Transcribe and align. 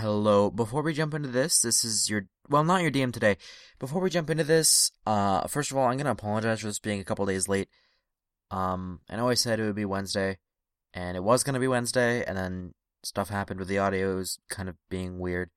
Hello. 0.00 0.50
Before 0.50 0.80
we 0.80 0.94
jump 0.94 1.12
into 1.12 1.28
this, 1.28 1.60
this 1.60 1.84
is 1.84 2.08
your 2.08 2.24
well, 2.48 2.64
not 2.64 2.80
your 2.80 2.90
DM 2.90 3.12
today. 3.12 3.36
Before 3.78 4.00
we 4.00 4.08
jump 4.08 4.30
into 4.30 4.44
this, 4.44 4.90
uh, 5.04 5.46
first 5.46 5.70
of 5.70 5.76
all, 5.76 5.86
I'm 5.86 5.98
gonna 5.98 6.12
apologize 6.12 6.60
for 6.60 6.68
this 6.68 6.78
being 6.78 7.00
a 7.00 7.04
couple 7.04 7.26
days 7.26 7.48
late. 7.48 7.68
Um, 8.50 9.00
I 9.10 9.16
know 9.16 9.28
I 9.28 9.34
said 9.34 9.60
it 9.60 9.66
would 9.66 9.74
be 9.74 9.84
Wednesday, 9.84 10.38
and 10.94 11.18
it 11.18 11.22
was 11.22 11.44
gonna 11.44 11.60
be 11.60 11.68
Wednesday, 11.68 12.24
and 12.24 12.34
then 12.34 12.72
stuff 13.04 13.28
happened 13.28 13.60
with 13.60 13.68
the 13.68 13.76
audio. 13.76 14.12
It 14.12 14.14
was 14.14 14.38
kind 14.48 14.70
of 14.70 14.76
being 14.88 15.18
weird. 15.18 15.50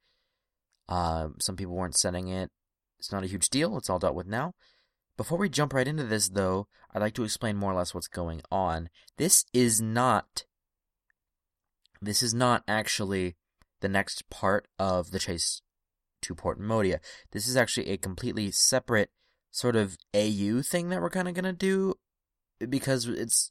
Uh, 0.89 1.29
some 1.39 1.55
people 1.55 1.75
weren't 1.75 1.97
sending 1.97 2.27
it. 2.27 2.51
It's 2.99 3.13
not 3.13 3.23
a 3.23 3.27
huge 3.27 3.47
deal. 3.49 3.77
It's 3.77 3.89
all 3.89 3.99
dealt 3.99 4.13
with 4.13 4.27
now. 4.27 4.55
Before 5.15 5.37
we 5.37 5.47
jump 5.47 5.71
right 5.73 5.87
into 5.87 6.03
this, 6.03 6.27
though, 6.27 6.67
I'd 6.93 7.01
like 7.01 7.13
to 7.13 7.23
explain 7.23 7.55
more 7.55 7.71
or 7.71 7.75
less 7.75 7.93
what's 7.93 8.09
going 8.09 8.41
on. 8.51 8.89
This 9.17 9.45
is 9.53 9.79
not. 9.79 10.43
This 12.01 12.21
is 12.21 12.33
not 12.33 12.63
actually 12.67 13.37
the 13.83 13.89
next 13.89 14.29
part 14.29 14.65
of 14.79 15.11
the 15.11 15.19
chase 15.19 15.61
to 16.21 16.33
Port 16.33 16.59
Modia. 16.59 16.99
This 17.33 17.47
is 17.49 17.57
actually 17.57 17.89
a 17.89 17.97
completely 17.97 18.49
separate 18.49 19.11
sort 19.51 19.75
of 19.75 19.97
AU 20.15 20.61
thing 20.63 20.87
that 20.89 21.01
we're 21.01 21.09
kind 21.09 21.27
of 21.27 21.33
going 21.33 21.43
to 21.43 21.53
do 21.53 21.93
because 22.67 23.07
it's 23.07 23.49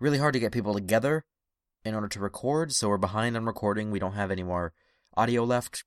really 0.00 0.18
hard 0.18 0.32
to 0.32 0.40
get 0.40 0.50
people 0.50 0.74
together 0.74 1.24
in 1.84 1.94
order 1.94 2.08
to 2.08 2.18
record. 2.18 2.72
So 2.72 2.88
we're 2.88 2.98
behind 2.98 3.36
on 3.36 3.46
recording. 3.46 3.92
We 3.92 4.00
don't 4.00 4.14
have 4.14 4.32
any 4.32 4.42
more 4.42 4.72
audio 5.16 5.44
left 5.44 5.84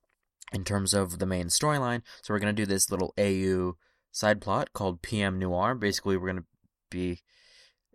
in 0.54 0.64
terms 0.64 0.94
of 0.94 1.18
the 1.18 1.26
main 1.26 1.48
storyline. 1.48 2.00
So 2.22 2.32
we're 2.32 2.40
going 2.40 2.56
to 2.56 2.62
do 2.62 2.66
this 2.66 2.90
little 2.90 3.12
AU 3.18 3.76
side 4.10 4.40
plot 4.40 4.72
called 4.72 5.02
PM 5.02 5.38
Noire. 5.38 5.74
Basically, 5.74 6.16
we're 6.16 6.32
going 6.32 6.44
to 6.44 6.48
be, 6.90 7.20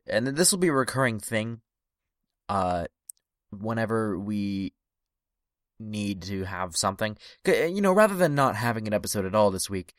and 0.05 0.27
this 0.27 0.51
will 0.51 0.59
be 0.59 0.67
a 0.67 0.73
recurring 0.73 1.19
thing. 1.19 1.61
Uh, 2.47 2.85
whenever 3.49 4.19
we 4.19 4.73
need 5.79 6.21
to 6.23 6.43
have 6.45 6.75
something. 6.75 7.17
Uh, 7.47 7.65
you 7.65 7.81
know, 7.81 7.93
rather 7.93 8.15
than 8.15 8.35
not 8.35 8.55
having 8.55 8.87
an 8.87 8.93
episode 8.93 9.25
at 9.25 9.35
all 9.35 9.51
this 9.51 9.69
week, 9.69 9.93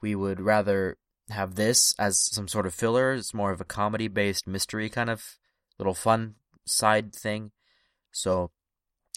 we 0.00 0.14
would 0.14 0.40
rather 0.40 0.96
have 1.30 1.54
this 1.54 1.94
as 1.98 2.20
some 2.20 2.48
sort 2.48 2.66
of 2.66 2.74
filler. 2.74 3.12
It's 3.12 3.34
more 3.34 3.52
of 3.52 3.60
a 3.60 3.64
comedy 3.64 4.08
based 4.08 4.46
mystery 4.46 4.88
kind 4.88 5.10
of 5.10 5.38
little 5.78 5.94
fun 5.94 6.34
side 6.66 7.14
thing. 7.14 7.52
So 8.12 8.50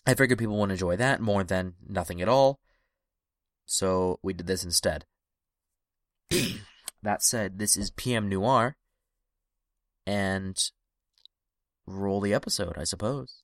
I 0.05 0.13
figured 0.13 0.39
people 0.39 0.57
would 0.57 0.71
enjoy 0.71 0.95
that 0.97 1.21
more 1.21 1.43
than 1.43 1.73
nothing 1.87 2.21
at 2.21 2.29
all. 2.29 2.59
So 3.65 4.19
we 4.21 4.33
did 4.33 4.47
this 4.47 4.63
instead. 4.63 5.05
that 7.01 7.23
said, 7.23 7.59
this 7.59 7.77
is 7.77 7.91
PM 7.91 8.29
Noire. 8.29 8.75
And 10.05 10.57
roll 11.87 12.19
the 12.19 12.33
episode, 12.33 12.77
I 12.77 12.83
suppose. 12.83 13.43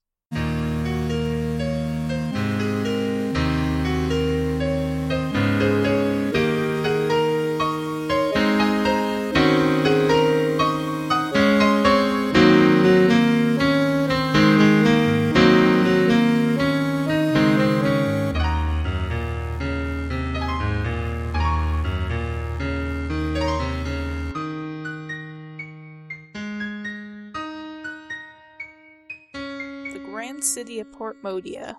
The 30.40 30.46
City 30.46 30.80
of 30.80 30.90
Port 30.94 31.22
Modia. 31.22 31.76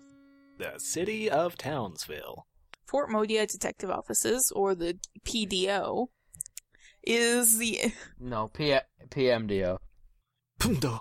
The 0.58 0.74
city 0.76 1.30
of 1.30 1.56
Townsville. 1.56 2.46
Port 2.86 3.08
Modia 3.08 3.50
Detective 3.50 3.88
Offices, 3.90 4.52
or 4.54 4.74
the 4.74 4.98
PDO, 5.24 6.08
is 7.02 7.56
the 7.56 7.80
No, 8.20 8.48
P- 8.48 8.76
PMDO. 9.08 9.78
Pundo. 10.58 11.00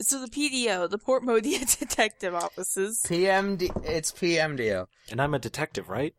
so 0.00 0.20
the 0.24 0.28
PDO, 0.28 0.88
the 0.88 0.98
Port 0.98 1.24
Modia 1.24 1.58
Detective 1.80 2.36
Offices. 2.36 3.02
PMD. 3.04 3.70
It's 3.84 4.12
PMDO. 4.12 4.86
And 5.10 5.20
I'm 5.20 5.34
a 5.34 5.40
detective, 5.40 5.88
right? 5.88 6.14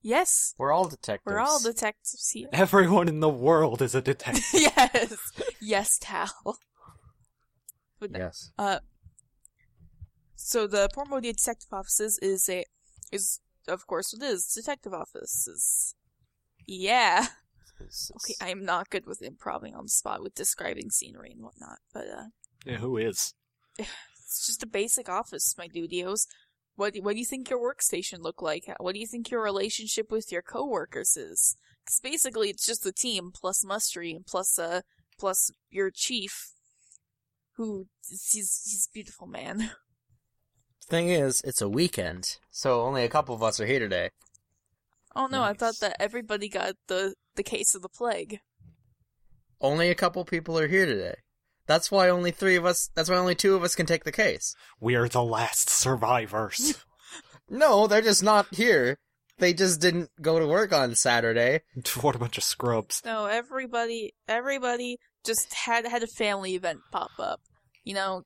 Yes, 0.00 0.54
We're 0.56 0.72
all 0.72 0.88
detectives. 0.88 1.26
we're 1.26 1.40
all 1.40 1.60
detectives 1.62 2.30
here. 2.32 2.48
Everyone 2.54 3.06
in 3.06 3.20
the 3.20 3.28
world 3.28 3.82
is 3.82 3.94
a 3.94 4.00
detective. 4.10 4.44
yes, 4.54 5.14
yes, 5.60 5.98
Tal. 6.00 6.56
But 7.98 8.12
Yes. 8.14 8.50
Uh, 8.58 8.78
so 10.42 10.66
the 10.66 10.88
Port 10.94 11.08
Modia 11.08 11.36
Detective 11.36 11.68
Offices 11.72 12.18
is 12.22 12.48
a 12.48 12.64
is 13.12 13.40
of 13.68 13.86
course 13.86 14.14
it 14.14 14.22
is 14.22 14.46
detective 14.46 14.94
offices. 14.94 15.94
Yeah. 16.66 17.26
Okay, 17.80 18.34
I 18.40 18.50
am 18.50 18.64
not 18.64 18.90
good 18.90 19.06
with 19.06 19.22
improving 19.22 19.74
on 19.74 19.84
the 19.84 19.90
spot 19.90 20.22
with 20.22 20.34
describing 20.34 20.90
scenery 20.90 21.32
and 21.32 21.42
whatnot, 21.42 21.78
but 21.92 22.04
uh, 22.08 22.24
yeah, 22.66 22.76
who 22.76 22.96
is? 22.96 23.34
it's 23.78 24.46
just 24.46 24.62
a 24.62 24.66
basic 24.66 25.08
office, 25.08 25.54
my 25.58 25.68
dudios. 25.68 26.26
What 26.74 26.94
what 27.00 27.12
do 27.12 27.18
you 27.18 27.26
think 27.26 27.50
your 27.50 27.60
workstation 27.60 28.20
look 28.20 28.40
like? 28.40 28.64
What 28.78 28.94
do 28.94 29.00
you 29.00 29.06
think 29.06 29.30
your 29.30 29.42
relationship 29.42 30.10
with 30.10 30.32
your 30.32 30.42
coworkers 30.42 31.16
is? 31.16 31.56
Because 31.84 32.00
basically, 32.02 32.50
it's 32.50 32.66
just 32.66 32.82
the 32.82 32.92
team 32.92 33.30
plus 33.34 33.64
Mustry 33.64 34.14
and 34.14 34.26
plus 34.26 34.58
uh 34.58 34.82
plus 35.18 35.50
your 35.70 35.90
chief, 35.90 36.52
who 37.56 37.88
he's 38.08 38.62
he's 38.64 38.88
a 38.90 38.92
beautiful 38.92 39.26
man. 39.26 39.72
Thing 40.90 41.08
is, 41.08 41.40
it's 41.42 41.62
a 41.62 41.68
weekend, 41.68 42.38
so 42.50 42.82
only 42.82 43.04
a 43.04 43.08
couple 43.08 43.32
of 43.32 43.44
us 43.44 43.60
are 43.60 43.66
here 43.66 43.78
today. 43.78 44.10
Oh 45.14 45.28
no, 45.28 45.40
I 45.40 45.52
thought 45.52 45.78
that 45.80 45.96
everybody 46.00 46.48
got 46.48 46.74
the 46.88 47.14
the 47.36 47.44
case 47.44 47.76
of 47.76 47.82
the 47.82 47.88
plague. 47.88 48.40
Only 49.60 49.88
a 49.88 49.94
couple 49.94 50.24
people 50.24 50.58
are 50.58 50.66
here 50.66 50.86
today. 50.86 51.14
That's 51.68 51.92
why 51.92 52.08
only 52.08 52.32
three 52.32 52.56
of 52.56 52.66
us. 52.66 52.90
That's 52.96 53.08
why 53.08 53.14
only 53.14 53.36
two 53.36 53.54
of 53.54 53.62
us 53.62 53.76
can 53.76 53.86
take 53.86 54.02
the 54.02 54.10
case. 54.10 54.56
We 54.80 54.96
are 54.96 55.08
the 55.08 55.22
last 55.22 55.70
survivors. 55.70 56.74
No, 57.52 57.88
they're 57.88 58.00
just 58.00 58.22
not 58.22 58.46
here. 58.54 58.96
They 59.38 59.52
just 59.52 59.80
didn't 59.80 60.10
go 60.22 60.38
to 60.38 60.46
work 60.46 60.72
on 60.72 60.94
Saturday. 60.94 61.62
what 62.00 62.14
a 62.14 62.18
bunch 62.18 62.38
of 62.38 62.44
scrubs. 62.44 63.02
No, 63.04 63.26
everybody 63.26 64.14
everybody 64.28 64.98
just 65.24 65.52
had 65.52 65.84
had 65.84 66.04
a 66.04 66.06
family 66.06 66.54
event 66.54 66.78
pop 66.92 67.10
up. 67.18 67.40
You 67.82 67.94
know, 67.94 68.22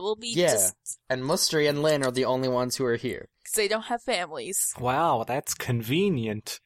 Golby 0.00 0.34
Yeah. 0.34 0.52
just 0.52 0.74
And 1.10 1.22
Mustry 1.22 1.68
and 1.68 1.82
Lynn 1.82 2.04
are 2.04 2.10
the 2.10 2.24
only 2.24 2.48
ones 2.48 2.76
who 2.76 2.84
are 2.84 2.96
here. 2.96 3.28
because 3.42 3.54
they 3.54 3.68
don't 3.68 3.84
have 3.86 4.02
families. 4.02 4.72
Wow, 4.78 5.24
that's 5.26 5.54
convenient. 5.54 6.60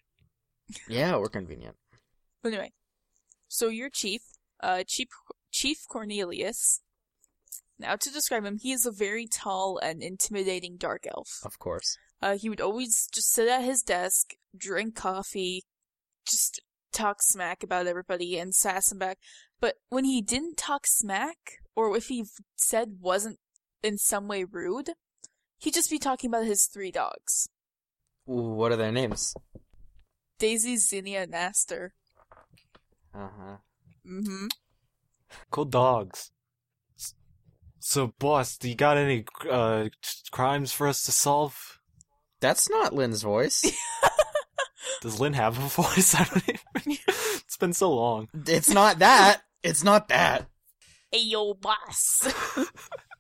Yeah, 0.89 1.17
we're 1.17 1.29
convenient. 1.29 1.77
But 2.43 2.53
anyway, 2.53 2.73
so 3.49 3.69
your 3.69 3.91
chief, 3.91 4.23
uh, 4.63 4.85
Chief 4.87 5.09
Chief 5.51 5.79
Cornelius. 5.89 6.81
Now 7.79 7.97
to 7.97 8.11
describe 8.11 8.45
him, 8.45 8.59
he 8.59 8.73
is 8.73 8.87
a 8.87 8.93
very 8.93 9.27
tall 9.27 9.79
and 9.79 10.03
intimidating 10.03 10.77
dark 10.77 11.07
elf. 11.07 11.29
Of 11.45 11.59
course. 11.59 11.97
Uh, 12.21 12.37
he 12.37 12.49
would 12.49 12.61
always 12.61 13.09
just 13.13 13.33
sit 13.33 13.49
at 13.49 13.63
his 13.65 13.83
desk, 13.83 14.35
drink 14.57 14.95
coffee, 14.95 15.65
just 16.29 16.61
talk 16.93 17.23
smack 17.23 17.63
about 17.65 17.87
everybody 17.89 18.39
and 18.39 18.55
sass 18.55 18.89
them 18.89 18.99
back. 18.99 19.19
But 19.61 19.77
when 19.89 20.05
he 20.05 20.23
didn't 20.23 20.57
talk 20.57 20.87
smack, 20.87 21.59
or 21.75 21.97
if 21.97 22.07
he 22.07 22.25
said 22.57 22.99
wasn't 23.01 23.39
in 23.83 23.99
some 23.99 24.29
way 24.29 24.45
rude, 24.45 24.91
he'd 25.59 25.75
just 25.75 25.91
be 25.91 25.99
talking 25.99 26.29
about 26.31 26.45
his 26.45 26.67
three 26.67 26.91
dogs. 26.91 27.49
What 28.25 28.73
are 28.73 28.77
their 28.77 28.93
names? 28.93 29.35
Daisy, 30.39 30.77
Zinnia, 30.77 31.23
and 31.23 31.35
Aster. 31.35 31.95
Uh 33.15 33.29
huh. 33.39 33.57
Mm-hmm. 34.07 34.47
Cool 35.51 35.65
dogs. 35.67 36.31
So, 37.85 38.13
boss, 38.19 38.57
do 38.59 38.69
you 38.69 38.77
got 38.77 38.97
any 38.97 39.25
uh, 39.51 39.89
crimes 40.31 40.73
for 40.73 40.87
us 40.87 41.03
to 41.05 41.13
solve? 41.13 41.81
That's 42.41 42.71
not 42.71 42.95
Lynn's 42.95 43.23
voice. 43.23 43.65
Does 45.03 45.19
Lynn 45.19 45.33
have 45.33 45.59
a 45.59 45.69
voice? 45.69 46.15
I 46.19 46.25
don't 46.25 46.49
even... 46.49 46.99
it's 47.09 47.57
been 47.57 47.73
so 47.73 47.93
long. 47.93 48.29
it's 48.47 48.71
not 48.71 49.01
that. 49.01 49.43
It's 49.63 49.83
not 49.83 50.09
that. 50.09 50.47
Hey 51.13 51.25
yo, 51.25 51.53
boss! 51.53 52.27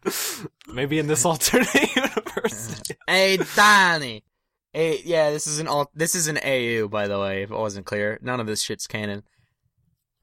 Maybe 0.66 0.98
in 0.98 1.08
this 1.08 1.24
alternate 1.26 1.94
universe. 1.94 2.82
Hey, 3.06 3.38
Donnie. 3.54 4.24
Hey, 4.72 5.02
yeah, 5.04 5.30
this 5.30 5.46
is 5.46 5.58
an 5.58 5.68
alt. 5.68 5.90
This 5.94 6.14
is 6.14 6.26
an 6.26 6.38
AU, 6.38 6.88
by 6.88 7.06
the 7.06 7.20
way. 7.20 7.42
If 7.42 7.50
it 7.50 7.56
wasn't 7.56 7.84
clear, 7.84 8.18
none 8.22 8.40
of 8.40 8.46
this 8.46 8.62
shit's 8.62 8.86
canon. 8.86 9.24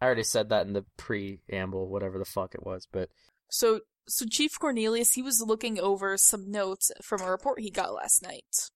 I 0.01 0.06
already 0.06 0.24
said 0.24 0.50
that 0.50 0.66
in 0.66 0.74
the 0.74 0.86
preamble, 0.98 1.88
whatever 1.88 2.18
the 2.18 2.25
fuck 2.25 2.56
it 2.56 2.66
was. 2.66 2.88
But 2.92 3.10
so, 3.51 3.81
so 4.07 4.25
Chief 4.25 4.57
Cornelius, 4.60 5.13
he 5.13 5.22
was 5.22 5.44
looking 5.45 5.80
over 5.80 6.18
some 6.18 6.50
notes 6.50 6.92
from 7.04 7.22
a 7.22 7.30
report 7.30 7.60
he 7.60 7.69
got 7.69 7.94
last 7.94 8.24
night. 8.24 8.72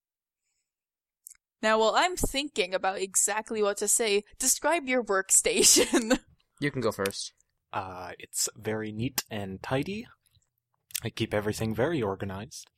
Now, 1.63 1.79
while 1.79 1.95
I'm 1.95 2.15
thinking 2.15 2.75
about 2.75 2.99
exactly 2.99 3.63
what 3.63 3.77
to 3.77 3.87
say, 3.87 4.23
describe 4.37 4.87
your 4.87 5.03
workstation. 5.03 6.19
you 6.59 6.69
can 6.69 6.81
go 6.81 6.91
first. 6.91 7.33
Uh, 7.73 8.11
it's 8.19 8.47
very 8.55 8.91
neat 8.91 9.23
and 9.31 9.61
tidy. 9.63 10.07
I 11.03 11.09
keep 11.09 11.33
everything 11.33 11.73
very 11.73 12.01
organized. 12.01 12.69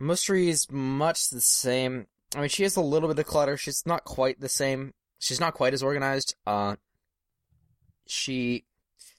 Mustry 0.00 0.46
is 0.46 0.70
much 0.70 1.28
the 1.28 1.40
same. 1.40 2.06
I 2.36 2.40
mean, 2.40 2.48
she 2.48 2.62
has 2.62 2.76
a 2.76 2.80
little 2.80 3.08
bit 3.08 3.18
of 3.18 3.26
clutter. 3.26 3.56
She's 3.56 3.84
not 3.84 4.04
quite 4.04 4.40
the 4.40 4.48
same. 4.48 4.94
She's 5.18 5.40
not 5.40 5.54
quite 5.54 5.74
as 5.74 5.82
organized. 5.82 6.36
Uh, 6.46 6.76
she 8.06 8.64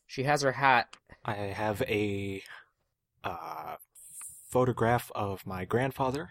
she 0.08 0.24
has 0.24 0.42
her 0.42 0.54
hat. 0.54 0.96
I 1.24 1.34
have 1.34 1.82
a 1.84 2.42
uh, 3.24 3.76
photograph 4.50 5.12
of 5.14 5.46
my 5.46 5.66
grandfather. 5.66 6.30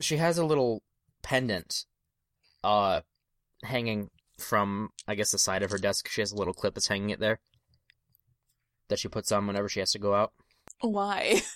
She 0.00 0.16
has 0.16 0.38
a 0.38 0.44
little 0.44 0.82
pendant, 1.22 1.84
uh, 2.64 3.00
hanging 3.64 4.10
from 4.38 4.90
I 5.06 5.14
guess 5.14 5.32
the 5.32 5.38
side 5.38 5.62
of 5.62 5.70
her 5.70 5.78
desk. 5.78 6.08
She 6.08 6.22
has 6.22 6.32
a 6.32 6.36
little 6.36 6.54
clip 6.54 6.74
that's 6.74 6.88
hanging 6.88 7.10
it 7.10 7.20
there 7.20 7.40
that 8.88 8.98
she 8.98 9.08
puts 9.08 9.30
on 9.32 9.46
whenever 9.46 9.68
she 9.68 9.80
has 9.80 9.92
to 9.92 9.98
go 9.98 10.14
out. 10.14 10.32
Why? 10.80 11.42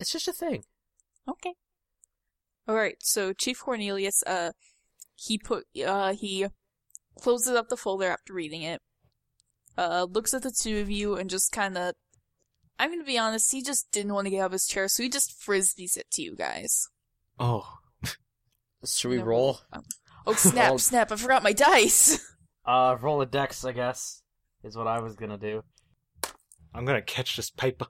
It's 0.00 0.12
just 0.12 0.28
a 0.28 0.32
thing. 0.32 0.64
Okay. 1.28 1.52
Alright, 2.66 2.96
so 3.00 3.34
Chief 3.34 3.60
Cornelius, 3.60 4.22
uh, 4.26 4.52
he 5.14 5.36
put, 5.36 5.64
uh, 5.86 6.14
he 6.14 6.46
closes 7.20 7.54
up 7.54 7.68
the 7.68 7.76
folder 7.76 8.08
after 8.08 8.32
reading 8.32 8.62
it, 8.62 8.80
uh, 9.76 10.06
looks 10.10 10.32
at 10.32 10.42
the 10.42 10.50
two 10.52 10.78
of 10.78 10.88
you 10.90 11.16
and 11.16 11.28
just 11.28 11.52
kinda, 11.52 11.92
I'm 12.78 12.90
gonna 12.90 13.04
be 13.04 13.18
honest, 13.18 13.52
he 13.52 13.62
just 13.62 13.90
didn't 13.92 14.14
want 14.14 14.24
to 14.24 14.30
get 14.30 14.40
out 14.40 14.46
of 14.46 14.52
his 14.52 14.66
chair, 14.66 14.88
so 14.88 15.02
he 15.02 15.10
just 15.10 15.38
frisbees 15.38 15.98
it 15.98 16.10
to 16.12 16.22
you 16.22 16.34
guys. 16.34 16.88
Oh, 17.38 17.68
Should 18.86 19.10
we 19.10 19.18
No. 19.18 19.24
roll? 19.24 19.60
Oh 20.26 20.32
snap, 20.32 20.68
Roll. 20.70 20.78
snap, 20.78 21.12
I 21.12 21.16
forgot 21.16 21.42
my 21.42 21.52
dice! 21.52 22.18
Uh, 22.64 22.96
roll 23.02 23.20
a 23.20 23.26
dex, 23.26 23.64
I 23.66 23.72
guess, 23.72 24.22
is 24.64 24.76
what 24.78 24.86
I 24.86 25.00
was 25.00 25.14
gonna 25.16 25.36
do. 25.36 25.62
I'm 26.74 26.84
gonna 26.84 27.02
catch 27.02 27.36
this 27.36 27.50
paper. 27.50 27.86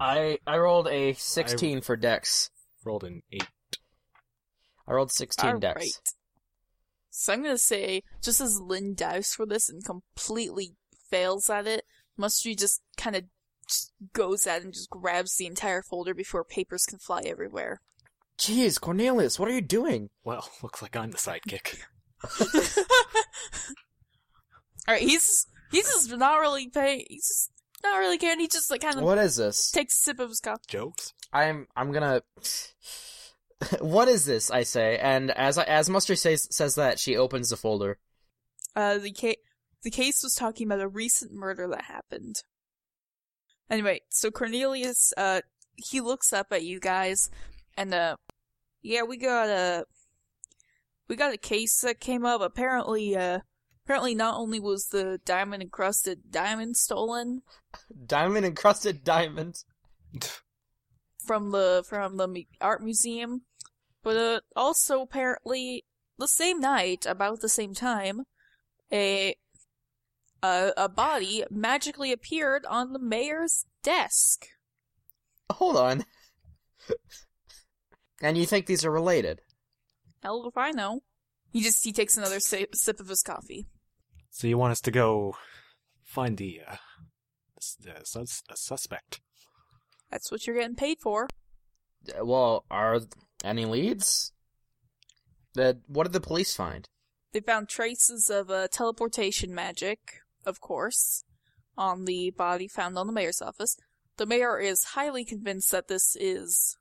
I 0.00 0.38
I 0.46 0.58
rolled 0.58 0.88
a 0.88 1.14
sixteen 1.14 1.80
for 1.80 1.96
dex. 1.96 2.50
Rolled 2.84 3.04
an 3.04 3.22
eight. 3.32 3.46
I 4.86 4.92
rolled 4.92 5.12
sixteen 5.12 5.58
dex. 5.58 5.76
Alright. 5.76 6.00
So 7.10 7.32
I'm 7.32 7.42
gonna 7.42 7.58
say, 7.58 8.02
just 8.22 8.40
as 8.40 8.60
Lynn 8.60 8.94
dives 8.94 9.32
for 9.32 9.46
this 9.46 9.68
and 9.70 9.84
completely 9.84 10.74
fails 11.08 11.48
at 11.48 11.66
it, 11.66 11.84
Mustry 12.18 12.58
just 12.58 12.82
kinda 12.96 13.22
goes 14.12 14.46
at 14.46 14.58
it 14.58 14.64
and 14.64 14.74
just 14.74 14.90
grabs 14.90 15.36
the 15.36 15.46
entire 15.46 15.82
folder 15.82 16.14
before 16.14 16.44
papers 16.44 16.84
can 16.84 16.98
fly 16.98 17.22
everywhere. 17.24 17.80
Jeez, 18.38 18.80
Cornelius, 18.80 19.38
what 19.38 19.48
are 19.48 19.54
you 19.54 19.62
doing? 19.62 20.10
Well, 20.24 20.48
looks 20.62 20.82
like 20.82 20.96
I'm 20.96 21.10
the 21.10 21.16
sidekick. 21.16 21.78
Alright, 24.88 25.02
he's 25.02 25.46
he's 25.70 25.86
just 25.86 26.10
not 26.16 26.40
really 26.40 26.68
paying 26.68 27.04
he's 27.08 27.28
just 27.28 27.50
not 27.90 27.98
really 27.98 28.18
caring, 28.18 28.40
he 28.40 28.48
just 28.48 28.70
like 28.70 28.80
kinda 28.80 29.02
What 29.02 29.18
is 29.18 29.36
this? 29.36 29.70
takes 29.70 29.94
a 29.94 30.02
sip 30.02 30.20
of 30.20 30.28
his 30.30 30.40
coffee. 30.40 30.62
Jokes? 30.68 31.12
I'm 31.32 31.66
I'm 31.76 31.92
gonna. 31.92 32.22
what 33.80 34.08
is 34.08 34.24
this? 34.24 34.50
I 34.50 34.62
say, 34.62 34.98
and 34.98 35.30
as 35.30 35.58
I, 35.58 35.64
as 35.64 35.88
Mustard 35.90 36.18
says 36.18 36.46
says 36.50 36.74
that, 36.76 36.98
she 36.98 37.16
opens 37.16 37.48
the 37.50 37.56
folder. 37.56 37.98
Uh 38.74 38.98
the 38.98 39.12
ca- 39.12 39.38
the 39.82 39.90
case 39.90 40.22
was 40.22 40.34
talking 40.34 40.66
about 40.66 40.80
a 40.80 40.88
recent 40.88 41.32
murder 41.32 41.66
that 41.68 41.84
happened. 41.84 42.42
Anyway, 43.70 44.00
so 44.10 44.30
Cornelius 44.30 45.12
uh 45.16 45.40
he 45.76 46.00
looks 46.00 46.32
up 46.32 46.48
at 46.52 46.64
you 46.64 46.80
guys 46.80 47.30
and 47.76 47.92
uh 47.94 48.16
yeah, 48.82 49.02
we 49.02 49.16
got 49.16 49.48
a 49.48 49.84
we 51.08 51.16
got 51.16 51.32
a 51.34 51.38
case 51.38 51.80
that 51.80 52.00
came 52.00 52.24
up. 52.24 52.40
Apparently 52.40 53.16
uh 53.16 53.40
apparently 53.86 54.16
not 54.16 54.34
only 54.36 54.58
was 54.58 54.88
the 54.88 55.20
diamond 55.24 55.62
encrusted 55.62 56.18
diamond 56.30 56.76
stolen 56.76 57.42
Diamond 58.06 58.44
encrusted 58.44 59.04
diamond. 59.04 59.62
from 61.24 61.52
the 61.52 61.84
from 61.88 62.16
the 62.16 62.46
art 62.60 62.82
museum, 62.82 63.42
but 64.02 64.16
uh, 64.16 64.40
also 64.56 65.02
apparently 65.02 65.84
the 66.18 66.28
same 66.28 66.60
night, 66.60 67.04
about 67.06 67.40
the 67.40 67.48
same 67.48 67.74
time, 67.74 68.22
a 68.92 69.36
a, 70.42 70.72
a 70.76 70.88
body 70.88 71.44
magically 71.50 72.12
appeared 72.12 72.64
on 72.66 72.92
the 72.92 72.98
mayor's 72.98 73.66
desk. 73.82 74.46
Hold 75.50 75.76
on. 75.76 76.04
and 78.22 78.36
you 78.38 78.46
think 78.46 78.66
these 78.66 78.84
are 78.84 78.90
related? 78.90 79.42
Hell 80.22 80.46
if 80.48 80.56
I 80.56 80.70
know. 80.70 81.02
He 81.52 81.62
just 81.62 81.84
he 81.84 81.92
takes 81.92 82.16
another 82.16 82.40
si- 82.40 82.66
sip 82.72 83.00
of 83.00 83.08
his 83.08 83.22
coffee. 83.22 83.66
So 84.36 84.46
you 84.46 84.58
want 84.58 84.72
us 84.72 84.82
to 84.82 84.90
go 84.90 85.34
find 86.04 86.36
the 86.36 86.60
uh, 86.68 86.76
s- 87.56 87.78
the 87.80 88.04
sus- 88.04 88.42
a 88.50 88.56
suspect? 88.56 89.22
That's 90.10 90.30
what 90.30 90.46
you're 90.46 90.56
getting 90.56 90.76
paid 90.76 90.98
for. 91.00 91.26
Uh, 92.06 92.22
Well, 92.22 92.66
are 92.70 93.00
any 93.42 93.64
leads? 93.64 94.32
That 95.54 95.78
what 95.86 96.02
did 96.04 96.12
the 96.12 96.20
police 96.20 96.54
find? 96.54 96.86
They 97.32 97.40
found 97.40 97.70
traces 97.70 98.28
of 98.28 98.50
uh, 98.50 98.68
teleportation 98.68 99.54
magic, 99.54 100.00
of 100.44 100.60
course, 100.60 101.24
on 101.78 102.04
the 102.04 102.30
body 102.36 102.68
found 102.68 102.98
on 102.98 103.06
the 103.06 103.14
mayor's 103.14 103.40
office. 103.40 103.78
The 104.18 104.26
mayor 104.26 104.58
is 104.60 104.92
highly 104.96 105.24
convinced 105.24 105.70
that 105.70 105.88
this 105.88 106.14
is. 106.14 106.76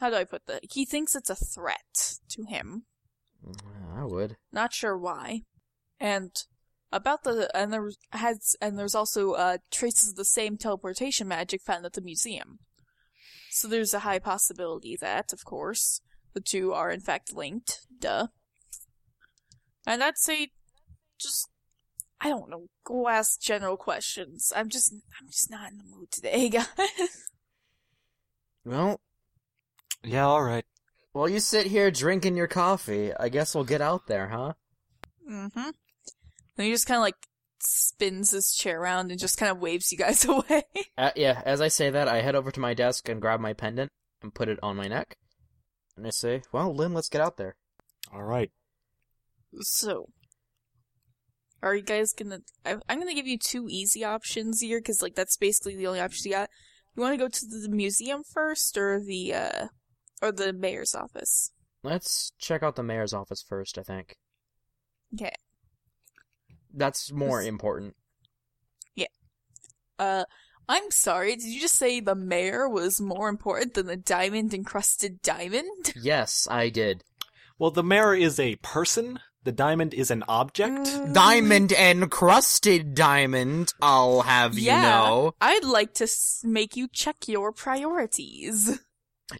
How 0.00 0.08
do 0.08 0.16
I 0.16 0.24
put 0.24 0.46
that? 0.46 0.64
He 0.72 0.86
thinks 0.86 1.14
it's 1.14 1.28
a 1.28 1.34
threat 1.34 2.18
to 2.30 2.44
him. 2.44 2.84
Mm, 3.46 3.98
I 3.98 4.04
would. 4.06 4.38
Not 4.50 4.72
sure 4.72 4.96
why. 4.96 5.42
And 6.00 6.30
about 6.92 7.24
the 7.24 7.54
and 7.56 7.72
there 7.72 7.90
has 8.12 8.56
and 8.60 8.78
there's 8.78 8.94
also 8.94 9.32
uh, 9.32 9.58
traces 9.70 10.10
of 10.10 10.16
the 10.16 10.24
same 10.24 10.56
teleportation 10.56 11.28
magic 11.28 11.60
found 11.62 11.84
at 11.84 11.92
the 11.94 12.00
museum. 12.00 12.60
So 13.50 13.68
there's 13.68 13.94
a 13.94 14.00
high 14.00 14.18
possibility 14.18 14.96
that, 15.00 15.32
of 15.32 15.44
course, 15.44 16.00
the 16.34 16.40
two 16.40 16.72
are 16.72 16.90
in 16.90 17.00
fact 17.00 17.34
linked. 17.34 17.80
Duh. 17.98 18.28
And 19.86 20.02
I'd 20.04 20.18
say, 20.18 20.48
just 21.18 21.48
I 22.20 22.28
don't 22.28 22.50
know, 22.50 22.66
go 22.84 23.08
ask 23.08 23.40
general 23.40 23.76
questions. 23.76 24.52
I'm 24.54 24.68
just 24.68 24.92
I'm 24.92 25.28
just 25.28 25.50
not 25.50 25.70
in 25.72 25.78
the 25.78 25.84
mood 25.84 26.10
today, 26.10 26.48
guys. 26.50 26.66
Well, 28.64 29.00
Yeah, 30.04 30.26
all 30.26 30.42
right. 30.42 30.64
while 31.12 31.28
you 31.28 31.40
sit 31.40 31.66
here 31.66 31.90
drinking 31.90 32.36
your 32.36 32.48
coffee, 32.48 33.12
I 33.18 33.28
guess 33.28 33.54
we'll 33.54 33.64
get 33.64 33.80
out 33.80 34.06
there, 34.06 34.28
huh? 34.28 34.52
mm-hmm. 35.28 35.70
And 36.58 36.66
he 36.66 36.72
just 36.72 36.86
kind 36.86 36.98
of 36.98 37.02
like 37.02 37.14
spins 37.60 38.32
his 38.32 38.52
chair 38.52 38.80
around 38.80 39.10
and 39.10 39.18
just 39.20 39.38
kind 39.38 39.50
of 39.50 39.60
waves 39.60 39.90
you 39.90 39.98
guys 39.98 40.24
away. 40.28 40.64
Uh, 40.96 41.10
yeah, 41.16 41.42
as 41.44 41.60
I 41.60 41.68
say 41.68 41.90
that, 41.90 42.08
I 42.08 42.20
head 42.20 42.34
over 42.34 42.50
to 42.50 42.60
my 42.60 42.74
desk 42.74 43.08
and 43.08 43.20
grab 43.20 43.40
my 43.40 43.52
pendant 43.52 43.90
and 44.22 44.34
put 44.34 44.48
it 44.48 44.58
on 44.62 44.76
my 44.76 44.88
neck. 44.88 45.16
And 45.96 46.06
I 46.06 46.10
say, 46.10 46.42
well, 46.52 46.74
Lynn, 46.74 46.94
let's 46.94 47.08
get 47.08 47.20
out 47.20 47.36
there. 47.36 47.56
All 48.12 48.22
right. 48.22 48.50
So, 49.60 50.06
are 51.62 51.74
you 51.74 51.82
guys 51.82 52.12
gonna? 52.12 52.40
I, 52.64 52.76
I'm 52.88 52.98
gonna 52.98 53.14
give 53.14 53.26
you 53.26 53.38
two 53.38 53.66
easy 53.68 54.04
options 54.04 54.60
here 54.60 54.78
because 54.78 55.02
like 55.02 55.14
that's 55.14 55.36
basically 55.36 55.76
the 55.76 55.86
only 55.86 56.00
option 56.00 56.30
you 56.30 56.36
got. 56.36 56.50
You 56.94 57.02
want 57.02 57.14
to 57.14 57.18
go 57.18 57.28
to 57.28 57.46
the 57.46 57.68
museum 57.68 58.22
first, 58.24 58.76
or 58.76 59.00
the 59.00 59.34
uh, 59.34 59.66
or 60.20 60.32
the 60.32 60.52
mayor's 60.52 60.94
office? 60.94 61.52
Let's 61.82 62.32
check 62.38 62.62
out 62.62 62.76
the 62.76 62.82
mayor's 62.82 63.14
office 63.14 63.42
first, 63.42 63.78
I 63.78 63.82
think. 63.82 64.16
Okay. 65.14 65.32
That's 66.78 67.12
more 67.12 67.40
This- 67.40 67.48
important. 67.48 67.94
Uh, 69.98 70.24
I'm 70.68 70.90
sorry. 70.92 71.34
Did 71.34 71.46
you 71.46 71.60
just 71.60 71.74
say 71.74 71.98
the 71.98 72.14
mayor 72.14 72.68
was 72.68 73.00
more 73.00 73.28
important 73.28 73.74
than 73.74 73.86
the 73.86 73.96
diamond 73.96 74.54
encrusted 74.54 75.20
diamond? 75.22 75.92
Yes, 76.00 76.46
I 76.48 76.68
did. 76.68 77.02
Well, 77.58 77.72
the 77.72 77.82
mayor 77.82 78.14
is 78.14 78.38
a 78.38 78.54
person. 78.56 79.18
The 79.42 79.50
diamond 79.50 79.94
is 79.94 80.12
an 80.12 80.22
object. 80.28 80.86
Mm, 80.86 81.14
Diamond 81.14 81.72
encrusted 81.72 82.94
diamond, 82.94 83.72
I'll 83.80 84.20
have 84.22 84.56
you 84.58 84.70
know. 84.70 85.34
I'd 85.40 85.64
like 85.64 85.94
to 85.94 86.08
make 86.44 86.76
you 86.76 86.86
check 86.86 87.26
your 87.26 87.50
priorities. 87.52 88.78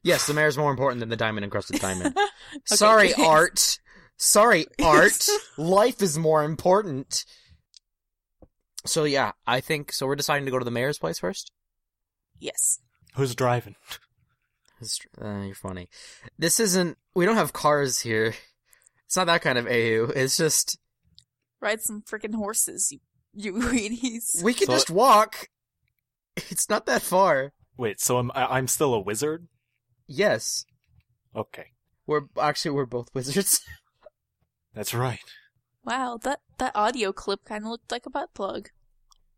Yes, 0.02 0.26
the 0.26 0.34
mayor's 0.34 0.58
more 0.58 0.70
important 0.70 1.00
than 1.00 1.08
the 1.08 1.16
diamond 1.16 1.44
encrusted 1.44 1.80
diamond. 1.80 2.16
Sorry, 2.64 3.12
Okay. 3.12 3.24
Art. 3.26 3.78
Sorry, 4.18 4.66
Art. 4.82 5.26
Life 5.56 6.02
is 6.02 6.18
more 6.18 6.42
important. 6.44 7.24
So 8.84 9.04
yeah, 9.04 9.32
I 9.46 9.60
think 9.60 9.92
so. 9.92 10.06
We're 10.06 10.16
deciding 10.16 10.44
to 10.46 10.50
go 10.50 10.58
to 10.58 10.64
the 10.64 10.70
mayor's 10.70 10.98
place 10.98 11.18
first. 11.18 11.52
yes. 12.38 12.80
Who's 13.14 13.34
driving? 13.34 13.74
Uh, 15.20 15.40
you're 15.42 15.54
funny. 15.56 15.88
This 16.38 16.60
isn't. 16.60 16.96
We 17.14 17.24
don't 17.26 17.34
have 17.36 17.52
cars 17.52 18.00
here. 18.00 18.34
It's 19.06 19.16
not 19.16 19.26
that 19.26 19.42
kind 19.42 19.58
of 19.58 19.66
AU. 19.66 20.12
It's 20.14 20.36
just 20.36 20.78
Ride 21.60 21.80
some 21.80 22.02
freaking 22.02 22.34
horses, 22.36 22.92
you 22.92 23.00
you 23.34 23.60
idiots. 23.72 24.40
we 24.44 24.54
can 24.54 24.66
So- 24.68 24.72
just 24.74 24.90
walk. 24.90 25.48
It's 26.36 26.68
not 26.70 26.86
that 26.86 27.02
far. 27.02 27.52
Wait, 27.76 28.00
so 28.00 28.18
I'm 28.18 28.30
I'm 28.34 28.68
still 28.68 28.94
a 28.94 29.00
wizard? 29.00 29.48
Yes, 30.06 30.64
Okay, 31.34 31.72
we're 32.06 32.22
actually 32.40 32.70
we're 32.72 32.86
both 32.86 33.08
wizards. 33.14 33.60
that's 34.78 34.94
right. 34.94 35.18
Wow, 35.84 36.18
that 36.22 36.40
that 36.58 36.72
audio 36.74 37.12
clip 37.12 37.44
kind 37.44 37.64
of 37.64 37.70
looked 37.70 37.90
like 37.90 38.06
a 38.06 38.10
butt 38.10 38.32
plug. 38.34 38.68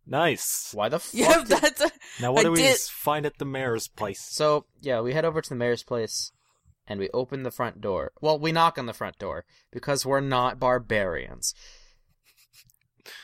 Nice. 0.06 0.70
Why 0.74 0.88
the 0.88 0.98
fuck? 1.00 1.14
Yeah, 1.14 1.38
did- 1.38 1.46
that's 1.48 1.80
a, 1.80 1.90
Now 2.20 2.32
what 2.32 2.40
I 2.40 2.44
do 2.44 2.50
we 2.52 2.58
did- 2.62 2.72
s- 2.74 2.88
find 2.88 3.24
at 3.26 3.38
the 3.38 3.44
mayor's 3.44 3.88
place? 3.88 4.20
So 4.30 4.66
yeah, 4.80 5.00
we 5.00 5.12
head 5.14 5.24
over 5.24 5.40
to 5.40 5.48
the 5.48 5.54
mayor's 5.56 5.82
place. 5.82 6.32
and 6.86 6.98
we 6.98 7.08
open 7.14 7.44
the 7.44 7.50
front 7.52 7.80
door. 7.80 8.10
Well, 8.20 8.38
we 8.38 8.50
knock 8.52 8.76
on 8.78 8.86
the 8.86 8.92
front 8.92 9.18
door 9.18 9.44
because 9.70 10.04
we're 10.04 10.20
not 10.20 10.58
barbarians. 10.58 11.54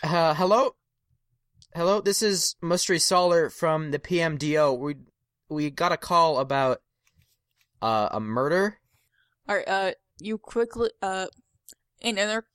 Uh, 0.02 0.34
hello, 0.34 0.76
hello. 1.74 2.00
This 2.00 2.22
is 2.22 2.54
Mustry 2.62 3.00
Solar 3.00 3.50
from 3.50 3.90
the 3.90 3.98
PMDO. 3.98 4.78
We 4.78 4.94
we 5.48 5.70
got 5.70 5.92
a 5.92 5.96
call 5.96 6.38
about 6.38 6.78
uh, 7.82 8.08
a 8.12 8.20
murder. 8.20 8.78
Alright, 9.48 9.68
uh, 9.68 9.92
you 10.18 10.38
quickly, 10.38 10.90
uh, 11.02 11.26
in 12.00 12.18
inter- 12.18 12.46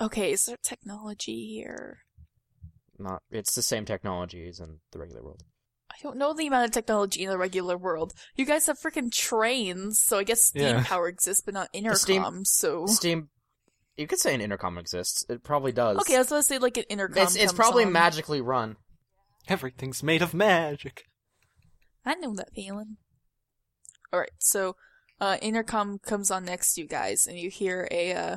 okay, 0.00 0.32
is 0.32 0.44
there 0.44 0.56
technology 0.62 1.46
here? 1.54 1.98
Not. 2.98 3.22
It's 3.30 3.54
the 3.54 3.62
same 3.62 3.84
technology 3.84 4.46
as 4.48 4.60
in 4.60 4.80
the 4.92 4.98
regular 4.98 5.22
world. 5.22 5.42
I 5.90 5.96
don't 6.02 6.16
know 6.16 6.32
the 6.32 6.46
amount 6.46 6.66
of 6.66 6.70
technology 6.70 7.24
in 7.24 7.30
the 7.30 7.38
regular 7.38 7.76
world. 7.76 8.12
You 8.36 8.44
guys 8.44 8.66
have 8.66 8.78
freaking 8.78 9.10
trains, 9.12 10.00
so 10.00 10.18
I 10.18 10.24
guess 10.24 10.44
steam 10.44 10.62
Yeah. 10.62 10.84
power 10.84 11.08
exists, 11.08 11.42
but 11.44 11.54
not 11.54 11.68
intercom, 11.72 11.96
steam- 11.96 12.44
so. 12.44 12.86
Steam. 12.86 13.30
You 13.96 14.06
could 14.06 14.18
say 14.20 14.34
an 14.34 14.40
intercom 14.40 14.78
exists. 14.78 15.24
It 15.28 15.42
probably 15.42 15.72
does. 15.72 15.98
Okay, 15.98 16.14
I 16.14 16.18
was 16.18 16.28
gonna 16.28 16.42
say 16.42 16.58
like 16.58 16.76
an 16.76 16.84
intercom. 16.88 17.22
It's 17.22 17.36
it's 17.36 17.52
probably 17.52 17.84
on. 17.84 17.92
magically 17.92 18.40
run. 18.40 18.76
Everything's 19.48 20.02
made 20.02 20.22
of 20.22 20.32
magic. 20.32 21.04
I 22.04 22.14
know 22.14 22.34
that 22.34 22.52
feeling. 22.54 22.96
Alright, 24.12 24.30
so, 24.38 24.76
uh, 25.20 25.36
intercom 25.42 25.98
comes 25.98 26.30
on 26.30 26.44
next 26.44 26.74
to 26.74 26.82
you 26.82 26.86
guys, 26.88 27.26
and 27.26 27.38
you 27.38 27.50
hear 27.50 27.86
a, 27.90 28.12
uh, 28.12 28.36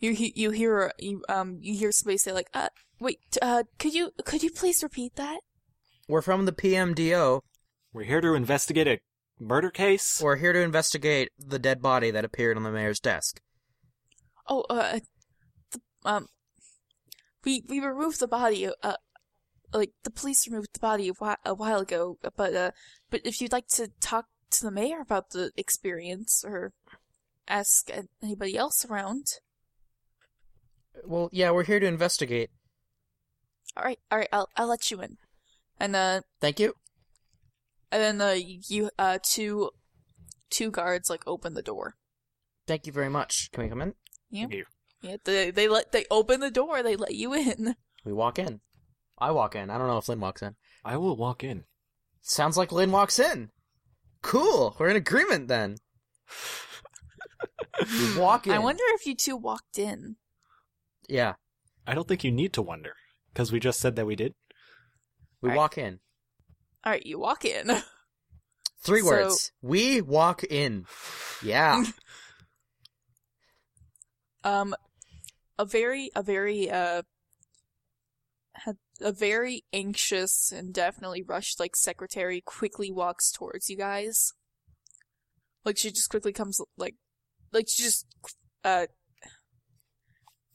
you, 0.00 0.12
he- 0.12 0.32
you 0.34 0.50
hear, 0.50 0.92
you, 0.98 1.22
um, 1.28 1.58
you 1.60 1.74
hear 1.74 1.92
somebody 1.92 2.18
say 2.18 2.32
like, 2.32 2.50
uh, 2.54 2.68
wait, 2.98 3.20
uh, 3.40 3.62
could 3.78 3.94
you, 3.94 4.10
could 4.24 4.42
you 4.42 4.50
please 4.50 4.82
repeat 4.82 5.14
that? 5.16 5.40
We're 6.08 6.22
from 6.22 6.46
the 6.46 6.52
PMDO. 6.52 7.42
We're 7.92 8.04
here 8.04 8.20
to 8.20 8.34
investigate 8.34 8.88
a 8.88 8.98
murder 9.38 9.70
case. 9.70 10.20
We're 10.22 10.36
here 10.36 10.52
to 10.52 10.60
investigate 10.60 11.30
the 11.38 11.58
dead 11.58 11.80
body 11.80 12.10
that 12.10 12.24
appeared 12.24 12.56
on 12.56 12.62
the 12.64 12.72
mayor's 12.72 13.00
desk. 13.00 13.40
Oh, 14.48 14.62
uh, 14.68 14.98
the, 15.70 15.80
um, 16.04 16.26
we, 17.44 17.62
we 17.68 17.78
removed 17.80 18.18
the 18.20 18.26
body, 18.28 18.68
uh, 18.82 18.94
like, 19.72 19.92
the 20.02 20.10
police 20.10 20.48
removed 20.48 20.70
the 20.72 20.80
body 20.80 21.08
a 21.08 21.12
while, 21.12 21.36
a 21.44 21.54
while 21.54 21.80
ago, 21.80 22.18
but, 22.36 22.54
uh, 22.54 22.70
but 23.10 23.20
if 23.24 23.40
you'd 23.40 23.52
like 23.52 23.68
to 23.68 23.88
talk 24.00 24.26
to 24.50 24.64
the 24.64 24.70
mayor 24.72 25.00
about 25.00 25.30
the 25.30 25.52
experience, 25.56 26.44
or 26.44 26.72
ask 27.46 27.88
anybody 28.22 28.56
else 28.56 28.84
around, 28.84 29.26
Well, 31.04 31.28
yeah, 31.32 31.50
we're 31.50 31.64
here 31.64 31.80
to 31.80 31.86
investigate. 31.86 32.50
alright, 33.76 33.98
alright, 34.12 34.28
I'll, 34.32 34.48
I'll 34.56 34.68
let 34.68 34.90
you 34.90 35.00
in. 35.00 35.16
And, 35.78 35.96
uh, 35.96 36.20
Thank 36.40 36.60
you. 36.60 36.74
and 37.90 38.02
then, 38.02 38.20
uh, 38.20 38.36
you, 38.38 38.90
uh, 38.98 39.18
two, 39.22 39.70
two 40.50 40.70
guards, 40.70 41.08
like, 41.08 41.22
open 41.26 41.54
the 41.54 41.62
door. 41.62 41.94
Thank 42.66 42.86
you 42.86 42.92
very 42.92 43.08
much. 43.08 43.50
Can 43.52 43.64
we 43.64 43.70
come 43.70 43.82
in? 43.82 43.94
Yeah. 44.30 44.46
You. 44.50 44.64
Yeah, 45.02 45.16
they, 45.24 45.50
they 45.50 45.66
let, 45.66 45.92
they 45.92 46.04
open 46.10 46.40
the 46.40 46.50
door, 46.50 46.82
they 46.82 46.96
let 46.96 47.14
you 47.14 47.32
in. 47.34 47.74
We 48.04 48.12
walk 48.12 48.38
in. 48.38 48.60
I 49.18 49.30
walk 49.30 49.54
in. 49.54 49.70
I 49.70 49.78
don't 49.78 49.86
know 49.86 49.98
if 49.98 50.08
Lynn 50.08 50.20
walks 50.20 50.42
in. 50.42 50.56
I 50.84 50.96
will 50.96 51.16
walk 51.16 51.44
in. 51.44 51.64
Sounds 52.22 52.56
like 52.56 52.72
Lynn 52.72 52.92
walks 52.92 53.18
in. 53.18 53.50
Cool. 54.22 54.76
We're 54.78 54.90
in 54.90 54.96
agreement 54.96 55.48
then. 55.48 55.76
Walk 58.16 58.46
in. 58.46 58.52
I 58.52 58.58
wonder 58.58 58.82
if 58.88 59.06
you 59.06 59.14
two 59.14 59.36
walked 59.36 59.78
in. 59.78 60.16
Yeah, 61.10 61.34
I 61.86 61.94
don't 61.94 62.06
think 62.08 62.22
you 62.24 62.30
need 62.32 62.52
to 62.54 62.62
wonder, 62.62 62.94
because 63.32 63.50
we 63.52 63.58
just 63.60 63.80
said 63.80 63.96
that 63.96 64.06
we 64.06 64.16
did. 64.16 64.34
we 65.42 65.48
Alright. 65.50 65.56
walk 65.58 65.78
in. 65.78 65.98
Alright, 66.86 67.04
you 67.04 67.18
walk 67.18 67.44
in. 67.44 67.70
Three 68.82 69.00
So- 69.02 69.06
words. 69.06 69.52
We 69.60 70.00
walk 70.00 70.44
in. 70.44 70.86
Yeah. 71.42 71.84
um 74.44 74.74
a 75.58 75.64
very 75.66 76.10
a 76.16 76.22
very 76.22 76.70
uh 76.70 77.02
had 78.54 78.76
a 79.00 79.12
very 79.12 79.64
anxious 79.72 80.50
and 80.52 80.72
definitely 80.72 81.22
rushed 81.22 81.60
like 81.60 81.76
secretary 81.76 82.40
quickly 82.40 82.90
walks 82.90 83.30
towards 83.30 83.68
you 83.68 83.76
guys 83.76 84.32
like 85.64 85.76
she 85.76 85.90
just 85.90 86.08
quickly 86.08 86.32
comes 86.32 86.58
like 86.78 86.94
like 87.52 87.66
she 87.68 87.82
just 87.82 88.06
uh 88.64 88.86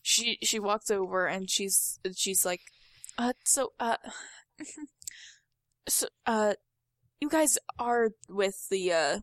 she 0.07 0.37
she 0.43 0.59
walks 0.59 0.91
over 0.91 1.25
and 1.25 1.49
she's 1.49 1.99
she's 2.15 2.45
like 2.45 2.61
uh 3.17 3.33
so 3.43 3.73
uh 3.79 3.97
so 5.87 6.07
uh 6.27 6.53
you 7.19 7.27
guys 7.27 7.57
are 7.79 8.11
with 8.29 8.69
the 8.69 8.93
uh 8.93 9.19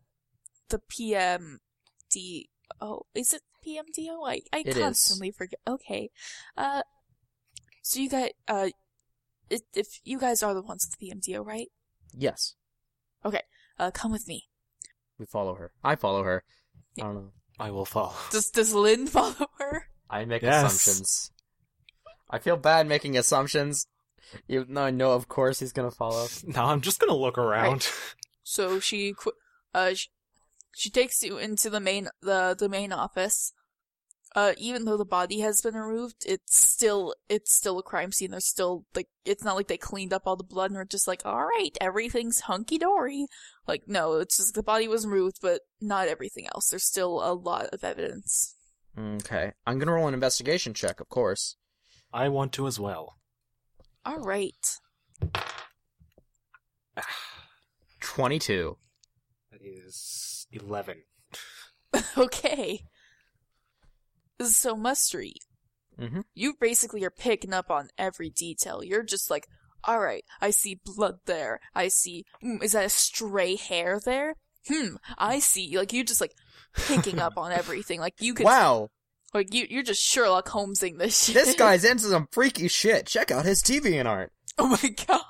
the 0.71 0.81
PMD 0.91 2.47
oh 2.81 3.03
is 3.15 3.33
it 3.33 3.43
PMDO 3.65 4.27
I 4.29 4.41
I 4.53 4.59
It 4.67 4.69
is. 4.77 4.79
constantly 4.79 5.31
forget 5.31 5.61
okay 5.69 6.11
uh 6.57 6.83
so 7.83 8.01
you 8.01 8.09
guys 8.11 8.31
uh 8.49 8.71
if, 9.49 9.61
if 9.75 10.01
you 10.03 10.19
guys 10.19 10.43
are 10.43 10.53
the 10.53 10.63
ones 10.63 10.85
with 10.91 10.99
the 10.99 11.15
PMDO 11.15 11.47
right 11.47 11.69
yes. 12.13 12.57
Okay, 13.25 13.43
uh 13.79 13.93
come 13.93 14.11
with 14.11 14.27
me 14.27 14.49
We 15.17 15.27
follow 15.27 15.55
her. 15.55 15.71
I 15.85 15.95
follow 15.95 16.25
her. 16.25 16.43
Yeah. 16.97 17.05
I 17.05 17.07
don't 17.07 17.15
know. 17.17 17.33
I 17.61 17.71
will 17.71 17.85
follow. 17.85 18.15
does 18.33 18.51
does 18.51 18.75
Lynn 18.75 19.07
follow 19.17 19.47
her 19.61 19.87
I 20.13 20.25
make 20.27 20.43
Yes. 20.43 20.65
assumptions. 20.65 21.31
I 22.31 22.39
feel 22.39 22.57
bad 22.57 22.87
making 22.87 23.17
assumptions, 23.17 23.87
even 24.49 24.75
though 24.75 24.85
I 24.85 24.91
know, 24.91 25.13
of 25.13 25.27
course, 25.29 25.59
he's 25.61 25.73
gonna 25.73 25.91
follow. 25.91 26.27
No, 26.45 26.65
I'm 26.65 26.81
just 26.83 27.01
gonna 27.01 27.17
look 27.17 27.39
around. 27.39 27.89
So 28.45 28.79
she, 28.81 29.15
uh, 29.75 29.95
she, 29.95 30.09
she 30.75 30.91
takes 30.91 31.23
you 31.23 31.39
into 31.39 31.71
the 31.71 31.81
main, 31.81 32.09
the, 32.21 32.55
the 32.59 32.69
main 32.69 32.93
office. 32.93 33.53
Uh, 34.35 34.55
even 34.57 34.87
though 34.87 34.97
the 34.97 35.05
body 35.05 35.41
has 35.41 35.61
been 35.61 35.75
removed, 35.75 36.25
it's 36.25 36.57
still, 36.59 37.15
it's 37.29 37.55
still 37.55 37.79
a 37.79 37.83
crime 37.83 38.11
scene. 38.13 38.31
There's 38.31 38.49
still, 38.49 38.87
like, 38.95 39.09
it's 39.27 39.45
not 39.45 39.57
like 39.57 39.69
they 39.69 39.77
cleaned 39.77 40.15
up 40.15 40.23
all 40.25 40.37
the 40.37 40.43
blood 40.43 40.71
and 40.71 40.79
are 40.79 40.87
just 40.87 41.07
like, 41.07 41.23
alright, 41.27 41.77
everything's 41.83 42.41
hunky-dory. 42.41 43.27
Like, 43.69 43.83
no, 43.87 44.15
it's 44.15 44.39
just 44.39 44.55
the 44.55 44.63
body 44.63 44.89
was 44.89 45.07
removed, 45.07 45.37
but 45.43 45.61
not 45.83 46.09
everything 46.09 46.47
else. 46.55 46.69
There's 46.69 46.87
still 46.87 47.23
a 47.23 47.35
lot 47.35 47.67
of 47.75 47.85
evidence. 47.85 48.57
Okay, 48.99 49.53
I'm 49.67 49.79
gonna 49.79 49.93
roll 49.93 50.09
an 50.09 50.15
investigation 50.15 50.75
check, 50.75 51.01
of 51.01 51.09
course. 51.09 51.57
I 52.13 52.29
want 52.29 52.53
to 52.55 52.67
as 52.67 52.79
well. 52.79 53.17
Alright. 54.07 54.79
Twenty-two. 58.01 58.77
That 59.51 59.61
is 59.63 60.47
eleven. 60.53 61.03
okay. 62.17 62.83
So, 64.41 64.75
Mustry, 64.77 65.35
Mm-hmm. 66.01 66.21
you 66.35 66.55
basically 66.59 67.05
are 67.05 67.11
picking 67.11 67.53
up 67.53 67.71
on 67.71 67.91
every 67.99 68.31
detail. 68.31 68.83
You're 68.83 69.03
just 69.05 69.31
like, 69.31 69.47
alright, 69.87 70.25
I 70.41 70.51
see 70.51 70.81
blood 70.85 71.19
there. 71.27 71.61
I 71.75 71.89
see, 71.89 72.25
mm, 72.43 72.63
is 72.63 72.73
that 72.73 72.87
a 72.87 72.89
stray 72.89 73.57
hair 73.57 74.01
there? 74.03 74.37
Hmm, 74.69 74.97
I 75.19 75.39
see. 75.39 75.77
Like, 75.77 75.93
you 75.93 76.03
just 76.03 76.21
like 76.21 76.35
picking 76.75 77.19
up 77.19 77.37
on 77.37 77.53
everything. 77.53 78.01
Like, 78.01 78.15
you 78.21 78.35
could, 78.35 78.45
Wow, 78.47 78.89
like, 79.35 79.53
you, 79.55 79.67
you're 79.71 79.83
just 79.83 80.03
Sherlock 80.03 80.49
Holmesing 80.49 80.99
this 80.99 81.25
shit. 81.25 81.35
this 81.35 81.55
guy's 81.59 81.85
into 81.85 82.05
some 82.05 82.29
freaky 82.31 82.69
shit. 82.69 83.07
Check 83.07 83.31
out 83.31 83.45
his 83.45 83.63
TV 83.63 83.99
and 83.99 84.07
art. 84.09 84.33
oh 84.59 84.69
my 84.83 84.89
god. 85.07 85.21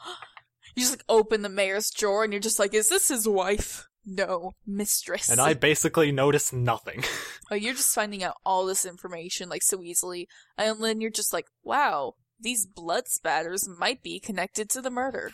You 0.75 0.83
just 0.83 0.93
like 0.93 1.05
open 1.09 1.43
the 1.43 1.49
mayor's 1.51 1.91
drawer 1.91 2.25
and 2.25 2.33
you're 2.33 2.41
just 2.41 2.59
like, 2.59 2.73
is 2.75 2.89
this 2.89 3.09
his 3.09 3.29
wife? 3.29 3.87
No, 4.05 4.53
mistress. 4.67 5.29
And 5.29 5.41
I 5.41 5.55
basically 5.55 6.11
notice 6.13 6.53
nothing. 6.53 7.05
Oh, 7.51 7.55
you're 7.55 7.75
just 7.75 7.95
finding 7.95 8.25
out 8.25 8.37
all 8.47 8.65
this 8.65 8.87
information 8.87 9.51
like 9.51 9.63
so 9.63 9.83
easily, 9.83 10.27
and 10.57 10.83
then 10.83 11.03
you're 11.03 11.11
just 11.11 11.35
like, 11.35 11.49
"Wow, 11.63 12.15
these 12.41 12.65
blood 12.65 13.09
spatters 13.09 13.69
might 13.69 14.03
be 14.03 14.19
connected 14.21 14.71
to 14.71 14.81
the 14.81 14.89
murder." 14.91 15.31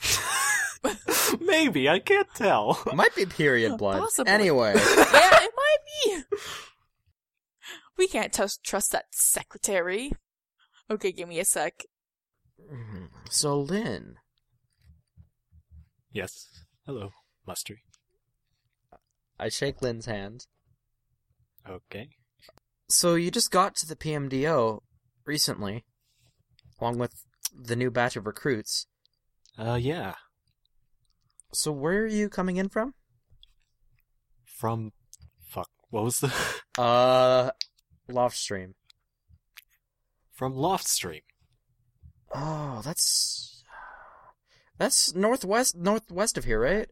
Maybe, 1.40 1.88
I 1.88 2.00
can't 2.00 2.26
tell. 2.34 2.82
Might 2.92 3.14
be 3.14 3.24
period 3.24 3.78
blood. 3.78 4.00
Possibly. 4.00 4.32
Anyway, 4.32 4.74
yeah, 4.76 5.38
it 5.74 6.16
might. 6.30 6.38
We 7.96 8.06
can't 8.08 8.32
trust 8.32 8.62
trust 8.64 8.92
that 8.92 9.06
secretary. 9.12 10.12
Okay, 10.90 11.12
give 11.12 11.28
me 11.28 11.38
a 11.40 11.44
sec. 11.44 11.84
so 13.28 13.58
Lynn, 13.60 14.16
Yes. 16.12 16.48
Hello, 16.86 17.10
Mustry. 17.46 17.78
I 19.38 19.48
shake 19.50 19.82
Lynn's 19.82 20.06
hand. 20.06 20.46
Okay. 21.68 22.08
So 22.88 23.14
you 23.14 23.30
just 23.30 23.50
got 23.50 23.76
to 23.76 23.86
the 23.86 23.94
PMDO 23.94 24.80
recently, 25.26 25.84
along 26.80 26.98
with 26.98 27.24
the 27.54 27.76
new 27.76 27.90
batch 27.90 28.16
of 28.16 28.26
recruits. 28.26 28.86
Uh, 29.58 29.78
yeah. 29.80 30.14
So 31.52 31.70
where 31.72 32.02
are 32.02 32.06
you 32.06 32.28
coming 32.28 32.56
in 32.56 32.68
from? 32.68 32.94
From. 34.44 34.92
What 35.90 36.04
was 36.04 36.20
the. 36.20 36.32
Uh, 36.78 37.50
Loftstream. 38.08 38.74
From 40.32 40.54
Loftstream. 40.54 41.22
Oh, 42.32 42.82
that's 42.84 43.64
that's 44.78 45.12
northwest 45.12 45.74
northwest 45.76 46.38
of 46.38 46.44
here, 46.44 46.60
right? 46.60 46.88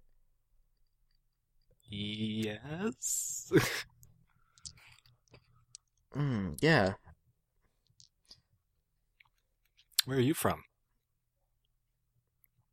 Yes. 1.88 3.52
Hmm, 6.12 6.52
yeah. 6.62 6.94
Where 10.06 10.16
are 10.16 10.20
you 10.20 10.32
from? 10.32 10.62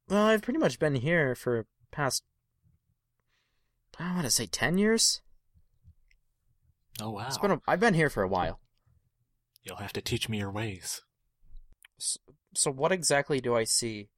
Well, 0.08 0.27
I've 0.27 0.42
pretty 0.42 0.60
much 0.60 0.80
been 0.80 0.96
here 0.96 1.36
for 1.36 1.65
past. 1.92 2.24
I 4.00 4.13
want 4.13 4.24
to 4.24 4.32
say 4.32 4.46
ten 4.46 4.77
years. 4.77 5.23
Oh 7.02 7.12
wow. 7.12 7.28
It's 7.28 7.38
been. 7.38 7.52
A, 7.52 7.62
I've 7.68 7.80
been 7.80 7.94
here 7.94 8.10
for 8.10 8.24
a 8.24 8.28
while. 8.28 8.60
You'll 9.64 9.78
have 9.78 9.94
to 9.94 10.02
teach 10.02 10.28
me 10.30 10.40
your 10.40 10.52
ways. 10.52 11.02
So, 12.54 12.72
what 12.72 12.92
exactly 12.92 13.40
do 13.40 13.56
I 13.56 13.64
see? 13.64 14.10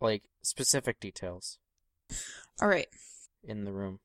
Like 0.00 0.22
specific 0.42 1.00
details 1.00 1.58
All 2.62 2.68
right. 2.68 2.86
in 3.42 3.64
the 3.64 3.72
room. 3.72 3.98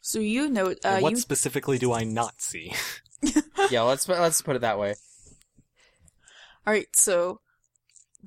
So 0.00 0.18
you 0.18 0.48
know, 0.48 0.74
uh, 0.84 1.00
what 1.00 1.10
you 1.10 1.16
specifically 1.16 1.78
do 1.78 1.92
I 1.92 2.04
not 2.04 2.40
see? 2.40 2.72
yeah, 3.70 3.82
let's 3.82 4.08
let's 4.08 4.40
put 4.40 4.56
it 4.56 4.60
that 4.60 4.78
way. 4.78 4.94
All 6.66 6.72
right, 6.72 6.86
so 6.94 7.40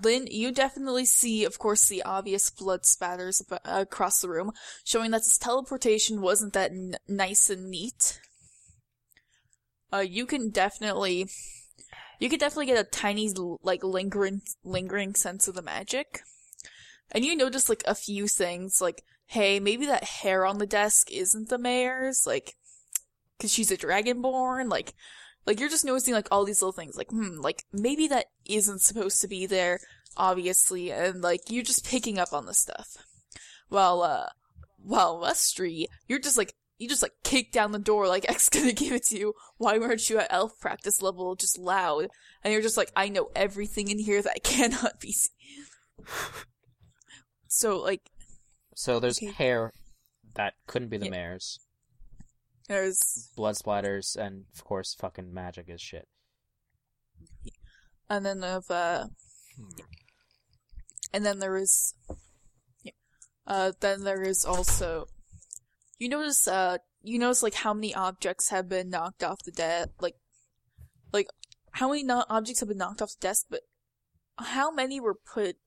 Lynn, 0.01 0.27
you 0.29 0.51
definitely 0.51 1.05
see, 1.05 1.43
of 1.43 1.59
course, 1.59 1.87
the 1.87 2.03
obvious 2.03 2.49
blood 2.49 2.85
spatters 2.85 3.41
ab- 3.51 3.61
across 3.65 4.21
the 4.21 4.29
room, 4.29 4.51
showing 4.83 5.11
that 5.11 5.19
this 5.19 5.37
teleportation 5.37 6.21
wasn't 6.21 6.53
that 6.53 6.71
n- 6.71 6.95
nice 7.07 7.49
and 7.49 7.69
neat. 7.69 8.21
Uh, 9.91 9.99
you 9.99 10.25
can 10.25 10.49
definitely, 10.49 11.27
you 12.19 12.29
can 12.29 12.39
definitely 12.39 12.67
get 12.67 12.79
a 12.79 12.89
tiny, 12.89 13.31
like, 13.63 13.83
lingering, 13.83 14.41
lingering 14.63 15.15
sense 15.15 15.47
of 15.47 15.55
the 15.55 15.61
magic. 15.61 16.21
And 17.11 17.25
you 17.25 17.35
notice, 17.35 17.69
like, 17.69 17.83
a 17.87 17.95
few 17.95 18.27
things, 18.27 18.81
like, 18.81 19.03
hey, 19.27 19.59
maybe 19.59 19.85
that 19.85 20.03
hair 20.03 20.45
on 20.45 20.57
the 20.57 20.67
desk 20.67 21.11
isn't 21.11 21.49
the 21.49 21.57
mayor's, 21.57 22.23
like, 22.25 22.55
cause 23.39 23.51
she's 23.51 23.71
a 23.71 23.77
dragonborn, 23.77 24.69
like, 24.69 24.93
like 25.45 25.59
you're 25.59 25.69
just 25.69 25.85
noticing 25.85 26.13
like 26.13 26.27
all 26.31 26.45
these 26.45 26.61
little 26.61 26.71
things, 26.71 26.95
like 26.95 27.09
hmm, 27.09 27.39
like 27.39 27.63
maybe 27.73 28.07
that 28.07 28.27
isn't 28.45 28.81
supposed 28.81 29.19
to 29.21 29.27
be 29.27 29.47
there, 29.47 29.79
obviously, 30.15 30.91
and 30.91 31.21
like 31.21 31.41
you're 31.49 31.63
just 31.63 31.87
picking 31.87 32.19
up 32.19 32.33
on 32.33 32.45
the 32.45 32.53
stuff. 32.53 32.97
While 33.67 34.03
uh, 34.03 34.27
while 34.77 35.19
Mustry, 35.19 35.85
you're 36.07 36.19
just 36.19 36.37
like 36.37 36.53
you 36.79 36.87
just 36.89 37.01
like 37.03 37.13
kick 37.23 37.51
down 37.51 37.71
the 37.71 37.77
door 37.79 38.07
like 38.07 38.25
X 38.29 38.49
gonna 38.49 38.71
give 38.73 38.93
it 38.93 39.03
to 39.07 39.17
you. 39.19 39.33
Why 39.57 39.77
weren't 39.77 40.09
you 40.09 40.17
at 40.17 40.27
elf 40.31 40.59
practice 40.59 41.01
level, 41.01 41.35
just 41.35 41.59
loud? 41.59 42.07
And 42.43 42.51
you're 42.53 42.61
just 42.63 42.77
like, 42.77 42.91
I 42.95 43.09
know 43.09 43.29
everything 43.35 43.89
in 43.91 43.99
here 43.99 44.21
that 44.23 44.43
cannot 44.43 44.99
be 44.99 45.11
seen. 45.11 45.29
so 47.47 47.77
like 47.79 48.09
So 48.75 48.99
there's 48.99 49.17
Okay. 49.17 49.31
hair 49.31 49.71
that 50.35 50.53
couldn't 50.67 50.89
be 50.89 50.97
the 50.97 51.05
Yeah. 51.05 51.11
mayor's, 51.11 51.59
there's 52.67 53.29
blood 53.35 53.55
splatters, 53.55 54.15
and 54.15 54.45
of 54.55 54.63
course, 54.63 54.93
fucking 54.95 55.33
magic 55.33 55.65
is 55.69 55.81
shit. 55.81 56.07
and 58.09 58.25
then 58.25 58.43
of 58.43 58.69
uh 58.71 59.07
Hmm. 59.57 59.69
and 61.13 61.25
then 61.25 61.39
there 61.39 61.57
is 61.57 61.93
yeah. 62.83 62.93
uh 63.45 63.73
then 63.81 64.03
there 64.05 64.21
is 64.23 64.45
also 64.45 65.07
you 65.99 66.09
notice 66.09 66.47
uh 66.47 66.77
you 67.03 67.19
notice 67.19 67.43
like 67.43 67.53
how 67.53 67.73
many 67.73 67.93
objects 67.93 68.49
have 68.49 68.67
been 68.67 68.89
knocked 68.89 69.23
off 69.23 69.43
the 69.43 69.51
desk 69.51 69.89
like 70.01 70.15
like 71.13 71.27
how 71.71 71.89
many 71.89 72.03
no- 72.03 72.25
objects 72.29 72.59
have 72.59 72.69
been 72.69 72.77
knocked 72.77 73.01
off 73.01 73.11
the 73.11 73.27
desk 73.27 73.45
but 73.49 73.61
how 74.37 74.71
many 74.71 74.99
were 74.99 75.15
put 75.15 75.57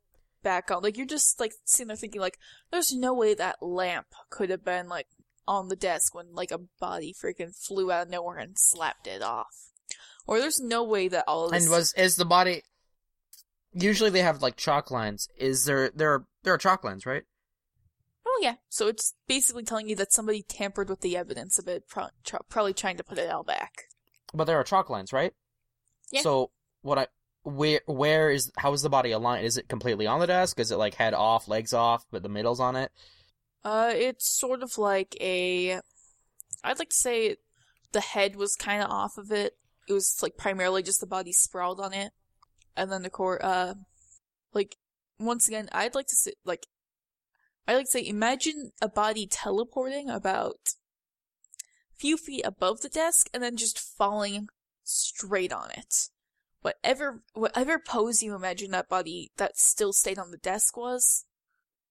back 0.42 0.70
on 0.70 0.82
like 0.82 0.96
you're 0.96 1.06
just 1.06 1.38
like 1.38 1.52
sitting 1.64 1.88
there 1.88 1.96
thinking 1.96 2.20
like 2.20 2.38
there's 2.72 2.92
no 2.92 3.14
way 3.14 3.34
that 3.34 3.62
lamp 3.62 4.08
could 4.30 4.50
have 4.50 4.64
been 4.64 4.88
like 4.88 5.06
on 5.46 5.68
the 5.68 5.76
desk 5.76 6.14
when 6.14 6.32
like 6.32 6.50
a 6.50 6.58
body 6.80 7.14
freaking 7.14 7.54
flew 7.54 7.92
out 7.92 8.06
of 8.06 8.10
nowhere 8.10 8.38
and 8.38 8.58
slapped 8.58 9.06
it 9.06 9.22
off 9.22 9.72
or 10.26 10.38
there's 10.40 10.60
no 10.60 10.84
way 10.84 11.08
that 11.08 11.24
all 11.26 11.46
of 11.46 11.52
this 11.52 11.64
And 11.64 11.70
was 11.70 11.92
is 11.94 12.16
the 12.16 12.24
body? 12.24 12.62
Usually 13.72 14.10
they 14.10 14.22
have 14.22 14.42
like 14.42 14.56
chalk 14.56 14.90
lines. 14.90 15.28
Is 15.36 15.64
there 15.64 15.90
there 15.90 16.12
are 16.12 16.24
there 16.44 16.54
are 16.54 16.58
chalk 16.58 16.84
lines, 16.84 17.06
right? 17.06 17.24
Oh 18.34 18.40
yeah, 18.42 18.54
so 18.70 18.88
it's 18.88 19.12
basically 19.28 19.62
telling 19.62 19.88
you 19.90 19.96
that 19.96 20.12
somebody 20.12 20.42
tampered 20.42 20.88
with 20.88 21.02
the 21.02 21.18
evidence 21.18 21.58
of 21.58 21.68
it, 21.68 21.86
pro- 21.86 22.08
tr- 22.24 22.36
probably 22.48 22.72
trying 22.72 22.96
to 22.96 23.04
put 23.04 23.18
it 23.18 23.30
all 23.30 23.44
back. 23.44 23.82
But 24.32 24.44
there 24.44 24.58
are 24.58 24.64
chalk 24.64 24.88
lines, 24.88 25.12
right? 25.12 25.34
Yeah. 26.10 26.22
So 26.22 26.50
what 26.80 26.98
I 26.98 27.06
where 27.42 27.80
where 27.86 28.30
is 28.30 28.50
how 28.56 28.72
is 28.72 28.80
the 28.80 28.88
body 28.88 29.10
aligned? 29.10 29.44
Is 29.44 29.58
it 29.58 29.68
completely 29.68 30.06
on 30.06 30.20
the 30.20 30.26
desk? 30.26 30.58
Is 30.58 30.70
it 30.70 30.76
like 30.76 30.94
head 30.94 31.12
off, 31.12 31.46
legs 31.46 31.74
off, 31.74 32.06
but 32.10 32.22
the 32.22 32.30
middle's 32.30 32.60
on 32.60 32.74
it? 32.74 32.90
Uh, 33.64 33.92
it's 33.94 34.26
sort 34.26 34.62
of 34.62 34.78
like 34.78 35.14
a. 35.20 35.80
I'd 36.64 36.78
like 36.78 36.88
to 36.88 36.96
say 36.96 37.36
the 37.92 38.00
head 38.00 38.36
was 38.36 38.56
kind 38.56 38.82
of 38.82 38.90
off 38.90 39.18
of 39.18 39.30
it. 39.30 39.58
It 39.88 39.92
was 39.92 40.20
like 40.22 40.38
primarily 40.38 40.82
just 40.82 41.00
the 41.00 41.06
body 41.06 41.32
sprawled 41.32 41.80
on 41.80 41.92
it, 41.92 42.12
and 42.76 42.90
then 42.90 43.02
the 43.02 43.10
core. 43.10 43.44
Uh, 43.44 43.74
like 44.54 44.76
once 45.18 45.48
again, 45.48 45.68
I'd 45.72 45.94
like 45.94 46.06
to 46.06 46.16
say 46.16 46.32
like. 46.46 46.66
I'd 47.66 47.74
like 47.74 47.84
to 47.84 47.90
say, 47.90 48.06
imagine 48.06 48.72
a 48.80 48.88
body 48.88 49.26
teleporting 49.26 50.10
about 50.10 50.74
a 51.92 51.96
few 51.96 52.16
feet 52.16 52.42
above 52.44 52.80
the 52.80 52.88
desk 52.88 53.28
and 53.32 53.42
then 53.42 53.56
just 53.56 53.78
falling 53.78 54.48
straight 54.82 55.52
on 55.52 55.70
it. 55.70 56.08
Whatever, 56.60 57.22
whatever 57.34 57.78
pose 57.78 58.22
you 58.22 58.34
imagine 58.34 58.70
that 58.70 58.88
body 58.88 59.30
that 59.36 59.56
still 59.56 59.92
stayed 59.92 60.18
on 60.18 60.30
the 60.30 60.36
desk 60.38 60.76
was, 60.76 61.24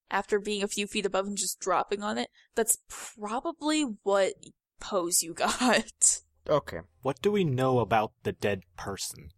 after 0.10 0.39
being 0.39 0.62
a 0.62 0.67
few 0.67 0.88
feet 0.88 1.05
above 1.05 1.25
and 1.25 1.38
just 1.38 1.60
dropping 1.60 2.03
on 2.03 2.17
it, 2.17 2.29
that's 2.55 2.77
probably 2.89 3.84
what 4.03 4.34
pose 4.79 5.23
you 5.23 5.34
got. 5.36 6.19
Okay. 6.47 6.79
What 7.01 7.21
do 7.21 7.31
we 7.31 7.43
know 7.43 7.79
about 7.79 8.12
the 8.23 8.34
dead 8.34 8.62
person? 8.77 9.29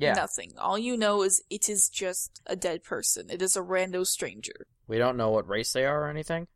Yeah. 0.00 0.14
Nothing. 0.14 0.52
All 0.58 0.78
you 0.78 0.96
know 0.96 1.22
is 1.22 1.42
it 1.50 1.68
is 1.68 1.90
just 1.90 2.40
a 2.46 2.56
dead 2.56 2.82
person. 2.82 3.26
It 3.28 3.42
is 3.42 3.54
a 3.54 3.60
rando 3.60 4.06
stranger. 4.06 4.66
We 4.88 4.96
don't 4.96 5.18
know 5.18 5.28
what 5.30 5.46
race 5.46 5.74
they 5.74 5.84
are 5.84 6.04
or 6.04 6.08
anything. 6.08 6.48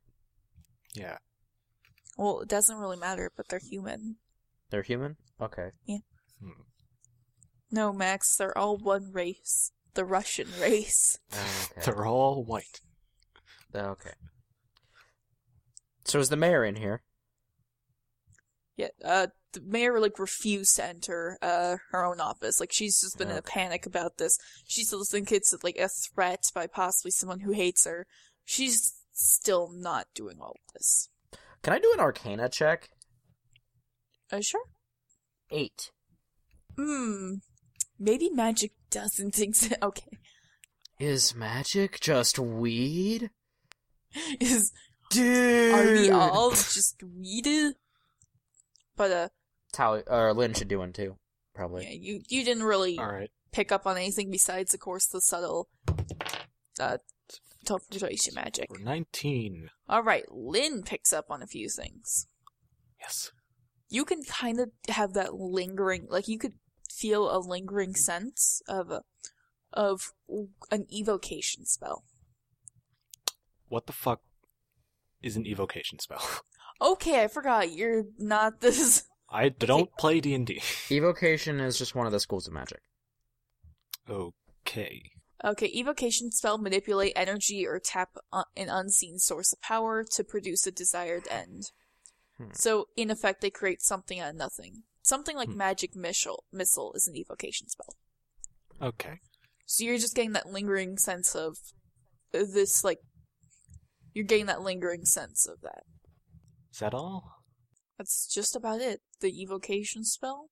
Yeah. 0.94 1.18
Well, 2.16 2.40
it 2.40 2.48
doesn't 2.48 2.78
really 2.78 2.96
matter, 2.96 3.30
but 3.37 3.48
they're 3.48 3.61
human. 3.62 4.16
They're 4.70 4.83
human. 4.83 5.16
Okay. 5.40 5.70
Hmm. 5.87 5.96
No, 7.70 7.92
Max, 7.92 8.35
they're 8.37 8.57
all 8.57 8.78
one 8.78 9.12
race. 9.12 9.72
The 9.92 10.07
Russian 10.07 10.48
race. 10.61 11.18
Okay. 11.33 11.83
They're 11.85 12.07
all 12.07 12.44
white. 12.44 12.80
Okay. 13.74 14.14
So 16.07 16.18
is 16.18 16.30
the 16.30 16.37
mayor 16.37 16.64
in 16.64 16.76
here? 16.76 17.02
Yeah, 18.76 18.88
uh, 19.04 19.26
the 19.55 19.61
mayor, 19.62 19.99
like, 19.99 20.19
refused 20.19 20.77
to 20.77 20.85
enter, 20.85 21.38
uh, 21.43 21.77
her 21.90 22.05
own 22.05 22.21
office. 22.21 22.61
Like, 22.61 22.73
she's 22.73 23.01
just 23.01 23.17
been 23.19 23.31
in 23.31 23.37
a 23.37 23.43
panic 23.43 23.87
about 23.87 24.19
this. 24.19 24.38
She 24.67 24.85
still 24.85 25.05
thinks 25.05 25.33
it's, 25.33 25.55
like, 25.64 25.79
a 25.79 25.88
threat 25.88 26.45
by 26.55 26.67
possibly 26.67 27.11
someone 27.11 27.40
who 27.40 27.53
hates 27.53 27.85
her. 27.87 28.07
She's 28.45 28.95
still 29.12 29.71
not 29.73 30.07
doing 30.14 30.37
all 30.40 30.51
of 30.67 30.73
this. 30.75 31.09
Can 31.62 31.73
I 31.73 31.79
do 31.79 31.90
an 31.95 32.01
Arcana 32.01 32.49
check? 32.49 32.90
Uh, 34.31 34.40
sure. 34.40 34.64
Eight. 35.51 35.90
Hmm. 36.77 37.35
Maybe 37.99 38.29
magic 38.29 38.73
doesn't 38.90 39.38
exist. 39.40 39.75
Okay. 39.83 40.19
Is 40.99 41.35
magic 41.35 42.01
just 42.01 42.38
weed? 42.38 43.31
Is, 44.40 44.73
Dude. 45.11 45.75
are 45.75 45.93
we 45.93 46.11
all 46.11 46.51
just 46.51 47.03
weeded? 47.03 47.75
But, 48.97 49.11
uh, 49.11 49.29
Tally 49.75 50.03
or 50.07 50.33
Lynn 50.33 50.55
should 50.55 50.69
do 50.69 50.79
one 50.79 50.93
too, 50.93 51.17
probably. 51.55 51.85
yeah, 51.85 51.97
you, 52.01 52.21
you 52.29 52.45
didn't 52.45 52.63
really 52.63 52.99
All 52.99 53.07
right. 53.13 53.31
pick 53.53 53.73
up 53.73 53.87
on 53.87 53.97
anything 53.97 54.31
besides, 54.31 54.73
of 54.73 54.81
course, 54.81 55.07
the 55.07 55.21
subtle, 55.21 55.69
uh, 56.81 56.99
teleportation 57.65 58.35
magic. 58.35 58.69
We're 58.71 58.79
19. 58.79 59.71
Alright, 59.91 60.25
Lynn 60.31 60.83
picks 60.83 61.13
up 61.13 61.27
on 61.31 61.43
a 61.43 61.47
few 61.47 61.69
things. 61.69 62.27
Yes. 63.01 63.33
You 63.91 64.05
can 64.05 64.23
kind 64.25 64.61
of 64.61 64.71
have 64.89 65.13
that 65.15 65.35
lingering, 65.35 66.07
like 66.09 66.29
you 66.29 66.39
could 66.39 66.55
feel 66.91 67.35
a 67.35 67.39
lingering 67.39 67.95
sense 67.95 68.63
of 68.69 68.91
a, 68.91 69.03
of 69.73 70.13
an 70.71 70.87
evocation 70.93 71.67
spell. 71.67 72.05
What 73.69 73.87
the 73.87 73.93
fuck 73.93 74.21
is 75.23 75.37
an 75.37 75.47
evocation 75.47 75.99
spell? 75.99 76.23
Okay, 76.83 77.23
I 77.23 77.29
forgot 77.29 77.71
you're 77.71 78.03
not 78.19 78.61
this. 78.61 79.05
I 79.35 79.49
don't 79.49 79.90
play 79.99 80.20
D&D. 80.20 80.62
Evocation 80.90 81.59
is 81.61 81.77
just 81.77 81.94
one 81.94 82.07
of 82.07 82.12
the 82.12 82.20
schools 82.20 82.47
of 82.47 82.53
magic. 82.55 82.81
Okay. 84.09 85.03
Okay, 85.44 85.66
evocation 85.75 86.31
spell 86.31 86.57
manipulate 86.57 87.12
energy 87.16 87.66
or 87.66 87.79
tap 87.79 88.11
un- 88.33 88.44
an 88.57 88.68
unseen 88.70 89.18
source 89.18 89.53
of 89.53 89.61
power 89.61 90.03
to 90.12 90.25
produce 90.25 90.66
a 90.66 90.70
desired 90.70 91.25
end. 91.31 91.64
Hmm. 92.38 92.53
So, 92.53 92.87
in 92.97 93.11
effect, 93.11 93.40
they 93.42 93.51
create 93.51 93.83
something 93.83 94.20
out 94.20 94.31
of 94.31 94.37
nothing. 94.37 94.85
Something 95.03 95.37
like 95.37 95.51
Hmm. 95.51 95.59
magic 95.59 95.94
missile 95.94 96.44
missile 96.51 96.92
is 96.94 97.07
an 97.09 97.16
evocation 97.16 97.68
spell. 97.68 97.94
Okay. 98.81 99.20
So 99.66 99.85
you're 99.85 99.99
just 99.99 100.14
getting 100.14 100.33
that 100.33 100.49
lingering 100.49 100.97
sense 100.97 101.35
of 101.35 101.59
this, 102.33 102.83
like, 102.85 103.01
you're 104.14 104.25
getting 104.25 104.47
that 104.47 104.62
lingering 104.62 105.05
sense 105.05 105.47
of 105.47 105.61
that. 105.62 105.83
Is 106.73 106.79
that 106.79 106.94
all? 106.94 107.34
That's 107.98 108.26
just 108.33 108.57
about 108.57 108.80
it. 108.80 109.00
The 109.20 109.42
evocation 109.42 110.04
spell. 110.04 110.50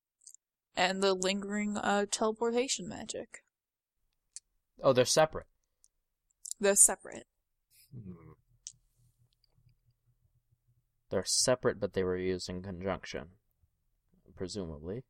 and 0.75 1.01
the 1.03 1.13
lingering 1.13 1.77
uh, 1.77 2.05
teleportation 2.09 2.87
magic. 2.87 3.43
Oh, 4.81 4.93
they're 4.93 5.05
separate. 5.05 5.45
They're 6.59 6.75
separate. 6.75 7.27
Hmm. 7.93 8.31
They're 11.09 11.25
separate, 11.25 11.79
but 11.79 11.93
they 11.93 12.03
were 12.03 12.17
used 12.17 12.49
in 12.49 12.63
conjunction. 12.63 13.25
Presumably. 14.35 15.03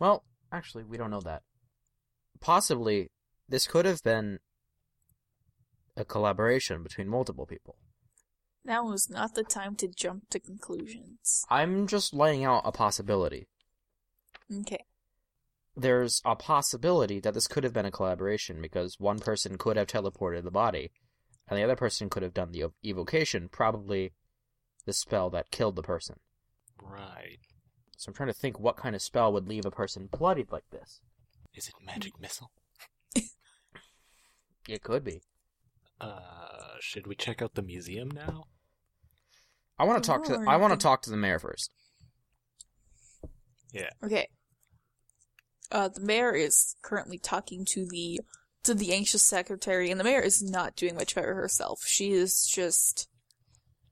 Well, 0.00 0.24
actually, 0.50 0.82
we 0.82 0.96
don't 0.96 1.10
know 1.10 1.20
that. 1.20 1.42
Possibly, 2.40 3.10
this 3.48 3.68
could 3.68 3.84
have 3.84 4.02
been 4.02 4.40
a 5.96 6.04
collaboration 6.04 6.82
between 6.82 7.08
multiple 7.08 7.46
people. 7.46 7.76
Now 8.64 8.92
is 8.92 9.10
not 9.10 9.34
the 9.34 9.42
time 9.42 9.74
to 9.76 9.88
jump 9.88 10.30
to 10.30 10.38
conclusions. 10.38 11.44
I'm 11.50 11.86
just 11.86 12.14
laying 12.14 12.44
out 12.44 12.62
a 12.64 12.72
possibility. 12.72 13.48
Okay. 14.60 14.84
There's 15.76 16.20
a 16.24 16.36
possibility 16.36 17.18
that 17.20 17.34
this 17.34 17.48
could 17.48 17.64
have 17.64 17.72
been 17.72 17.86
a 17.86 17.90
collaboration 17.90 18.60
because 18.60 19.00
one 19.00 19.18
person 19.18 19.58
could 19.58 19.76
have 19.76 19.86
teleported 19.86 20.44
the 20.44 20.50
body, 20.50 20.92
and 21.48 21.58
the 21.58 21.64
other 21.64 21.76
person 21.76 22.10
could 22.10 22.22
have 22.22 22.34
done 22.34 22.52
the 22.52 22.66
evocation, 22.84 23.48
probably 23.48 24.12
the 24.84 24.92
spell 24.92 25.30
that 25.30 25.50
killed 25.50 25.76
the 25.76 25.82
person. 25.82 26.20
Right. 26.80 27.38
So 27.96 28.10
I'm 28.10 28.14
trying 28.14 28.28
to 28.28 28.34
think 28.34 28.60
what 28.60 28.76
kind 28.76 28.94
of 28.94 29.02
spell 29.02 29.32
would 29.32 29.48
leave 29.48 29.64
a 29.64 29.70
person 29.70 30.08
bloodied 30.10 30.52
like 30.52 30.68
this. 30.70 31.00
Is 31.54 31.68
it 31.68 31.74
magic 31.84 32.20
missile? 32.20 32.50
It 34.68 34.82
could 34.82 35.04
be. 35.04 35.22
Uh, 36.00 36.76
should 36.80 37.06
we 37.06 37.14
check 37.14 37.42
out 37.42 37.54
the 37.54 37.62
museum 37.62 38.10
now? 38.10 38.44
I 39.82 39.84
want 39.84 40.04
to 40.04 40.06
talk 40.06 40.24
to 40.26 40.34
Or 40.34 40.48
I 40.48 40.58
want 40.58 40.72
to 40.72 40.76
talk 40.76 41.02
to 41.02 41.10
the 41.10 41.16
mayor 41.16 41.40
first. 41.40 41.68
Yeah. 43.72 43.90
Okay. 44.04 44.28
Uh, 45.72 45.88
the 45.88 46.00
mayor 46.00 46.32
is 46.32 46.76
currently 46.82 47.18
talking 47.18 47.64
to 47.70 47.84
the 47.90 48.20
to 48.62 48.74
the 48.74 48.92
anxious 48.92 49.24
secretary, 49.24 49.90
and 49.90 49.98
the 49.98 50.04
mayor 50.04 50.20
is 50.20 50.40
not 50.40 50.76
doing 50.76 50.94
much 50.94 51.16
better 51.16 51.34
herself. 51.34 51.80
She 51.84 52.12
is 52.12 52.46
just 52.46 53.08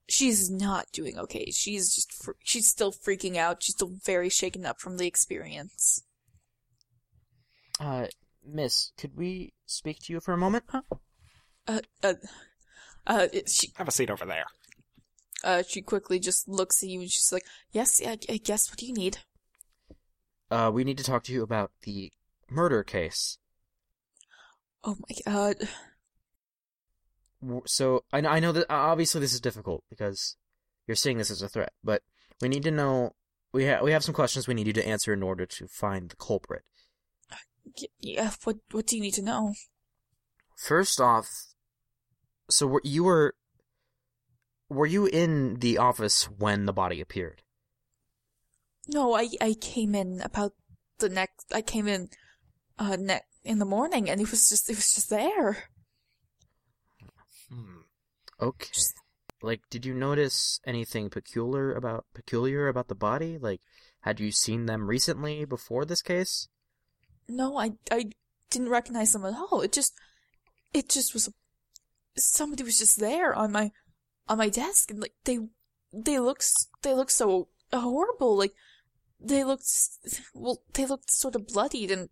she's 0.09 0.49
not 0.49 0.87
doing 0.93 1.19
okay. 1.19 1.51
She's 1.51 1.93
just 1.93 2.13
fr- 2.13 2.39
she's 2.45 2.69
still 2.69 2.93
freaking 2.93 3.37
out. 3.37 3.65
She's 3.65 3.75
still 3.75 3.91
very 4.05 4.29
shaken 4.29 4.65
up 4.65 4.79
from 4.79 4.97
the 4.97 5.09
experience. 5.09 6.05
Uh, 7.81 8.07
Miss, 8.47 8.93
could 8.97 9.17
we 9.17 9.55
speak 9.67 9.99
to 10.05 10.13
you 10.13 10.21
for 10.21 10.35
a 10.35 10.39
moment? 10.39 10.65
Uh, 11.67 11.81
uh, 12.05 12.15
uh, 13.09 13.27
she 13.49 13.73
Have 13.75 13.89
a 13.89 13.91
seat 13.91 14.09
over 14.09 14.25
there. 14.25 14.45
Uh 15.45 15.63
she 15.67 15.83
quickly 15.83 16.19
just 16.19 16.49
looks 16.49 16.83
at 16.83 16.89
you 16.89 17.01
and 17.01 17.11
she's 17.11 17.33
like, 17.33 17.45
"Yes, 17.73 18.01
I, 18.05 18.19
I 18.29 18.37
guess. 18.39 18.71
What 18.71 18.79
do 18.79 18.87
you 18.87 18.95
need?" 18.95 19.19
Uh, 20.51 20.71
we 20.73 20.85
need 20.85 20.99
to 20.99 21.05
talk 21.05 21.23
to 21.25 21.33
you 21.33 21.43
about 21.43 21.71
the 21.83 22.13
murder 22.51 22.83
case. 22.83 23.39
Oh 24.83 24.97
my 25.09 25.17
god. 25.33 25.57
So 27.67 28.05
I 28.13 28.19
I 28.19 28.41
know 28.41 28.53
that 28.53 28.67
obviously 28.69 29.21
this 29.21 29.33
is 29.33 29.41
difficult 29.41 29.85
because 29.89 30.37
you're 30.87 30.97
seeing 30.97 31.19
this 31.19 31.31
as 31.31 31.43
a 31.43 31.49
threat, 31.49 31.73
but 31.83 32.03
we 32.41 32.49
need 32.49 32.65
to 32.65 32.71
know. 32.71 33.15
We 33.53 33.65
have 33.65 33.83
we 33.83 33.93
have 33.93 34.05
some 34.05 34.15
questions 34.15 34.47
we 34.47 34.55
need 34.55 34.67
you 34.67 34.73
to 34.75 34.87
answer 34.87 35.13
in 35.13 35.23
order 35.23 35.47
to 35.47 35.69
find 35.69 36.11
the 36.11 36.17
culprit. 36.17 36.65
Yeah. 37.99 38.31
What 38.45 38.59
What 38.71 38.87
do 38.87 38.97
you 38.97 39.03
need 39.03 39.15
to 39.15 39.23
know? 39.23 39.55
First 40.57 41.01
off, 41.01 41.29
so 42.51 42.79
you 42.85 43.05
were 43.05 43.35
were 44.71 44.87
you 44.87 45.07
in 45.07 45.57
the 45.57 45.77
office 45.77 46.25
when 46.25 46.65
the 46.65 46.73
body 46.73 47.01
appeared? 47.01 47.43
No, 48.89 49.15
I 49.15 49.29
I 49.41 49.55
came 49.61 49.95
in 49.95 50.21
about 50.23 50.55
the 50.99 51.09
next. 51.09 51.53
I 51.53 51.61
came 51.61 51.87
in, 51.87 52.09
uh, 52.79 52.97
ne- 52.99 53.27
in 53.45 53.59
the 53.59 53.65
morning, 53.65 54.09
and 54.09 54.21
it 54.21 54.31
was 54.31 54.49
just 54.49 54.71
it 54.71 54.77
was 54.77 54.95
just 54.95 55.11
there. 55.11 55.65
Hmm. 57.49 57.83
Okay. 58.41 58.81
Like, 59.43 59.63
did 59.71 59.85
you 59.87 59.95
notice 59.95 60.61
anything 60.67 61.11
peculiar 61.11 61.73
about 61.73 62.05
peculiar 62.15 62.69
about 62.69 62.89
the 62.89 62.95
body? 62.95 63.39
Like, 63.39 63.61
had 64.01 64.21
you 64.21 64.31
seen 64.31 64.67
them 64.67 64.87
recently 64.87 65.45
before 65.45 65.85
this 65.85 66.03
case? 66.03 66.49
No, 67.29 67.59
I 67.59 67.73
I 67.91 68.11
didn't 68.51 68.69
recognize 68.69 69.13
them 69.13 69.25
at 69.25 69.35
all. 69.35 69.61
It 69.63 69.73
just 69.73 69.95
it 70.73 70.89
just 70.89 71.15
was 71.15 71.29
somebody 72.17 72.63
was 72.63 72.79
just 72.79 72.99
there 72.99 73.35
on 73.35 73.53
my 73.53 73.71
on 74.29 74.39
my 74.39 74.49
desk, 74.49 74.91
and 74.91 75.01
like 75.01 75.15
they 75.25 75.39
they 75.93 76.19
looked 76.19 76.51
they 76.83 76.95
looked 76.95 77.13
so 77.13 77.49
horrible. 77.73 78.37
Like 78.37 78.53
they 79.21 79.45
looked 79.45 79.69
well, 80.35 80.63
they 80.73 80.87
looked 80.87 81.11
sort 81.11 81.37
of 81.37 81.47
bloodied 81.47 81.91
and 81.91 82.09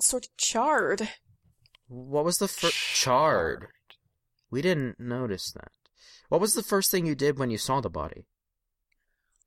sort 0.00 0.26
of 0.26 0.36
charred. 0.36 1.08
What 1.88 2.24
was 2.24 2.38
the 2.38 2.48
first 2.48 2.76
charred? 2.76 3.68
We 4.50 4.62
didn't 4.62 5.00
notice 5.00 5.50
that. 5.52 5.72
What 6.28 6.40
was 6.40 6.54
the 6.54 6.62
first 6.62 6.90
thing 6.90 7.06
you 7.06 7.14
did 7.14 7.38
when 7.38 7.50
you 7.50 7.58
saw 7.58 7.80
the 7.80 7.90
body? 7.90 8.26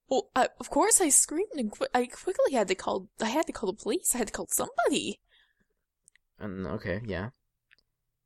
Well, 0.07 0.29
I, 0.35 0.49
of 0.59 0.69
course 0.69 1.01
I 1.01 1.09
screamed 1.09 1.53
and 1.55 1.71
qu- 1.71 1.87
I 1.93 2.05
quickly 2.05 2.53
had 2.53 2.67
to 2.67 2.75
call. 2.75 3.09
I 3.19 3.29
had 3.29 3.47
to 3.47 3.53
call 3.53 3.71
the 3.71 3.81
police. 3.81 4.13
I 4.13 4.19
had 4.19 4.27
to 4.27 4.33
call 4.33 4.47
somebody. 4.49 5.19
And 6.39 6.67
okay, 6.67 7.01
yeah. 7.05 7.29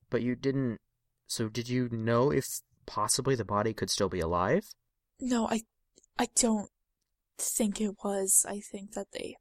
But 0.10 0.22
you 0.22 0.36
didn't. 0.36 0.80
So 1.28 1.48
did 1.48 1.70
you 1.70 1.88
know 1.90 2.32
if 2.32 2.62
possibly 2.90 3.36
the 3.36 3.46
body 3.46 3.74
could 3.74 3.92
still 3.92 4.10
be 4.10 4.20
alive? 4.20 4.66
No, 5.22 5.48
I, 5.48 5.62
I 6.18 6.28
don't 6.36 6.70
think 7.38 7.80
it 7.80 7.96
was. 8.04 8.46
I 8.50 8.60
think 8.60 8.94
that 8.94 9.08
they. 9.14 9.38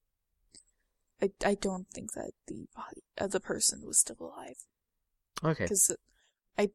I, 1.21 1.31
I 1.45 1.55
don't 1.55 1.89
think 1.89 2.13
that 2.13 2.33
the 2.47 2.67
body, 2.77 3.03
uh, 3.19 3.27
the 3.27 3.41
person 3.41 3.83
was 3.85 3.99
still 3.99 4.17
alive. 4.21 4.57
Okay. 5.43 5.65
Because 5.65 5.97
I, 6.57 6.69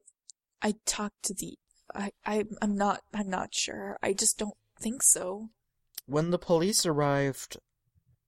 I 0.60 0.74
talked 0.84 1.22
to 1.24 1.34
the. 1.34 1.56
I, 1.94 2.10
I, 2.26 2.44
I'm 2.60 2.76
not. 2.76 3.02
I'm 3.14 3.30
not 3.30 3.54
sure. 3.54 3.96
I 4.02 4.12
just 4.12 4.36
don't 4.36 4.56
think 4.78 5.02
so. 5.02 5.50
When 6.06 6.30
the 6.30 6.38
police 6.38 6.84
arrived, 6.84 7.56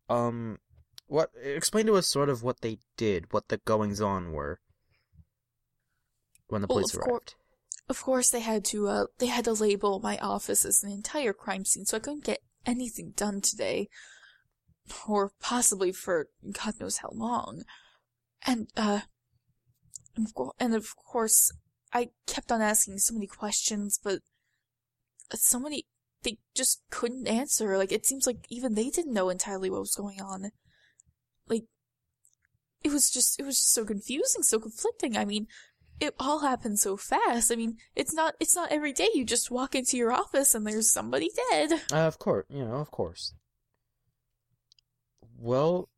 um, 0.09 0.59
what? 1.09 1.31
Explain 1.43 1.87
to 1.87 1.97
us 1.97 2.09
sort 2.09 2.29
of 2.29 2.45
what 2.45 2.61
they 2.61 2.79
did, 2.97 3.33
what 3.33 3.49
the 3.49 3.59
goings 3.59 4.01
on 4.01 4.33
were. 4.33 4.61
When 6.49 6.63
the 6.63 6.69
Well, 6.69 6.79
police 6.79 6.95
of 6.95 7.01
arrived. 7.01 7.35
Of 7.89 8.03
course, 8.03 8.31
they 8.31 8.41
had 8.41 8.65
to. 8.67 8.89
Uh, 8.89 9.07
they 9.19 9.27
had 9.27 9.45
to 9.45 9.53
label 9.53 10.01
my 10.01 10.19
office 10.19 10.65
as 10.65 10.83
an 10.83 10.91
entire 10.91 11.33
crime 11.33 11.65
scene, 11.65 11.85
so 11.85 11.97
I 11.97 12.01
couldn't 12.01 12.25
get 12.25 12.41
anything 12.65 13.13
done 13.17 13.41
today, 13.41 13.89
or 15.07 15.31
possibly 15.41 15.93
for 15.93 16.29
God 16.53 16.75
knows 16.81 16.99
how 16.99 17.11
long. 17.13 17.63
And 18.45 18.69
uh, 18.77 19.01
and 20.59 20.75
of 20.75 20.97
course, 20.97 21.53
I 21.93 22.11
kept 22.27 22.51
on 22.51 22.61
asking 22.61 22.99
so 22.99 23.15
many 23.15 23.27
questions, 23.27 24.01
but 24.03 24.21
so 25.35 25.59
many 25.59 25.87
they 26.23 26.39
just 26.55 26.83
couldn't 26.91 27.29
answer. 27.29 27.79
Like 27.79 27.93
it 27.93 28.07
seems 28.07 28.27
like 28.27 28.47
even 28.49 28.75
they 28.75 28.91
didn't 28.91 29.13
know 29.13 29.29
entirely 29.29 29.71
what 29.71 29.81
was 29.81 29.95
going 29.95 30.21
on. 30.21 30.51
Like 31.49 31.65
it 32.83 32.93
was 32.93 33.11
just 33.11 33.39
it 33.39 33.45
was 33.45 33.57
just 33.57 33.73
so 33.73 33.85
confusing, 33.85 34.43
so 34.43 34.59
conflicting. 34.59 35.17
I 35.17 35.25
mean, 35.25 35.47
it 36.01 36.15
all 36.19 36.41
happened 36.41 36.79
so 36.79 36.97
fast. 36.97 37.51
I 37.51 37.57
mean, 37.57 37.79
it's 37.95 38.13
not 38.13 38.35
it's 38.41 38.57
not 38.57 38.73
every 38.73 38.93
day 38.93 39.09
you 39.15 39.25
just 39.25 39.51
walk 39.51 39.75
into 39.75 39.97
your 39.97 40.13
office 40.13 40.55
and 40.55 40.67
there's 40.67 40.93
somebody 40.93 41.31
dead. 41.51 41.73
Uh, 41.93 42.07
of 42.07 42.19
course, 42.19 42.47
you 42.49 42.65
know, 42.65 42.75
of 42.75 42.91
course. 42.91 43.35
Well, 45.39 45.89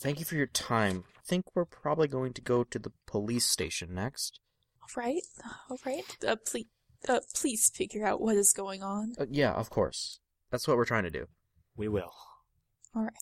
thank 0.00 0.18
you 0.18 0.24
for 0.24 0.36
your 0.36 0.46
time. 0.46 1.04
I 1.16 1.20
think 1.26 1.44
we're 1.54 1.64
probably 1.64 2.08
going 2.08 2.32
to 2.34 2.40
go 2.40 2.64
to 2.64 2.78
the 2.78 2.92
police 3.06 3.46
station 3.46 3.94
next. 3.94 4.40
All 4.82 5.02
right, 5.02 5.22
all 5.70 5.78
right. 5.84 6.04
Uh, 6.26 6.36
please, 6.36 6.66
uh, 7.08 7.20
please 7.34 7.70
figure 7.74 8.06
out 8.06 8.20
what 8.20 8.36
is 8.36 8.52
going 8.52 8.82
on. 8.82 9.14
Uh, 9.18 9.26
yeah, 9.30 9.52
of 9.52 9.70
course. 9.70 10.20
That's 10.50 10.66
what 10.66 10.76
we're 10.76 10.86
trying 10.86 11.04
to 11.04 11.10
do. 11.10 11.26
We 11.76 11.88
will. 11.88 12.12
All 12.94 13.02
right. 13.02 13.12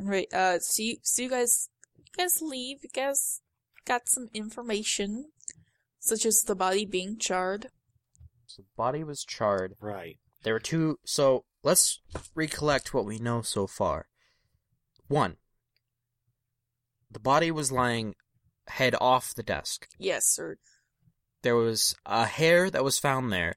All 0.00 0.06
right. 0.06 0.32
Uh, 0.32 0.58
so 0.58 0.82
you 0.82 0.96
see 0.96 0.98
so 1.02 1.22
you 1.22 1.30
guys 1.30 1.68
you 1.96 2.04
guys 2.16 2.40
leave. 2.42 2.78
You 2.82 2.88
guys 2.92 3.40
got 3.84 4.08
some 4.08 4.28
information, 4.32 5.26
such 5.98 6.24
as 6.26 6.42
the 6.42 6.54
body 6.54 6.84
being 6.84 7.18
charred. 7.18 7.68
So 8.46 8.62
the 8.62 8.68
body 8.76 9.04
was 9.04 9.24
charred. 9.24 9.74
Right. 9.80 10.18
There 10.42 10.54
were 10.54 10.60
two. 10.60 10.98
So 11.04 11.44
let's 11.62 12.00
recollect 12.34 12.94
what 12.94 13.06
we 13.06 13.18
know 13.18 13.42
so 13.42 13.66
far. 13.66 14.06
One, 15.08 15.36
the 17.10 17.20
body 17.20 17.50
was 17.50 17.72
lying 17.72 18.14
head 18.68 18.94
off 19.00 19.34
the 19.34 19.42
desk. 19.42 19.88
Yes, 19.98 20.26
sir. 20.26 20.56
There 21.42 21.56
was 21.56 21.94
a 22.06 22.24
hair 22.26 22.70
that 22.70 22.84
was 22.84 22.98
found 22.98 23.32
there, 23.32 23.54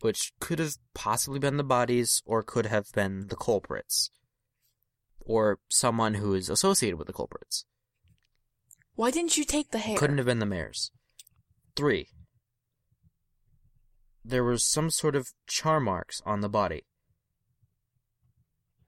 which 0.00 0.32
could 0.40 0.58
have 0.58 0.76
possibly 0.94 1.38
been 1.38 1.56
the 1.56 1.64
body's 1.64 2.22
or 2.26 2.42
could 2.42 2.66
have 2.66 2.92
been 2.92 3.28
the 3.28 3.36
culprits. 3.36 4.10
Or 5.20 5.58
someone 5.68 6.14
who 6.14 6.34
is 6.34 6.48
associated 6.48 6.98
with 6.98 7.08
the 7.08 7.12
culprits. 7.12 7.64
Why 8.96 9.10
didn't 9.10 9.36
you 9.36 9.44
take 9.44 9.70
the 9.70 9.78
hair? 9.78 9.96
Couldn't 9.96 10.16
have 10.16 10.26
been 10.26 10.38
the 10.38 10.46
mayor's. 10.46 10.90
Three. 11.76 12.08
There 14.24 14.42
was 14.42 14.64
some 14.64 14.90
sort 14.90 15.14
of 15.14 15.28
char 15.46 15.78
marks 15.78 16.20
on 16.26 16.40
the 16.40 16.48
body. 16.48 16.84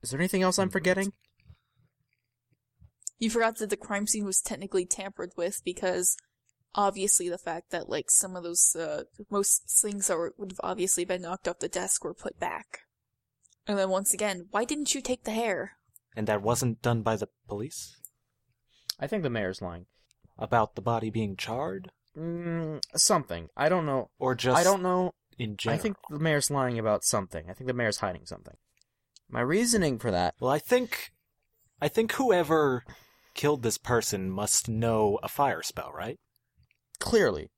Is 0.03 0.11
there 0.11 0.19
anything 0.19 0.43
else 0.43 0.59
I'm 0.59 0.71
forgetting? 0.71 1.13
You 3.19 3.31
forgot 3.31 3.59
that 3.59 3.71
the 3.71 3.77
crime 3.77 4.07
scene 4.07 4.25
was 4.25 4.41
technically 4.41 4.87
tampered 4.87 5.33
with 5.37 5.61
because 5.65 6.17
obviously 6.75 7.29
the 7.29 7.39
fact 7.39 7.71
that 7.71 7.89
like 7.89 8.11
some 8.11 8.37
of 8.37 8.43
those 8.43 8.75
uh, 8.77 9.05
most 9.31 9.69
things 9.83 10.07
that 10.07 10.17
were, 10.17 10.35
would 10.39 10.53
have 10.53 10.61
obviously 10.63 11.05
been 11.05 11.23
knocked 11.23 11.49
off 11.49 11.59
the 11.59 11.69
desk 11.69 12.05
were 12.05 12.15
put 12.15 12.39
back. 12.41 12.81
And 13.67 13.79
then 13.79 13.91
once 13.91 14.15
again, 14.15 14.47
why 14.51 14.65
didn't 14.65 14.95
you 14.95 15.03
take 15.03 15.25
the 15.25 15.33
hair? 15.33 15.73
And 16.17 16.27
that 16.27 16.43
wasn't 16.43 16.81
done 16.81 17.03
by 17.03 17.17
the 17.17 17.29
police? 17.47 17.97
I 18.99 19.07
think 19.07 19.23
the 19.23 19.31
mayor's 19.31 19.61
lying. 19.61 19.87
About 20.39 20.75
the 20.75 20.83
body 20.83 21.11
being 21.11 21.37
charred? 21.37 21.91
Mm, 22.17 22.81
something. 22.97 23.49
I 23.57 23.69
don't 23.69 23.87
know. 23.87 24.11
Or 24.19 24.35
just 24.35 24.59
I 24.59 24.65
don't 24.65 24.83
know. 24.83 25.13
in 25.39 25.57
general? 25.57 25.79
I 25.79 25.83
think 25.83 25.97
the 26.11 26.19
mayor's 26.19 26.51
lying 26.51 26.79
about 26.79 27.05
something. 27.05 27.45
I 27.49 27.53
think 27.53 27.67
the 27.67 27.75
mayor's 27.75 27.99
hiding 27.99 28.27
something. 28.27 28.55
My 29.29 29.41
reasoning 29.41 29.99
for 29.99 30.11
that. 30.11 30.35
Well, 30.41 30.51
I 30.51 30.59
think, 30.59 31.11
I 31.83 31.89
think 31.89 32.13
whoever 32.13 32.85
killed 33.35 33.63
this 33.63 33.79
person 33.79 34.31
must 34.31 34.69
know 34.69 35.19
a 35.23 35.29
fire 35.29 35.63
spell, 35.63 35.93
right? 35.95 36.19
Clearly. 36.99 37.51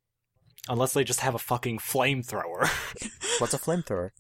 Unless 0.69 0.93
they 0.93 1.05
just 1.05 1.21
have 1.21 1.35
a 1.35 1.39
fucking 1.39 1.79
flamethrower. 1.79 2.69
What's 3.39 3.55
a 3.55 3.59
flamethrower? 3.59 4.11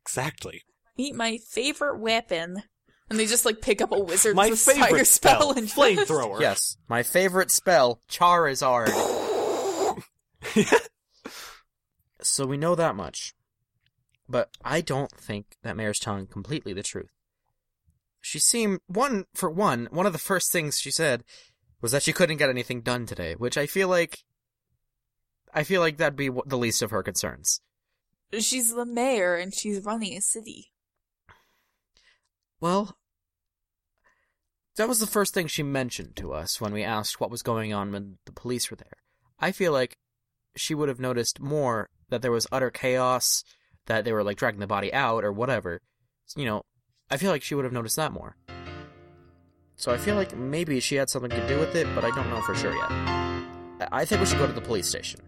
exactly. 0.00 0.62
Meet 0.96 1.14
my 1.14 1.38
favorite 1.50 1.98
weapon. 1.98 2.62
And 3.10 3.18
they 3.18 3.26
just 3.26 3.44
like 3.44 3.60
pick 3.60 3.80
up 3.80 3.92
a 3.92 3.98
wizard's 3.98 4.34
My 4.36 4.50
fire 4.50 4.74
favorite 4.74 5.06
spell 5.06 5.40
spell, 5.40 5.50
and 5.52 5.66
just- 5.66 5.78
flamethrower. 5.78 6.40
Yes. 6.40 6.76
My 6.88 7.02
favorite 7.02 7.50
spell, 7.50 8.00
Charizard. 8.10 8.88
so 12.20 12.46
we 12.46 12.56
know 12.56 12.74
that 12.74 12.94
much. 12.96 13.34
But 14.28 14.50
I 14.62 14.82
don't 14.82 15.10
think 15.10 15.56
that 15.62 15.76
Mayor's 15.76 15.98
telling 15.98 16.26
completely 16.26 16.74
the 16.74 16.82
truth. 16.82 17.10
She 18.20 18.38
seemed, 18.38 18.80
one, 18.86 19.24
for 19.34 19.48
one, 19.48 19.88
one 19.90 20.04
of 20.04 20.12
the 20.12 20.18
first 20.18 20.52
things 20.52 20.78
she 20.78 20.90
said 20.90 21.24
was 21.80 21.92
that 21.92 22.02
she 22.02 22.12
couldn't 22.12 22.36
get 22.36 22.50
anything 22.50 22.82
done 22.82 23.06
today, 23.06 23.34
which 23.34 23.56
I 23.56 23.66
feel 23.66 23.88
like, 23.88 24.18
I 25.54 25.64
feel 25.64 25.80
like 25.80 25.96
that'd 25.96 26.16
be 26.16 26.28
the 26.46 26.58
least 26.58 26.82
of 26.82 26.90
her 26.90 27.02
concerns. 27.02 27.62
She's 28.38 28.74
the 28.74 28.84
mayor 28.84 29.34
and 29.36 29.54
she's 29.54 29.82
running 29.82 30.14
a 30.16 30.20
city. 30.20 30.72
Well, 32.60 32.96
that 34.76 34.88
was 34.88 35.00
the 35.00 35.06
first 35.06 35.34
thing 35.34 35.46
she 35.46 35.62
mentioned 35.62 36.16
to 36.16 36.32
us 36.32 36.60
when 36.60 36.72
we 36.72 36.82
asked 36.82 37.20
what 37.20 37.30
was 37.30 37.42
going 37.42 37.72
on 37.72 37.92
when 37.92 38.18
the 38.26 38.32
police 38.32 38.70
were 38.70 38.76
there. 38.76 38.98
I 39.38 39.52
feel 39.52 39.72
like 39.72 39.96
she 40.56 40.74
would 40.74 40.88
have 40.88 41.00
noticed 41.00 41.40
more 41.40 41.88
that 42.10 42.22
there 42.22 42.32
was 42.32 42.46
utter 42.50 42.70
chaos, 42.70 43.44
that 43.86 44.04
they 44.04 44.12
were 44.12 44.24
like 44.24 44.36
dragging 44.36 44.60
the 44.60 44.66
body 44.66 44.92
out 44.92 45.24
or 45.24 45.32
whatever. 45.32 45.80
You 46.36 46.44
know, 46.44 46.62
I 47.10 47.16
feel 47.16 47.30
like 47.30 47.42
she 47.42 47.54
would 47.54 47.64
have 47.64 47.72
noticed 47.72 47.96
that 47.96 48.12
more. 48.12 48.36
So 49.76 49.92
I 49.92 49.96
feel 49.96 50.16
like 50.16 50.36
maybe 50.36 50.80
she 50.80 50.96
had 50.96 51.08
something 51.08 51.30
to 51.30 51.48
do 51.48 51.58
with 51.58 51.76
it, 51.76 51.86
but 51.94 52.04
I 52.04 52.10
don't 52.10 52.28
know 52.30 52.40
for 52.42 52.54
sure 52.54 52.74
yet. 52.74 52.90
I- 53.92 54.04
think 54.04 54.20
we 54.20 54.26
should 54.26 54.38
go 54.38 54.46
to 54.46 54.52
the 54.52 54.60
police 54.60 54.88
station. 54.88 55.20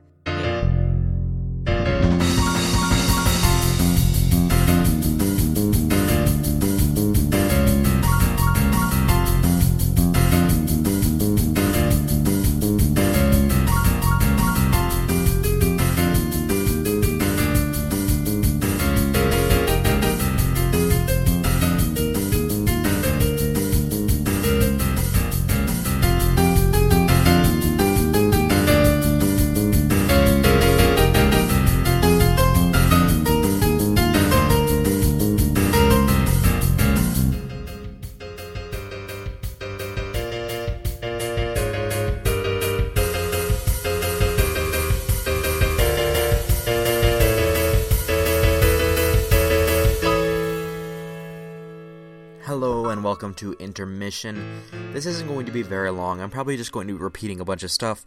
To 53.40 53.54
Intermission. 53.54 54.60
This 54.92 55.06
isn't 55.06 55.26
going 55.26 55.46
to 55.46 55.50
be 55.50 55.62
very 55.62 55.90
long. 55.90 56.20
I'm 56.20 56.28
probably 56.28 56.58
just 56.58 56.72
going 56.72 56.86
to 56.88 56.92
be 56.92 57.02
repeating 57.02 57.40
a 57.40 57.44
bunch 57.46 57.62
of 57.62 57.70
stuff 57.70 58.04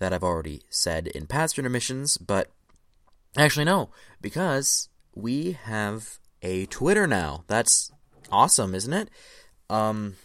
that 0.00 0.12
I've 0.12 0.24
already 0.24 0.62
said 0.68 1.06
in 1.06 1.28
past 1.28 1.56
intermissions, 1.56 2.18
but 2.18 2.50
actually, 3.36 3.64
no, 3.64 3.90
because 4.20 4.88
we 5.14 5.52
have 5.52 6.18
a 6.42 6.66
Twitter 6.66 7.06
now. 7.06 7.44
That's 7.46 7.92
awesome, 8.32 8.74
isn't 8.74 8.92
it? 8.92 9.08
Um, 9.70 10.16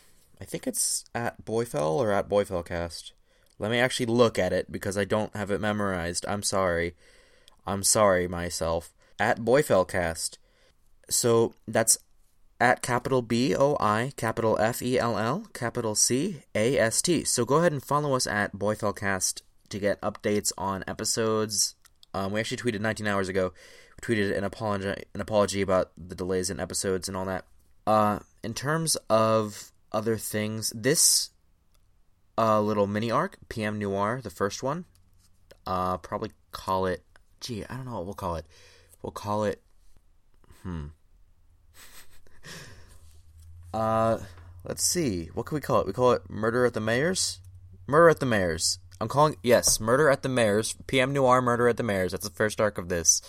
I 0.41 0.45
think 0.45 0.65
it's 0.65 1.05
at 1.13 1.45
Boifell 1.45 1.91
or 1.91 2.11
at 2.11 2.27
BoiFellCast. 2.27 3.11
Let 3.59 3.69
me 3.69 3.77
actually 3.77 4.07
look 4.07 4.39
at 4.39 4.53
it 4.53 4.71
because 4.71 4.97
I 4.97 5.05
don't 5.05 5.35
have 5.35 5.51
it 5.51 5.61
memorized. 5.61 6.25
I'm 6.27 6.41
sorry. 6.41 6.95
I'm 7.67 7.83
sorry 7.83 8.27
myself. 8.27 8.91
At 9.19 9.41
BoiFellCast. 9.41 10.39
So 11.11 11.53
that's 11.67 11.99
at 12.61 12.81
capital 12.81 13.21
B 13.21 13.55
O 13.55 13.75
I, 13.79 14.13
capital 14.15 14.57
F 14.59 14.81
E 14.81 14.99
L 14.99 15.17
L, 15.17 15.47
capital 15.53 15.95
C 15.95 16.43
A 16.55 16.77
S 16.77 17.01
T. 17.01 17.23
So 17.23 17.43
go 17.43 17.55
ahead 17.55 17.73
and 17.73 17.83
follow 17.83 18.13
us 18.13 18.27
at 18.27 18.53
BoiFellCast 18.55 19.41
to 19.69 19.79
get 19.79 19.99
updates 20.01 20.51
on 20.57 20.83
episodes. 20.87 21.75
Um, 22.13 22.31
we 22.31 22.39
actually 22.39 22.57
tweeted 22.57 22.79
19 22.79 23.07
hours 23.07 23.27
ago. 23.27 23.51
We 24.01 24.15
tweeted 24.15 24.37
an 24.37 24.43
apology, 24.43 25.03
an 25.13 25.21
apology 25.21 25.61
about 25.61 25.91
the 25.97 26.15
delays 26.15 26.49
in 26.49 26.59
episodes 26.59 27.07
and 27.07 27.17
all 27.17 27.25
that. 27.25 27.45
Uh, 27.87 28.19
in 28.43 28.53
terms 28.53 28.95
of 29.09 29.71
other 29.91 30.17
things, 30.17 30.71
this 30.75 31.31
uh, 32.37 32.61
little 32.61 32.87
mini 32.87 33.09
arc, 33.09 33.37
PM 33.49 33.79
Noire, 33.79 34.21
the 34.21 34.29
first 34.29 34.61
one, 34.61 34.85
uh, 35.65 35.97
probably 35.97 36.31
call 36.51 36.85
it. 36.85 37.03
Gee, 37.39 37.65
I 37.65 37.75
don't 37.75 37.85
know 37.85 37.93
what 37.93 38.05
we'll 38.05 38.13
call 38.13 38.35
it. 38.35 38.45
We'll 39.01 39.11
call 39.11 39.45
it. 39.45 39.61
Hmm. 40.61 40.87
Uh, 43.73 44.19
let's 44.63 44.83
see. 44.83 45.29
What 45.33 45.45
can 45.45 45.55
we 45.55 45.61
call 45.61 45.81
it? 45.81 45.87
We 45.87 45.93
call 45.93 46.11
it 46.11 46.29
Murder 46.29 46.65
at 46.65 46.73
the 46.73 46.79
Mayor's? 46.79 47.39
Murder 47.87 48.09
at 48.09 48.19
the 48.19 48.25
Mayor's. 48.25 48.79
I'm 48.99 49.07
calling 49.07 49.35
yes, 49.41 49.79
Murder 49.79 50.09
at 50.09 50.21
the 50.21 50.29
Mayor's. 50.29 50.75
PM 50.87 51.13
Noire 51.13 51.41
Murder 51.41 51.67
at 51.67 51.77
the 51.77 51.83
Mayor's. 51.83 52.11
That's 52.11 52.27
the 52.27 52.33
first 52.33 52.61
arc 52.61 52.77
of 52.77 52.89
this 52.89 53.21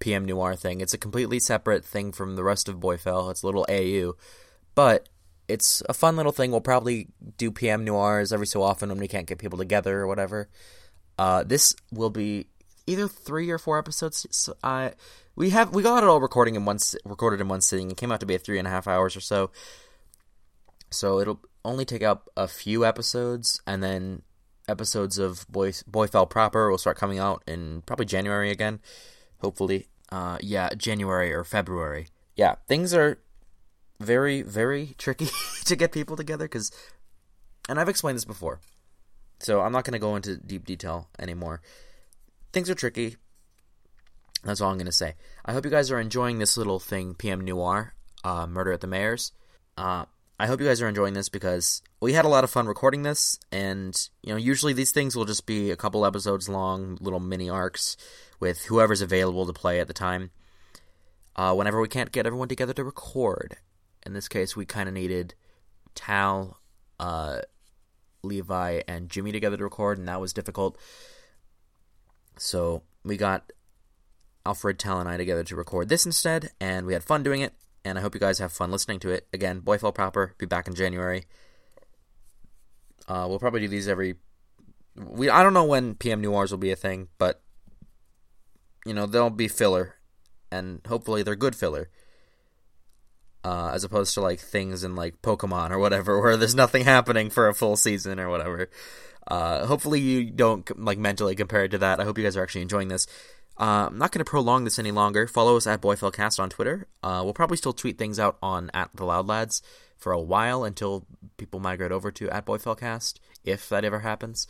PM 0.00 0.24
Noire 0.24 0.56
thing. 0.56 0.80
It's 0.80 0.94
a 0.94 0.98
completely 0.98 1.38
separate 1.38 1.84
thing 1.84 2.12
from 2.12 2.36
the 2.36 2.42
rest 2.42 2.68
of 2.68 2.80
Boifell. 2.80 3.30
It's 3.30 3.42
a 3.42 3.46
little 3.46 3.66
AU. 3.68 4.14
But 4.74 5.08
it's 5.46 5.82
a 5.88 5.94
fun 5.94 6.16
little 6.16 6.32
thing. 6.32 6.50
We'll 6.50 6.60
probably 6.60 7.08
do 7.36 7.50
PM 7.50 7.84
Noires 7.84 8.32
every 8.32 8.46
so 8.46 8.62
often 8.62 8.88
when 8.88 8.98
we 8.98 9.08
can't 9.08 9.26
get 9.26 9.38
people 9.38 9.58
together 9.58 10.00
or 10.00 10.06
whatever. 10.06 10.48
Uh, 11.18 11.44
this 11.44 11.74
will 11.92 12.10
be 12.10 12.46
either 12.86 13.08
three 13.08 13.50
or 13.50 13.58
four 13.58 13.78
episodes. 13.78 14.26
So 14.30 14.54
I 14.62 14.92
we 15.36 15.50
have 15.50 15.74
we 15.74 15.82
got 15.82 16.02
it 16.02 16.08
all 16.08 16.20
recording 16.20 16.54
in 16.54 16.64
one 16.64 16.78
recorded 17.04 17.40
in 17.40 17.48
one 17.48 17.60
sitting. 17.60 17.90
It 17.90 17.96
came 17.96 18.12
out 18.12 18.20
to 18.20 18.26
be 18.26 18.34
a 18.34 18.38
three 18.38 18.58
and 18.58 18.66
a 18.66 18.70
half 18.70 18.88
hours 18.88 19.16
or 19.16 19.20
so. 19.20 19.50
So 20.90 21.20
it'll 21.20 21.40
only 21.64 21.84
take 21.84 22.02
up 22.02 22.28
a 22.36 22.48
few 22.48 22.84
episodes, 22.84 23.60
and 23.66 23.82
then 23.82 24.22
episodes 24.68 25.18
of 25.18 25.46
Boy 25.48 25.70
Boifell 25.70 26.28
proper 26.28 26.70
will 26.70 26.78
start 26.78 26.96
coming 26.96 27.18
out 27.18 27.42
in 27.46 27.82
probably 27.82 28.06
January 28.06 28.50
again, 28.50 28.80
hopefully. 29.38 29.88
Uh, 30.10 30.38
yeah, 30.40 30.70
January 30.76 31.32
or 31.32 31.44
February. 31.44 32.08
Yeah, 32.36 32.56
things 32.66 32.94
are 32.94 33.18
very 34.00 34.42
very 34.42 34.94
tricky 34.98 35.28
to 35.64 35.76
get 35.76 35.92
people 35.92 36.16
together 36.16 36.46
because, 36.46 36.72
and 37.68 37.78
I've 37.78 37.88
explained 37.88 38.16
this 38.16 38.24
before, 38.24 38.60
so 39.38 39.60
I'm 39.60 39.72
not 39.72 39.84
going 39.84 39.92
to 39.92 39.98
go 39.98 40.16
into 40.16 40.36
deep 40.36 40.64
detail 40.64 41.08
anymore. 41.18 41.60
Things 42.52 42.68
are 42.70 42.74
tricky. 42.74 43.16
That's 44.42 44.60
all 44.60 44.70
I'm 44.70 44.78
going 44.78 44.86
to 44.86 44.92
say. 44.92 45.14
I 45.44 45.52
hope 45.52 45.64
you 45.66 45.70
guys 45.70 45.90
are 45.90 46.00
enjoying 46.00 46.38
this 46.38 46.56
little 46.56 46.80
thing, 46.80 47.14
PM 47.14 47.42
Noire, 47.42 47.94
uh, 48.24 48.46
Murder 48.46 48.72
at 48.72 48.80
the 48.80 48.86
Mayor's. 48.86 49.32
Uh, 49.76 50.06
I 50.40 50.46
hope 50.46 50.58
you 50.58 50.66
guys 50.66 50.80
are 50.80 50.88
enjoying 50.88 51.12
this 51.12 51.28
because 51.28 51.82
we 52.00 52.14
had 52.14 52.24
a 52.24 52.28
lot 52.28 52.44
of 52.44 52.50
fun 52.50 52.66
recording 52.66 53.02
this, 53.02 53.38
and 53.52 53.94
you 54.22 54.32
know, 54.32 54.38
usually 54.38 54.72
these 54.72 54.90
things 54.90 55.14
will 55.14 55.26
just 55.26 55.44
be 55.44 55.70
a 55.70 55.76
couple 55.76 56.06
episodes 56.06 56.48
long, 56.48 56.96
little 56.98 57.20
mini 57.20 57.50
arcs 57.50 57.94
with 58.40 58.64
whoever's 58.64 59.02
available 59.02 59.44
to 59.44 59.52
play 59.52 59.80
at 59.80 59.86
the 59.86 59.92
time. 59.92 60.30
Uh, 61.36 61.54
whenever 61.54 61.78
we 61.78 61.88
can't 61.88 62.10
get 62.10 62.24
everyone 62.24 62.48
together 62.48 62.72
to 62.72 62.82
record, 62.82 63.58
in 64.06 64.14
this 64.14 64.28
case, 64.28 64.56
we 64.56 64.64
kind 64.64 64.88
of 64.88 64.94
needed 64.94 65.34
Tal, 65.94 66.58
uh, 66.98 67.40
Levi, 68.22 68.80
and 68.88 69.10
Jimmy 69.10 69.32
together 69.32 69.58
to 69.58 69.64
record, 69.64 69.98
and 69.98 70.08
that 70.08 70.22
was 70.22 70.32
difficult. 70.32 70.78
So 72.38 72.82
we 73.04 73.18
got 73.18 73.52
Alfred, 74.46 74.78
Tal, 74.78 75.00
and 75.00 75.08
I 75.08 75.18
together 75.18 75.44
to 75.44 75.54
record 75.54 75.90
this 75.90 76.06
instead, 76.06 76.52
and 76.58 76.86
we 76.86 76.94
had 76.94 77.04
fun 77.04 77.22
doing 77.22 77.42
it. 77.42 77.52
And 77.84 77.98
I 77.98 78.02
hope 78.02 78.14
you 78.14 78.20
guys 78.20 78.38
have 78.38 78.52
fun 78.52 78.70
listening 78.70 79.00
to 79.00 79.10
it. 79.10 79.26
Again, 79.32 79.60
Boy 79.60 79.78
Fell 79.78 79.92
Proper, 79.92 80.34
be 80.38 80.46
back 80.46 80.68
in 80.68 80.74
January. 80.74 81.24
Uh, 83.08 83.26
we'll 83.28 83.38
probably 83.38 83.60
do 83.60 83.68
these 83.68 83.88
every. 83.88 84.16
We 84.96 85.30
I 85.30 85.42
don't 85.42 85.54
know 85.54 85.64
when 85.64 85.94
PM 85.94 86.20
Noires 86.20 86.50
will 86.50 86.58
be 86.58 86.70
a 86.70 86.76
thing, 86.76 87.08
but 87.18 87.42
you 88.84 88.94
know 88.94 89.06
they'll 89.06 89.30
be 89.30 89.48
filler, 89.48 89.96
and 90.52 90.80
hopefully 90.86 91.22
they're 91.22 91.36
good 91.36 91.56
filler. 91.56 91.90
Uh, 93.42 93.70
as 93.72 93.84
opposed 93.84 94.12
to 94.12 94.20
like 94.20 94.38
things 94.38 94.84
in 94.84 94.94
like 94.94 95.22
Pokemon 95.22 95.70
or 95.70 95.78
whatever, 95.78 96.20
where 96.22 96.36
there's 96.36 96.54
nothing 96.54 96.84
happening 96.84 97.30
for 97.30 97.48
a 97.48 97.54
full 97.54 97.76
season 97.76 98.20
or 98.20 98.28
whatever. 98.28 98.68
Uh, 99.26 99.66
hopefully 99.66 100.00
you 100.00 100.30
don't 100.30 100.78
like 100.78 100.98
mentally 100.98 101.34
compare 101.34 101.64
it 101.64 101.70
to 101.70 101.78
that. 101.78 102.00
I 102.00 102.04
hope 102.04 102.18
you 102.18 102.24
guys 102.24 102.36
are 102.36 102.42
actually 102.42 102.62
enjoying 102.62 102.88
this. 102.88 103.06
Uh, 103.58 103.88
I'm 103.88 103.98
not 103.98 104.12
going 104.12 104.24
to 104.24 104.30
prolong 104.30 104.64
this 104.64 104.78
any 104.78 104.90
longer. 104.90 105.26
Follow 105.26 105.56
us 105.56 105.66
at 105.66 105.82
BoiFellCast 105.82 106.40
on 106.40 106.48
Twitter. 106.48 106.86
Uh, 107.02 107.20
we'll 107.24 107.34
probably 107.34 107.56
still 107.56 107.72
tweet 107.72 107.98
things 107.98 108.18
out 108.18 108.38
on 108.42 108.70
at 108.72 108.90
the 108.94 109.04
Loud 109.04 109.26
Lads 109.26 109.62
for 109.98 110.12
a 110.12 110.20
while 110.20 110.64
until 110.64 111.06
people 111.36 111.60
migrate 111.60 111.92
over 111.92 112.10
to 112.10 112.30
at 112.30 112.46
BoiFellCast, 112.46 113.18
if 113.44 113.68
that 113.68 113.84
ever 113.84 114.00
happens. 114.00 114.46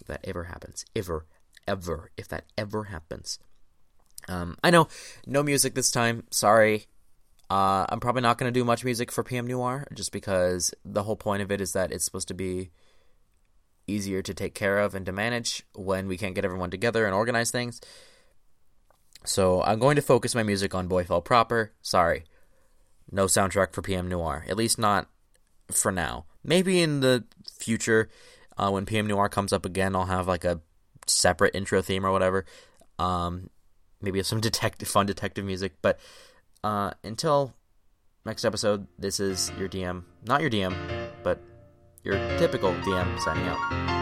If 0.00 0.06
that 0.06 0.20
ever 0.24 0.44
happens, 0.44 0.84
ever, 0.94 1.26
ever, 1.66 2.10
if 2.16 2.28
that 2.28 2.44
ever 2.56 2.84
happens. 2.84 3.38
Um, 4.28 4.56
I 4.62 4.70
know, 4.70 4.88
no 5.26 5.42
music 5.42 5.74
this 5.74 5.90
time. 5.90 6.24
Sorry. 6.30 6.86
Uh, 7.50 7.84
I'm 7.88 7.98
probably 7.98 8.22
not 8.22 8.38
going 8.38 8.52
to 8.52 8.58
do 8.58 8.64
much 8.64 8.84
music 8.84 9.10
for 9.10 9.24
PM 9.24 9.46
Noire, 9.46 9.86
just 9.92 10.12
because 10.12 10.72
the 10.84 11.02
whole 11.02 11.16
point 11.16 11.42
of 11.42 11.50
it 11.50 11.60
is 11.60 11.72
that 11.72 11.90
it's 11.90 12.04
supposed 12.04 12.28
to 12.28 12.34
be 12.34 12.70
easier 13.88 14.22
to 14.22 14.32
take 14.32 14.54
care 14.54 14.78
of 14.78 14.94
and 14.94 15.04
to 15.06 15.12
manage 15.12 15.64
when 15.74 16.06
we 16.06 16.16
can't 16.16 16.36
get 16.36 16.44
everyone 16.44 16.70
together 16.70 17.04
and 17.04 17.14
organize 17.14 17.50
things. 17.50 17.80
So 19.24 19.62
I'm 19.62 19.78
going 19.78 19.96
to 19.96 20.02
focus 20.02 20.34
my 20.34 20.42
music 20.42 20.74
on 20.74 20.88
Boifell 20.88 21.24
proper. 21.24 21.72
Sorry. 21.82 22.24
No 23.10 23.26
soundtrack 23.26 23.72
for 23.72 23.82
PM 23.82 24.08
Noire. 24.08 24.44
At 24.48 24.56
least 24.56 24.78
not 24.78 25.08
for 25.70 25.92
now. 25.92 26.26
Maybe 26.42 26.80
in 26.80 27.00
the 27.00 27.24
future, 27.58 28.08
uh, 28.56 28.70
when 28.70 28.86
PM 28.86 29.06
Noire 29.06 29.28
comes 29.28 29.52
up 29.52 29.66
again, 29.66 29.94
I'll 29.94 30.06
have 30.06 30.26
like 30.28 30.44
a 30.44 30.60
separate 31.06 31.54
intro 31.54 31.82
theme 31.82 32.06
or 32.06 32.12
whatever. 32.12 32.44
Um, 32.98 33.50
maybe 34.00 34.22
some 34.22 34.40
detective, 34.40 34.88
fun 34.88 35.06
detective 35.06 35.44
music. 35.44 35.74
But 35.82 35.98
uh, 36.64 36.92
until 37.04 37.54
next 38.24 38.44
episode, 38.44 38.86
this 38.98 39.20
is 39.20 39.52
your 39.58 39.68
DM, 39.68 40.04
not 40.24 40.40
your 40.40 40.50
DM, 40.50 40.74
but 41.22 41.40
your 42.02 42.14
typical 42.38 42.72
DM 42.72 43.18
signing 43.20 43.46
out. 43.46 43.99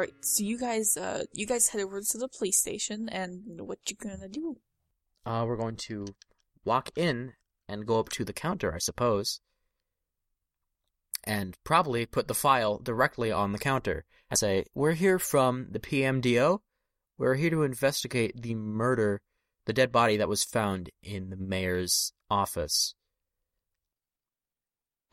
All 0.00 0.06
right, 0.06 0.24
so 0.24 0.42
you 0.42 0.56
guys, 0.56 0.96
uh, 0.96 1.24
you 1.34 1.44
guys 1.44 1.68
head 1.68 1.82
over 1.82 2.00
to 2.00 2.16
the 2.16 2.26
police 2.26 2.56
station, 2.56 3.10
and 3.10 3.60
what 3.60 3.80
you 3.86 3.96
gonna 3.96 4.30
do? 4.30 4.56
Uh, 5.26 5.44
we're 5.46 5.58
going 5.58 5.76
to 5.76 6.06
walk 6.64 6.88
in 6.96 7.34
and 7.68 7.86
go 7.86 7.98
up 8.00 8.08
to 8.12 8.24
the 8.24 8.32
counter, 8.32 8.74
I 8.74 8.78
suppose, 8.78 9.42
and 11.24 11.54
probably 11.64 12.06
put 12.06 12.28
the 12.28 12.34
file 12.34 12.78
directly 12.78 13.30
on 13.30 13.52
the 13.52 13.58
counter 13.58 14.06
and 14.30 14.38
say, 14.38 14.64
"We're 14.74 14.94
here 14.94 15.18
from 15.18 15.66
the 15.70 15.80
PMDO. 15.80 16.62
We're 17.18 17.34
here 17.34 17.50
to 17.50 17.62
investigate 17.62 18.40
the 18.40 18.54
murder, 18.54 19.20
the 19.66 19.74
dead 19.74 19.92
body 19.92 20.16
that 20.16 20.30
was 20.30 20.44
found 20.44 20.88
in 21.02 21.28
the 21.28 21.36
mayor's 21.36 22.14
office." 22.30 22.94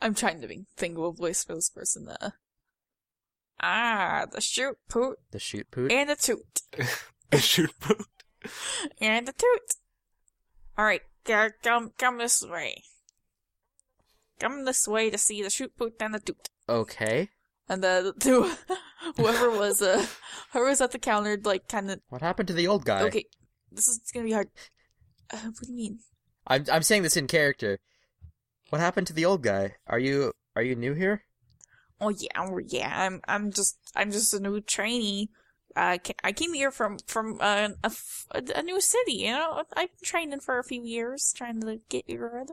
I'm 0.00 0.14
trying 0.14 0.40
to 0.40 0.64
think 0.78 0.96
of 0.96 1.04
a 1.04 1.12
voice 1.12 1.44
for 1.44 1.56
this 1.56 1.68
person. 1.68 2.08
Uh, 2.08 2.30
ah, 3.60 4.26
the 4.32 4.40
shoot 4.40 4.76
poot 4.88 5.18
The 5.30 5.38
shoot 5.38 5.70
poot. 5.70 5.92
and 5.92 6.08
the 6.10 6.16
toot 6.16 6.60
the 7.30 7.38
Shoot 7.38 7.72
poot. 7.80 8.06
and 9.00 9.26
the 9.28 9.32
toot. 9.32 9.74
All 10.76 10.84
right, 10.84 11.02
come 11.62 11.92
come 11.98 12.18
this 12.18 12.42
way. 12.42 12.82
Come 14.40 14.64
this 14.64 14.86
way 14.86 15.10
to 15.10 15.18
see 15.18 15.42
the 15.42 15.50
shoot 15.50 15.76
poot 15.76 15.94
and 16.00 16.14
the 16.14 16.20
toot. 16.20 16.48
Okay. 16.68 17.28
And 17.68 17.82
the, 17.82 18.14
the 18.16 18.56
whoever 19.16 19.50
was 19.50 19.82
uh, 19.82 20.06
whoever 20.52 20.68
was 20.70 20.80
at 20.80 20.92
the 20.92 20.98
counter, 20.98 21.36
like 21.42 21.68
kind 21.68 21.90
of 21.90 22.00
What 22.08 22.22
happened 22.22 22.46
to 22.48 22.54
the 22.54 22.66
old 22.68 22.84
guy? 22.84 23.02
okay. 23.02 23.24
This 23.70 23.88
is 23.88 24.00
gonna 24.14 24.24
be 24.24 24.32
hard. 24.32 24.48
Uh, 25.30 25.36
what 25.38 25.60
do 25.66 25.72
you 25.72 25.76
mean? 25.76 25.98
I'm 26.46 26.64
I'm 26.72 26.82
saying 26.82 27.02
this 27.02 27.16
in 27.16 27.26
character. 27.26 27.78
What 28.70 28.80
happened 28.80 29.06
to 29.08 29.12
the 29.12 29.24
old 29.26 29.42
guy? 29.42 29.74
Are 29.86 29.98
you 29.98 30.32
are 30.56 30.62
you 30.62 30.74
new 30.76 30.94
here? 30.94 31.24
Oh 32.00 32.10
yeah, 32.10 32.28
oh, 32.36 32.58
yeah. 32.58 32.92
I'm 33.06 33.20
I'm 33.26 33.50
just 33.52 33.76
I'm 33.96 34.10
just 34.12 34.32
a 34.34 34.40
new 34.40 34.60
trainee. 34.60 35.30
Uh, 35.76 35.98
I 36.24 36.32
came 36.32 36.54
here 36.54 36.70
from 36.70 36.98
from 37.06 37.38
uh, 37.40 37.68
a, 37.82 37.86
f- 37.86 38.26
a 38.32 38.62
new 38.62 38.80
city. 38.80 39.12
You 39.12 39.32
know, 39.32 39.62
I've 39.76 39.88
been 39.90 40.04
training 40.04 40.40
for 40.40 40.58
a 40.58 40.64
few 40.64 40.82
years, 40.82 41.32
trying 41.36 41.60
to 41.62 41.80
get 41.88 42.04
here. 42.06 42.46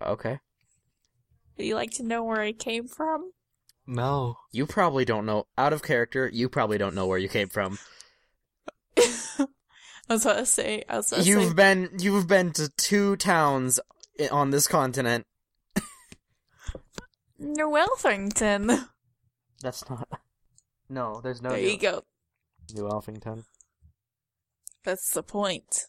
Okay. 0.00 0.38
Would 1.56 1.66
you 1.66 1.74
like 1.74 1.90
to 1.92 2.02
know 2.02 2.24
where 2.24 2.40
I 2.40 2.52
came 2.52 2.88
from? 2.88 3.32
No. 3.86 4.38
You 4.52 4.66
probably 4.66 5.04
don't 5.04 5.26
know 5.26 5.46
out 5.58 5.72
of 5.72 5.82
character. 5.82 6.28
You 6.32 6.48
probably 6.48 6.78
don't 6.78 6.94
know 6.94 7.06
where 7.06 7.18
you 7.18 7.28
came 7.28 7.48
from. 7.48 7.78
I 8.98 9.46
was 10.08 10.24
about 10.24 10.38
to 10.38 10.46
say. 10.46 10.84
I 10.88 10.96
was 10.96 11.12
about 11.12 11.24
to 11.24 11.28
You've 11.28 11.48
say. 11.48 11.54
been 11.54 11.90
you've 11.98 12.26
been 12.26 12.52
to 12.52 12.68
two 12.76 13.16
towns 13.16 13.78
on 14.30 14.50
this 14.50 14.66
continent. 14.66 15.26
New 17.42 17.70
Elfington. 17.70 18.86
That's 19.62 19.88
not. 19.88 20.08
No, 20.88 21.20
there's 21.22 21.42
no. 21.42 21.50
there 21.50 21.58
you 21.60 21.78
go. 21.78 22.02
New 22.74 22.84
Elfington. 22.84 23.44
That's 24.84 25.10
the 25.12 25.22
point. 25.22 25.86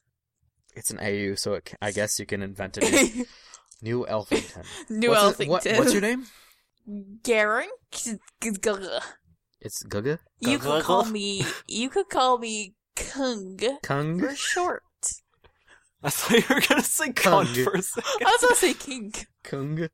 It's 0.76 0.92
an 0.92 1.00
AU, 1.00 1.36
so 1.36 1.54
it, 1.54 1.74
I 1.82 1.92
guess 1.98 2.20
you 2.20 2.26
can 2.26 2.42
invent 2.42 2.78
it. 2.82 3.28
New 3.82 4.06
Elfington. 4.10 4.66
New 4.90 5.10
what's 5.10 5.40
it- 5.40 5.48
what- 5.48 5.66
what's 5.66 5.94
your 5.94 6.02
name? 6.02 6.26
Garen? 7.24 7.70
It's 7.92 9.84
Guga. 9.84 10.20
You 10.40 10.60
could 10.60 10.84
call 10.84 11.06
me. 11.06 11.46
You 11.68 11.90
could 11.90 12.10
call 12.10 12.38
me 12.38 12.76
Kung 12.96 13.58
Kung. 13.82 14.20
for 14.20 14.36
short. 14.36 14.84
I 16.04 16.10
thought 16.10 16.32
you 16.50 16.56
were 16.56 16.62
gonna 16.68 16.82
say 16.84 17.14
Kung. 17.14 17.46
cunt 17.46 17.64
for 17.64 17.74
a 17.76 17.82
second. 17.82 18.28
I 18.28 18.32
was 18.32 18.42
gonna 18.42 18.56
say 18.56 18.74
King. 18.74 19.14
Kung. 19.44 19.88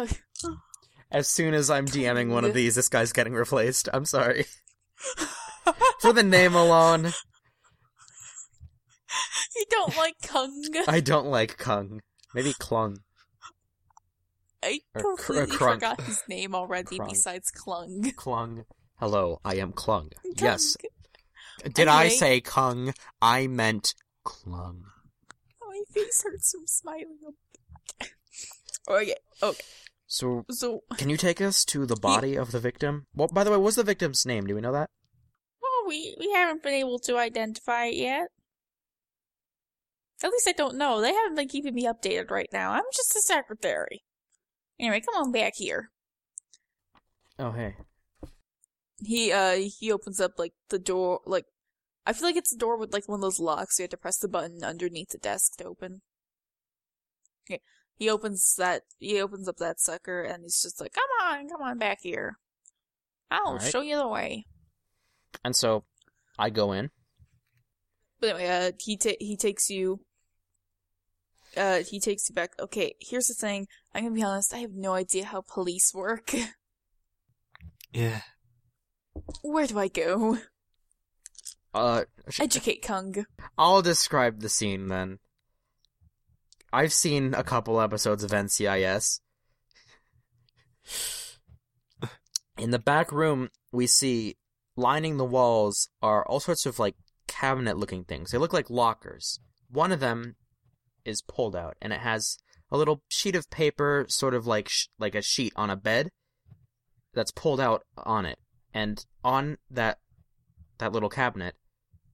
As 1.12 1.26
soon 1.26 1.54
as 1.54 1.70
I'm 1.70 1.86
DMing 1.86 2.28
one 2.30 2.44
of 2.44 2.54
these, 2.54 2.76
this 2.76 2.88
guy's 2.88 3.12
getting 3.12 3.32
replaced. 3.32 3.88
I'm 3.92 4.04
sorry. 4.04 4.44
For 6.00 6.12
the 6.12 6.22
name 6.22 6.54
alone, 6.54 7.12
You 9.56 9.64
don't 9.70 9.96
like 9.96 10.14
Kung? 10.22 10.62
I 10.86 11.00
don't 11.00 11.26
like 11.26 11.58
Kung. 11.58 12.00
Maybe 12.34 12.52
Klung. 12.52 12.98
I 14.62 14.80
Or 14.94 15.16
completely 15.16 15.56
forgot 15.56 16.00
his 16.02 16.22
name 16.28 16.54
already 16.54 16.98
Crunk. 16.98 17.08
besides 17.10 17.50
Klung. 17.50 18.14
Klung. 18.14 18.64
Hello, 18.98 19.40
I 19.44 19.56
am 19.56 19.72
Klung. 19.72 20.12
Yes. 20.36 20.76
Kung. 20.76 21.72
Did 21.72 21.88
I 21.88 22.08
say 22.08 22.40
Kung? 22.40 22.94
I 23.20 23.46
meant 23.48 23.94
Klung. 24.24 24.82
Oh, 25.62 25.68
my 25.70 25.82
face 25.92 26.22
hurts 26.22 26.52
from 26.52 26.66
smiling. 26.66 27.18
Okay, 28.88 29.14
okay. 29.42 29.64
So, 30.10 30.44
So, 30.50 30.82
can 30.96 31.08
you 31.08 31.16
take 31.16 31.40
us 31.40 31.64
to 31.66 31.86
the 31.86 31.94
body 32.10 32.34
of 32.34 32.50
the 32.50 32.58
victim? 32.58 33.06
Well, 33.14 33.28
by 33.28 33.44
the 33.44 33.52
way, 33.52 33.58
what's 33.58 33.76
the 33.76 33.84
victim's 33.84 34.26
name? 34.26 34.44
Do 34.44 34.56
we 34.56 34.60
know 34.60 34.72
that? 34.72 34.90
well, 35.62 35.88
we 35.88 36.16
we 36.18 36.32
haven't 36.32 36.64
been 36.64 36.74
able 36.74 36.98
to 37.00 37.16
identify 37.16 37.84
it 37.86 37.94
yet. 37.94 38.28
At 40.22 40.32
least 40.32 40.48
I 40.48 40.52
don't 40.52 40.76
know. 40.76 41.00
They 41.00 41.14
haven't 41.14 41.36
been 41.36 41.46
keeping 41.48 41.74
me 41.74 41.84
updated 41.86 42.28
right 42.30 42.48
now. 42.52 42.72
I'm 42.72 42.82
just 42.92 43.14
a 43.14 43.20
secretary. 43.20 44.02
Anyway, 44.80 45.00
come 45.00 45.22
on 45.22 45.30
back 45.32 45.52
here. 45.56 45.90
Oh 47.38 47.52
hey. 47.52 47.76
He 49.02 49.30
uh 49.32 49.56
he 49.78 49.92
opens 49.92 50.20
up 50.20 50.32
like 50.38 50.54
the 50.70 50.78
door 50.80 51.20
like 51.24 51.44
I 52.04 52.12
feel 52.14 52.26
like 52.26 52.36
it's 52.36 52.52
a 52.52 52.58
door 52.58 52.76
with 52.76 52.92
like 52.92 53.08
one 53.08 53.18
of 53.18 53.22
those 53.22 53.38
locks 53.38 53.78
you 53.78 53.84
have 53.84 53.90
to 53.90 53.96
press 53.96 54.18
the 54.18 54.28
button 54.28 54.64
underneath 54.64 55.10
the 55.10 55.18
desk 55.18 55.56
to 55.58 55.64
open. 55.64 56.02
Yeah. 57.48 57.58
He 58.00 58.08
opens 58.08 58.54
that 58.56 58.82
he 58.98 59.20
opens 59.20 59.46
up 59.46 59.58
that 59.58 59.78
sucker 59.78 60.22
and 60.22 60.42
he's 60.42 60.62
just 60.62 60.80
like, 60.80 60.94
Come 60.94 61.04
on, 61.22 61.48
come 61.50 61.60
on 61.60 61.76
back 61.76 61.98
here. 62.00 62.38
I'll 63.30 63.46
Alright. 63.52 63.70
show 63.70 63.82
you 63.82 63.96
the 63.98 64.08
way. 64.08 64.46
And 65.44 65.54
so 65.54 65.84
I 66.38 66.48
go 66.48 66.72
in. 66.72 66.90
But 68.18 68.30
anyway, 68.36 68.48
uh, 68.68 68.72
he 68.78 68.96
ta- 68.96 69.20
he 69.20 69.36
takes 69.36 69.68
you. 69.68 70.00
Uh, 71.56 71.80
he 71.80 72.00
takes 72.00 72.28
you 72.30 72.34
back. 72.34 72.52
Okay, 72.58 72.94
here's 73.00 73.26
the 73.26 73.34
thing. 73.34 73.66
I'm 73.94 74.04
gonna 74.04 74.14
be 74.14 74.22
honest. 74.22 74.54
I 74.54 74.58
have 74.58 74.72
no 74.72 74.94
idea 74.94 75.26
how 75.26 75.42
police 75.42 75.92
work. 75.94 76.32
Yeah. 77.92 78.20
Where 79.42 79.66
do 79.66 79.76
I 79.78 79.88
go? 79.88 80.38
Uh 81.74 82.04
sh- 82.28 82.38
Educate 82.40 82.82
Kung. 82.82 83.26
I'll 83.58 83.82
describe 83.82 84.40
the 84.40 84.48
scene 84.48 84.86
then. 84.86 85.18
I've 86.72 86.92
seen 86.92 87.34
a 87.34 87.42
couple 87.42 87.80
episodes 87.80 88.22
of 88.22 88.30
NCIS. 88.30 89.20
In 92.58 92.70
the 92.70 92.78
back 92.78 93.10
room, 93.10 93.48
we 93.72 93.86
see 93.86 94.36
lining 94.76 95.16
the 95.16 95.24
walls 95.24 95.88
are 96.02 96.24
all 96.26 96.40
sorts 96.40 96.66
of 96.66 96.78
like 96.78 96.94
cabinet 97.26 97.76
looking 97.76 98.04
things. 98.04 98.30
They 98.30 98.38
look 98.38 98.52
like 98.52 98.70
lockers. 98.70 99.40
One 99.68 99.92
of 99.92 100.00
them 100.00 100.36
is 101.04 101.22
pulled 101.22 101.56
out 101.56 101.76
and 101.80 101.92
it 101.92 102.00
has 102.00 102.38
a 102.70 102.76
little 102.76 103.02
sheet 103.08 103.34
of 103.34 103.50
paper, 103.50 104.06
sort 104.08 104.34
of 104.34 104.46
like 104.46 104.68
sh- 104.68 104.86
like 104.98 105.14
a 105.14 105.22
sheet 105.22 105.52
on 105.56 105.70
a 105.70 105.76
bed 105.76 106.10
that's 107.14 107.32
pulled 107.32 107.60
out 107.60 107.82
on 107.96 108.26
it. 108.26 108.38
And 108.72 109.04
on 109.24 109.58
that 109.70 109.98
that 110.78 110.92
little 110.92 111.08
cabinet 111.08 111.56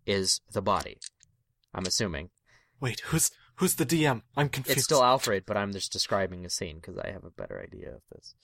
is 0.07 0.41
the 0.53 0.63
body. 0.63 0.99
I'm 1.75 1.87
assuming. 1.87 2.31
Wait, 2.81 3.01
who's 3.07 3.31
who's 3.57 3.75
the 3.75 3.87
DM? 3.87 4.23
I'm 4.37 4.49
confused. 4.49 4.79
It's 4.79 4.85
still 4.85 5.03
Alfred, 5.05 5.45
but 5.47 5.57
I'm 5.57 5.73
just 5.73 5.93
describing 5.93 6.45
a 6.45 6.51
scene 6.51 6.77
because 6.77 6.99
I 6.99 7.11
have 7.11 7.25
a 7.25 7.31
better 7.31 7.61
idea 7.63 7.95
of 7.95 8.03
this. 8.13 8.35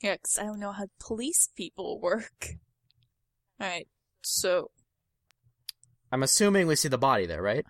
Yeah, 0.00 0.16
'cause 0.16 0.38
I 0.38 0.44
don't 0.44 0.60
know 0.60 0.72
how 0.72 0.86
police 1.00 1.48
people 1.56 2.00
work. 2.00 2.50
Alright, 3.60 3.88
so, 4.22 4.70
I'm 6.12 6.22
assuming 6.22 6.66
we 6.68 6.76
see 6.76 6.88
the 6.88 6.98
body 6.98 7.26
there, 7.26 7.42
right? 7.42 7.66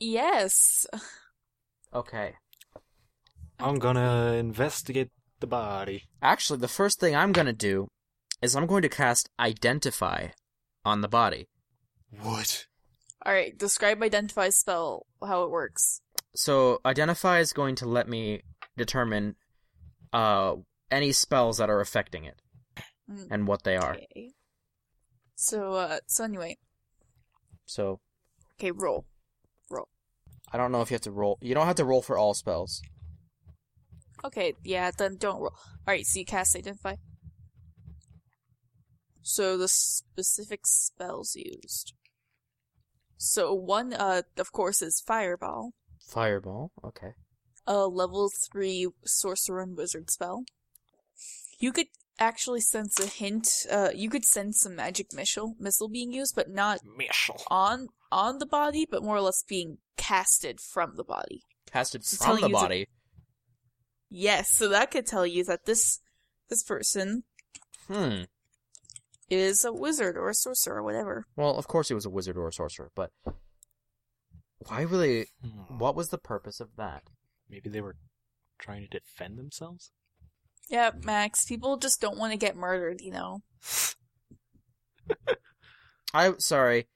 yes. 0.00 0.86
Okay. 1.94 2.34
I'm 3.60 3.78
gonna 3.78 4.32
investigate 4.32 5.10
the 5.38 5.46
body. 5.46 6.04
Actually, 6.20 6.58
the 6.58 6.66
first 6.68 6.98
thing 6.98 7.14
I'm 7.14 7.30
gonna 7.32 7.52
do 7.52 7.86
is 8.40 8.56
I'm 8.56 8.66
going 8.66 8.82
to 8.82 8.88
cast 8.88 9.28
Identify 9.38 10.28
on 10.84 11.00
the 11.00 11.08
body. 11.08 11.46
What? 12.10 12.66
Alright, 13.24 13.56
describe 13.56 14.02
identify 14.02 14.48
spell, 14.48 15.06
how 15.24 15.44
it 15.44 15.50
works. 15.50 16.00
So 16.34 16.80
Identify 16.84 17.40
is 17.40 17.52
going 17.52 17.76
to 17.76 17.86
let 17.86 18.08
me 18.08 18.42
determine 18.76 19.36
uh 20.12 20.56
any 20.90 21.12
spells 21.12 21.58
that 21.58 21.70
are 21.70 21.80
affecting 21.80 22.24
it 22.24 22.40
Mm, 23.10 23.28
and 23.30 23.48
what 23.48 23.64
they 23.64 23.76
are. 23.76 23.94
Okay. 23.94 24.32
So, 25.34 25.74
uh, 25.74 25.98
so 26.06 26.24
anyway, 26.24 26.58
So 27.66 28.00
okay, 28.54 28.70
roll. 28.70 29.06
Roll. 29.70 29.88
I 30.52 30.56
don't 30.56 30.72
know 30.72 30.82
if 30.82 30.90
you 30.90 30.94
have 30.94 31.02
to 31.02 31.10
roll. 31.10 31.38
You 31.40 31.54
don't 31.54 31.66
have 31.66 31.76
to 31.76 31.84
roll 31.84 32.02
for 32.02 32.16
all 32.16 32.34
spells. 32.34 32.80
Okay, 34.24 34.54
yeah, 34.62 34.90
then 34.96 35.16
don't 35.16 35.40
roll. 35.40 35.54
Alright, 35.86 36.06
so 36.06 36.20
you 36.20 36.24
cast 36.24 36.54
Identify. 36.54 36.96
So 39.22 39.56
the 39.56 39.68
specific 39.68 40.66
spells 40.66 41.34
used. 41.34 41.94
So 43.24 43.54
one, 43.54 43.92
uh, 43.94 44.22
of 44.36 44.50
course, 44.52 44.82
is 44.82 45.00
Fireball, 45.06 45.74
Fireball. 46.00 46.72
Okay. 46.84 47.12
a 47.68 47.86
level 47.86 48.28
3 48.50 48.88
sorcerer 49.04 49.62
and 49.62 49.76
wizard 49.76 50.10
spell. 50.10 50.44
You 51.60 51.70
could 51.70 51.86
actually 52.18 52.60
sense 52.62 52.98
a 52.98 53.06
hint, 53.06 53.48
uh, 53.70 53.90
you 53.94 54.10
could 54.10 54.24
sense 54.24 54.60
some 54.60 54.74
magic 54.74 55.12
missile, 55.14 55.54
missile 55.60 55.88
being 55.88 56.12
used, 56.12 56.34
but 56.34 56.50
not 56.50 56.80
missile. 56.96 57.40
on, 57.48 57.88
on 58.10 58.38
the 58.38 58.46
body, 58.46 58.86
but 58.90 59.04
more 59.04 59.16
or 59.16 59.20
less 59.20 59.44
being 59.48 59.78
casted 59.96 60.60
from 60.60 60.96
the 60.96 61.04
body. 61.04 61.42
Casted 61.70 62.04
So 62.04 62.24
from 62.24 62.34
the 62.40 62.40
you 62.42 62.48
to- 62.48 62.52
body. 62.52 62.88
Yes, 64.10 64.50
so 64.50 64.68
that 64.68 64.90
could 64.90 65.06
tell 65.06 65.26
you 65.26 65.44
that 65.44 65.64
this, 65.64 66.00
this 66.50 66.62
person 66.64 67.22
Hmm. 67.86 68.22
Is 69.32 69.64
a 69.64 69.72
wizard 69.72 70.16
or 70.16 70.28
a 70.28 70.34
sorcerer 70.34 70.76
or 70.76 70.82
whatever. 70.82 71.26
Well, 71.36 71.56
of 71.56 71.68
course 71.68 71.88
he 71.88 71.94
was 71.94 72.06
a 72.06 72.10
wizard 72.10 72.36
or 72.36 72.48
a 72.48 72.52
sorcerer, 72.52 72.90
but 72.94 73.10
why 74.66 74.82
really? 74.82 75.26
Hmm. 75.42 75.78
What 75.78 75.96
was 75.96 76.08
the 76.08 76.18
purpose 76.18 76.60
of 76.60 76.76
that? 76.76 77.04
Maybe 77.48 77.68
they 77.68 77.80
were 77.80 77.96
trying 78.58 78.82
to 78.82 78.98
defend 78.98 79.38
themselves? 79.38 79.90
Yeah, 80.68 80.92
Max, 81.04 81.44
people 81.44 81.76
just 81.76 82.00
don't 82.00 82.18
want 82.18 82.32
to 82.32 82.38
get 82.38 82.56
murdered, 82.56 83.00
you 83.00 83.10
know. 83.12 83.42
I 86.14 86.32
sorry, 86.38 86.88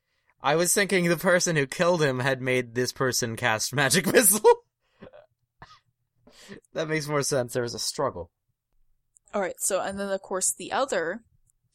I 0.43 0.55
was 0.57 0.73
thinking 0.73 1.09
the 1.09 1.17
person 1.17 1.57
who 1.57 1.67
killed 1.67 2.03
him 2.03 2.21
had 2.21 2.41
made 2.41 2.75
this 2.75 2.93
person 2.93 3.37
cast 3.37 3.75
magic 3.75 4.07
missile. 4.13 4.41
that 6.73 6.89
makes 6.89 7.09
more 7.09 7.23
sense. 7.23 7.53
There 7.53 7.63
was 7.63 7.75
a 7.75 7.79
struggle. 7.79 8.31
Alright, 9.35 9.61
so, 9.61 9.81
and 9.81 9.99
then 9.99 10.11
of 10.11 10.23
course 10.23 10.53
the 10.53 10.73
other, 10.73 11.23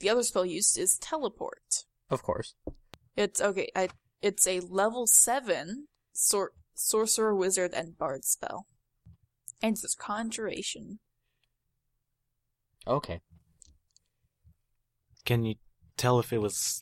the 0.01 0.09
other 0.09 0.23
spell 0.23 0.45
used 0.45 0.77
is 0.77 0.97
teleport. 0.97 1.85
Of 2.09 2.23
course. 2.23 2.55
It's, 3.15 3.41
okay, 3.41 3.69
I, 3.75 3.89
it's 4.21 4.47
a 4.47 4.59
level 4.59 5.07
7 5.07 5.87
sor- 6.13 6.53
sorcerer, 6.73 7.35
wizard, 7.35 7.73
and 7.73 7.97
bard 7.97 8.25
spell. 8.25 8.67
And 9.61 9.77
it's 9.77 9.95
conjuration. 9.95 10.99
Okay. 12.87 13.21
Can 15.23 15.45
you 15.45 15.55
tell 15.97 16.19
if 16.19 16.33
it 16.33 16.41
was, 16.41 16.81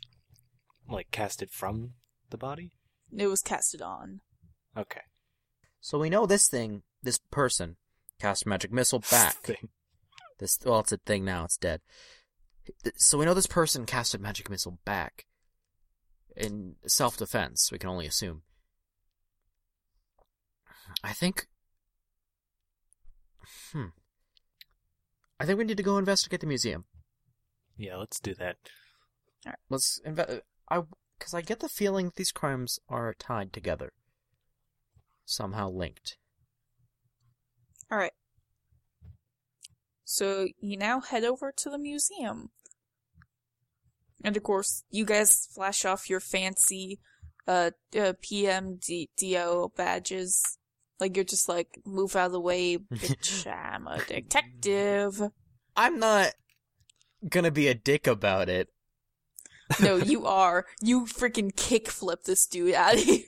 like, 0.89 1.11
casted 1.11 1.51
from 1.51 1.91
the 2.29 2.37
body? 2.37 2.71
It 3.15 3.27
was 3.27 3.41
casted 3.41 3.81
on. 3.81 4.21
Okay. 4.77 5.01
So 5.81 5.99
we 5.99 6.09
know 6.09 6.25
this 6.25 6.47
thing, 6.47 6.83
this 7.01 7.19
person, 7.31 7.75
cast 8.19 8.45
magic 8.45 8.71
missile 8.71 9.03
back. 9.11 9.35
Thing. 9.43 9.69
This 10.39 10.57
well, 10.63 10.79
it's 10.79 10.91
a 10.93 10.97
thing 10.97 11.25
now. 11.25 11.45
It's 11.45 11.57
dead. 11.57 11.81
So 12.95 13.17
we 13.17 13.25
know 13.25 13.33
this 13.33 13.47
person 13.47 13.85
casted 13.85 14.21
magic 14.21 14.49
missile 14.49 14.79
back. 14.85 15.25
In 16.35 16.75
self-defense, 16.85 17.71
we 17.71 17.79
can 17.79 17.89
only 17.89 18.05
assume. 18.05 18.43
I 21.03 21.13
think. 21.13 21.47
Hmm. 23.71 23.87
I 25.39 25.45
think 25.45 25.57
we 25.57 25.65
need 25.65 25.77
to 25.77 25.83
go 25.83 25.97
investigate 25.97 26.41
the 26.41 26.47
museum. 26.47 26.85
Yeah, 27.77 27.95
let's 27.95 28.19
do 28.19 28.33
that. 28.35 28.57
All 29.45 29.51
right, 29.51 29.59
let's 29.69 30.01
inve- 30.05 30.41
I 30.69 30.81
because 31.17 31.33
I 31.33 31.41
get 31.41 31.59
the 31.59 31.69
feeling 31.69 32.11
these 32.15 32.31
crimes 32.31 32.79
are 32.87 33.13
tied 33.13 33.51
together, 33.51 33.91
somehow 35.25 35.69
linked. 35.69 36.17
Alright. 37.91 38.13
So 40.05 40.47
you 40.59 40.77
now 40.77 41.01
head 41.01 41.23
over 41.23 41.51
to 41.55 41.69
the 41.69 41.77
museum. 41.77 42.51
And 44.23 44.35
of 44.35 44.43
course, 44.43 44.83
you 44.89 45.05
guys 45.05 45.47
flash 45.53 45.85
off 45.85 46.09
your 46.09 46.19
fancy 46.19 46.99
uh, 47.47 47.71
uh 47.95 48.13
PMDO 48.21 49.75
badges. 49.75 50.57
Like 50.99 51.15
you're 51.15 51.25
just 51.25 51.47
like, 51.47 51.79
move 51.85 52.15
out 52.15 52.27
of 52.27 52.31
the 52.33 52.41
way, 52.41 52.77
bitch, 52.93 53.47
I'm 53.47 53.87
a 53.87 54.03
detective. 54.03 55.21
I'm 55.75 55.99
not 55.99 56.33
gonna 57.27 57.51
be 57.51 57.67
a 57.67 57.73
dick 57.73 58.07
about 58.07 58.49
it. 58.49 58.69
No, 59.79 59.97
you 59.97 60.25
are. 60.25 60.65
You 60.81 61.05
freaking 61.05 61.53
kickflip 61.53 62.23
this 62.23 62.47
dude 62.47 62.73
out 62.73 62.95
of 62.95 63.01
here. 63.01 63.21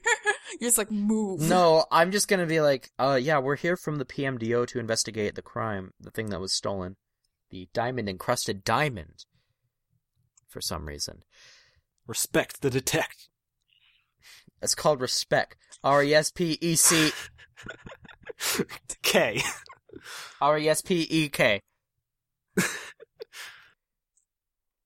You're 0.59 0.69
just 0.69 0.77
like, 0.79 0.89
move. 0.89 1.41
No, 1.41 1.85
I'm 1.91 2.11
just 2.11 2.27
gonna 2.27 2.47
be 2.47 2.61
like, 2.61 2.89
uh, 2.97 3.19
yeah, 3.21 3.37
we're 3.37 3.55
here 3.55 3.77
from 3.77 3.97
the 3.97 4.05
PMDO 4.05 4.65
to 4.67 4.79
investigate 4.79 5.35
the 5.35 5.43
crime, 5.43 5.93
the 5.99 6.09
thing 6.09 6.31
that 6.31 6.41
was 6.41 6.51
stolen, 6.51 6.95
the 7.51 7.69
diamond 7.73 8.09
encrusted 8.09 8.63
diamond. 8.63 9.25
For 10.51 10.59
some 10.59 10.85
reason, 10.85 11.23
Respect 12.07 12.61
the 12.61 12.69
detect. 12.69 13.29
it's 14.61 14.75
called 14.75 14.99
respect. 14.99 15.55
R 15.81 16.03
e 16.03 16.13
s 16.13 16.29
p 16.29 16.57
e 16.59 16.75
c 16.75 17.11
K. 19.01 19.41
R 20.41 20.57
e 20.59 20.67
s 20.67 20.81
p 20.81 21.07
e 21.09 21.29
k. 21.29 21.61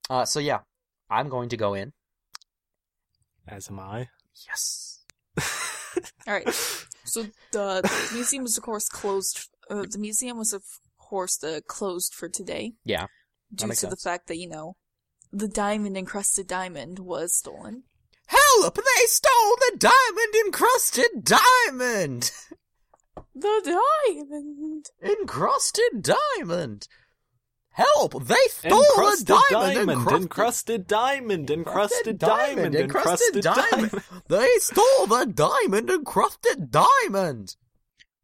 Uh, 0.07 0.24
so 0.24 0.39
yeah, 0.39 0.59
I'm 1.09 1.30
going 1.30 1.49
to 1.49 1.57
go 1.57 1.74
in. 1.74 1.91
As 3.47 3.72
am 3.72 3.80
I. 3.80 4.09
Yes. 4.47 5.03
All 6.28 6.34
right. 6.36 6.47
So 7.05 7.24
the, 7.51 7.82
the 7.82 8.09
museum 8.13 8.43
was, 8.43 8.55
of 8.55 8.63
course, 8.63 8.88
closed. 8.88 9.49
Uh, 9.68 9.86
the 9.89 9.97
museum 9.97 10.38
was, 10.38 10.53
of 10.53 10.61
course, 10.99 11.43
uh, 11.43 11.61
closed 11.68 12.13
for 12.13 12.30
today. 12.30 12.74
Yeah, 12.84 13.07
due 13.55 13.66
makes 13.66 13.82
to 13.82 13.88
the 13.88 13.95
fact 13.95 14.28
that 14.28 14.38
you 14.38 14.47
know 14.47 14.76
the 15.36 15.48
diamond 15.50 15.98
encrusted 15.98 16.48
diamond 16.48 17.00
was 17.00 17.36
stolen. 17.36 17.84
Help! 18.28 18.76
They 18.76 19.06
stole 19.06 19.56
the 19.58 19.78
diamond 19.78 20.36
encrusted 20.46 21.24
diamond! 21.24 22.32
The 23.36 23.80
diamond. 24.08 24.90
Encrusted 25.04 26.02
diamond! 26.02 26.88
Help! 27.72 28.24
They 28.24 28.36
stole 28.48 28.80
Encrusted 28.80 29.28
the 29.28 29.44
diamond! 29.52 29.76
diamond, 29.76 29.92
encrusted, 29.92 30.22
encrusted 30.22 30.88
diamond, 30.88 31.50
encrusted 31.50 32.18
diamond, 32.18 32.76
encrusted 32.76 33.36
encrusted 33.36 33.92
diamond. 33.92 34.04
they 34.30 34.48
stole 34.60 35.08
the 35.08 35.26
diamond 35.26 35.90
encrusted 35.90 36.72
diamond! 36.72 37.58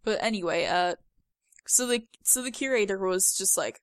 But 0.06 0.24
anyway, 0.24 0.66
uh, 0.66 0.96
so 1.68 1.86
the 1.88 2.08
so 2.24 2.42
the 2.42 2.52
curator 2.52 2.98
was 2.98 3.36
just 3.38 3.58
like, 3.58 3.82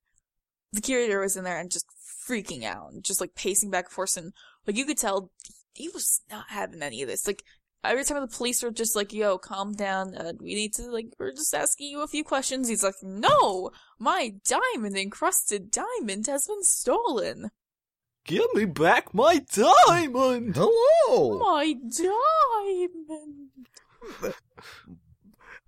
the 0.72 0.80
curator 0.80 1.20
was 1.20 1.36
in 1.36 1.44
there 1.44 1.60
and 1.60 1.70
just 1.70 1.86
freaking 2.28 2.64
out, 2.64 2.92
and 2.92 3.04
just 3.04 3.20
like 3.20 3.34
pacing 3.34 3.70
back 3.70 3.86
and 3.86 3.92
forth, 3.92 4.16
and 4.16 4.32
like 4.66 4.76
you 4.76 4.84
could 4.84 4.98
tell 4.98 5.30
he 5.74 5.88
was 5.88 6.22
not 6.30 6.46
having 6.48 6.82
any 6.82 7.02
of 7.02 7.08
this. 7.08 7.26
Like 7.26 7.42
every 7.84 8.04
time 8.04 8.20
the 8.20 8.28
police 8.28 8.62
were 8.62 8.70
just 8.70 8.96
like, 8.96 9.12
"Yo, 9.12 9.38
calm 9.38 9.72
down. 9.72 10.14
Uh, 10.14 10.32
we 10.40 10.54
need 10.54 10.74
to 10.74 10.90
like, 10.90 11.06
we're 11.18 11.30
just 11.30 11.54
asking 11.54 11.88
you 11.88 12.02
a 12.02 12.08
few 12.08 12.24
questions." 12.24 12.68
He's 12.68 12.82
like, 12.82 13.02
"No, 13.02 13.70
my 13.98 14.34
diamond 14.46 14.96
encrusted 14.96 15.70
diamond 15.70 16.26
has 16.26 16.46
been 16.46 16.62
stolen. 16.64 17.50
Give 18.24 18.52
me 18.54 18.66
back 18.66 19.14
my 19.14 19.38
diamond! 19.52 20.56
Hello! 20.56 21.38
My 21.38 21.74
diamond." 21.74 23.48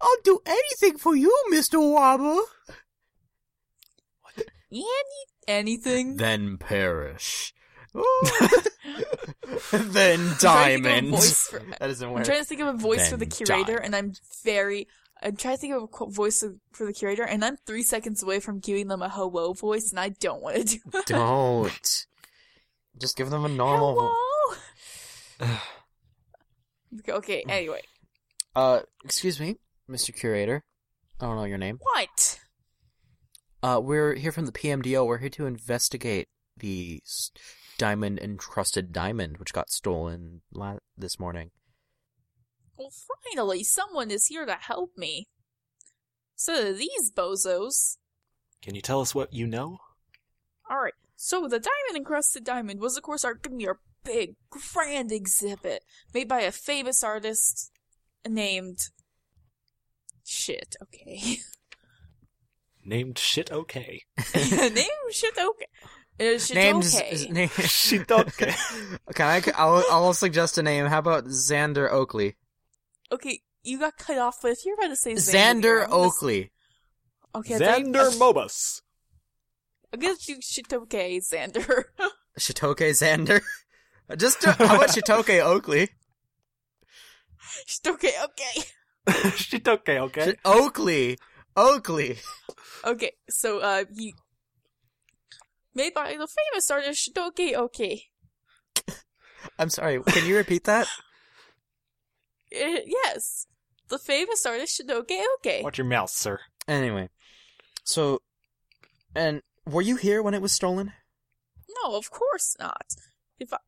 I'll 0.02 0.22
do 0.24 0.40
anything 0.46 0.96
for 0.96 1.14
you, 1.14 1.34
Mr. 1.52 1.78
Wobble! 1.78 2.42
Any 4.72 5.24
anything? 5.50 6.16
Then 6.16 6.56
perish. 6.58 7.52
then 9.72 10.20
I'm 10.20 10.36
trying 10.36 10.38
to 10.38 10.38
think 10.38 10.38
of 10.38 10.38
a 10.38 10.38
diamond. 10.38 11.10
voice 11.10 11.46
for- 11.48 11.58
that 11.58 11.78
doesn't 11.80 12.08
I'm 12.16 12.24
trying 12.24 12.38
to 12.38 12.44
think 12.44 12.60
of 12.60 12.68
a 12.68 12.72
voice 12.78 13.08
for 13.10 13.16
the 13.16 13.26
curator, 13.26 13.76
die. 13.76 13.84
and 13.84 13.94
I'm 13.96 14.12
very. 14.44 14.86
I'm 15.22 15.36
trying 15.36 15.56
to 15.56 15.60
think 15.60 15.74
of 15.74 15.82
a 15.82 15.86
qu- 15.86 16.10
voice 16.10 16.42
for 16.72 16.86
the 16.86 16.92
curator, 16.94 17.24
and 17.24 17.44
I'm 17.44 17.56
three 17.66 17.82
seconds 17.82 18.22
away 18.22 18.40
from 18.40 18.58
giving 18.58 18.88
them 18.88 19.02
a 19.02 19.08
hello 19.08 19.52
voice, 19.52 19.90
and 19.90 20.00
I 20.00 20.10
don't 20.10 20.40
want 20.42 20.56
to 20.56 20.64
do 20.64 20.78
that. 20.92 21.06
Don't. 21.06 22.06
Just 22.98 23.16
give 23.16 23.28
them 23.30 23.44
a 23.44 23.48
normal. 23.48 24.12
Hello. 25.38 25.56
Okay. 27.08 27.44
Anyway, 27.48 27.82
Uh, 28.56 28.80
excuse 29.04 29.38
me, 29.38 29.56
Mr. 29.88 30.12
Curator. 30.14 30.64
I 31.20 31.26
don't 31.26 31.36
know 31.36 31.44
your 31.44 31.58
name. 31.58 31.78
what? 31.80 32.40
Uh, 33.62 33.80
we're 33.82 34.14
here 34.14 34.32
from 34.32 34.46
the 34.46 34.52
PMDO. 34.52 35.06
We're 35.06 35.18
here 35.18 35.28
to 35.30 35.46
investigate 35.46 36.28
the 36.56 37.02
diamond 37.78 38.18
encrusted 38.18 38.92
diamond 38.92 39.38
which 39.38 39.52
got 39.52 39.70
stolen 39.70 40.42
la- 40.52 40.78
this 40.96 41.18
morning. 41.18 41.50
Well, 42.76 42.92
finally, 43.34 43.62
someone 43.62 44.10
is 44.10 44.26
here 44.26 44.46
to 44.46 44.54
help 44.54 44.92
me. 44.96 45.28
So 46.34 46.72
these 46.72 47.12
bozos. 47.14 47.98
Can 48.62 48.74
you 48.74 48.80
tell 48.80 49.00
us 49.00 49.14
what 49.14 49.34
you 49.34 49.46
know? 49.46 49.78
All 50.70 50.78
right. 50.78 50.94
So 51.16 51.42
the 51.42 51.58
diamond 51.58 51.96
encrusted 51.96 52.44
diamond 52.44 52.80
was, 52.80 52.96
of 52.96 53.02
course, 53.02 53.24
our 53.24 53.34
gonna 53.34 53.56
be 53.56 53.68
our 53.68 53.80
big, 54.04 54.36
grand 54.48 55.12
exhibit 55.12 55.84
made 56.14 56.28
by 56.28 56.40
a 56.40 56.52
famous 56.52 57.04
artist 57.04 57.70
named. 58.26 58.78
Shit. 60.24 60.76
Okay. 60.82 61.38
Named 62.90 63.18
shit 63.20 63.52
okay. 63.52 64.02
Name 64.34 64.88
shit. 65.12 65.38
Okay. 65.38 65.66
Uh, 66.34 66.38
shit 66.40 66.56
Names. 66.56 66.96
okay. 66.96 67.28
Name. 67.30 67.48
Shit 67.60 68.10
okay. 68.10 68.52
Can 69.14 69.26
I? 69.26 69.42
I'll, 69.54 69.84
I'll 69.90 70.12
suggest 70.12 70.58
a 70.58 70.62
name. 70.62 70.86
How 70.86 70.98
about 70.98 71.26
Xander 71.26 71.88
Oakley? 71.90 72.34
Okay, 73.12 73.40
you 73.62 73.78
got 73.78 73.96
cut 73.96 74.18
off, 74.18 74.38
but 74.42 74.50
if 74.50 74.66
you're 74.66 74.74
about 74.74 74.88
to 74.88 74.96
say 74.96 75.12
Xander 75.14 75.30
Xander, 75.32 75.84
I'm 75.84 75.90
gonna 75.90 76.06
s- 76.06 76.08
Oakley. 76.16 76.50
Okay, 77.36 77.54
I 77.54 77.58
thought 77.58 77.80
you- 77.80 77.86
Xander 77.86 78.18
Mobus. 78.18 78.82
I 79.94 79.96
guess 79.96 80.28
you 80.28 80.38
shit 80.42 80.72
okay, 80.72 81.18
Xander. 81.20 81.84
Shitoke 82.38 82.90
Xander. 82.90 83.40
Just 84.16 84.46
uh, 84.46 84.52
how 84.58 84.76
about 84.76 84.88
Shitoke 84.90 85.40
Oakley? 85.40 85.88
shit 87.66 87.86
okay, 87.86 88.14
okay. 88.24 89.30
shit 89.36 89.66
okay, 89.68 89.98
okay. 90.00 90.34
Oakley. 90.44 91.18
Oakley. 91.56 92.18
Okay, 92.84 93.12
so 93.28 93.58
uh, 93.58 93.84
he 93.94 94.14
made 95.74 95.94
by 95.94 96.16
the 96.16 96.28
famous 96.28 96.70
artist 96.70 97.10
Shidoke 97.14 97.54
Okay. 97.54 98.04
I'm 99.58 99.70
sorry. 99.70 100.02
Can 100.02 100.26
you 100.26 100.36
repeat 100.36 100.64
that? 100.64 100.86
Uh, 102.54 102.80
yes, 102.86 103.46
the 103.88 103.98
famous 103.98 104.44
artist 104.46 104.80
Shidoke 104.80 105.22
Okay. 105.38 105.62
Watch 105.62 105.78
your 105.78 105.86
mouth, 105.86 106.10
sir. 106.10 106.40
Anyway, 106.68 107.08
so, 107.84 108.20
and 109.14 109.42
were 109.66 109.82
you 109.82 109.96
here 109.96 110.22
when 110.22 110.34
it 110.34 110.42
was 110.42 110.52
stolen? 110.52 110.92
No, 111.82 111.96
of 111.96 112.10
course 112.10 112.56
not. 112.58 112.94
If 113.38 113.52
I, 113.52 113.58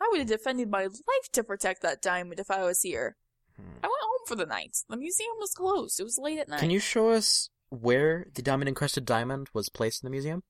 I 0.00 0.08
would 0.10 0.20
have 0.20 0.28
defended 0.28 0.70
my 0.70 0.84
life 0.84 1.32
to 1.32 1.44
protect 1.44 1.82
that 1.82 2.02
diamond 2.02 2.40
if 2.40 2.50
I 2.50 2.62
was 2.64 2.82
here. 2.82 3.16
Hmm. 3.56 3.78
I 3.82 3.86
went 3.86 4.01
home 4.01 4.01
for 4.26 4.34
the 4.34 4.46
night. 4.46 4.76
The 4.88 4.96
museum 4.96 5.36
was 5.38 5.52
closed. 5.54 6.00
It 6.00 6.04
was 6.04 6.18
late 6.18 6.38
at 6.38 6.48
night. 6.48 6.60
Can 6.60 6.70
you 6.70 6.80
show 6.80 7.10
us 7.10 7.48
where 7.70 8.26
the 8.34 8.42
diamond 8.42 8.68
encrusted 8.68 9.04
diamond 9.04 9.48
was 9.54 9.68
placed 9.68 10.02
in 10.02 10.06
the 10.06 10.10
museum 10.10 10.42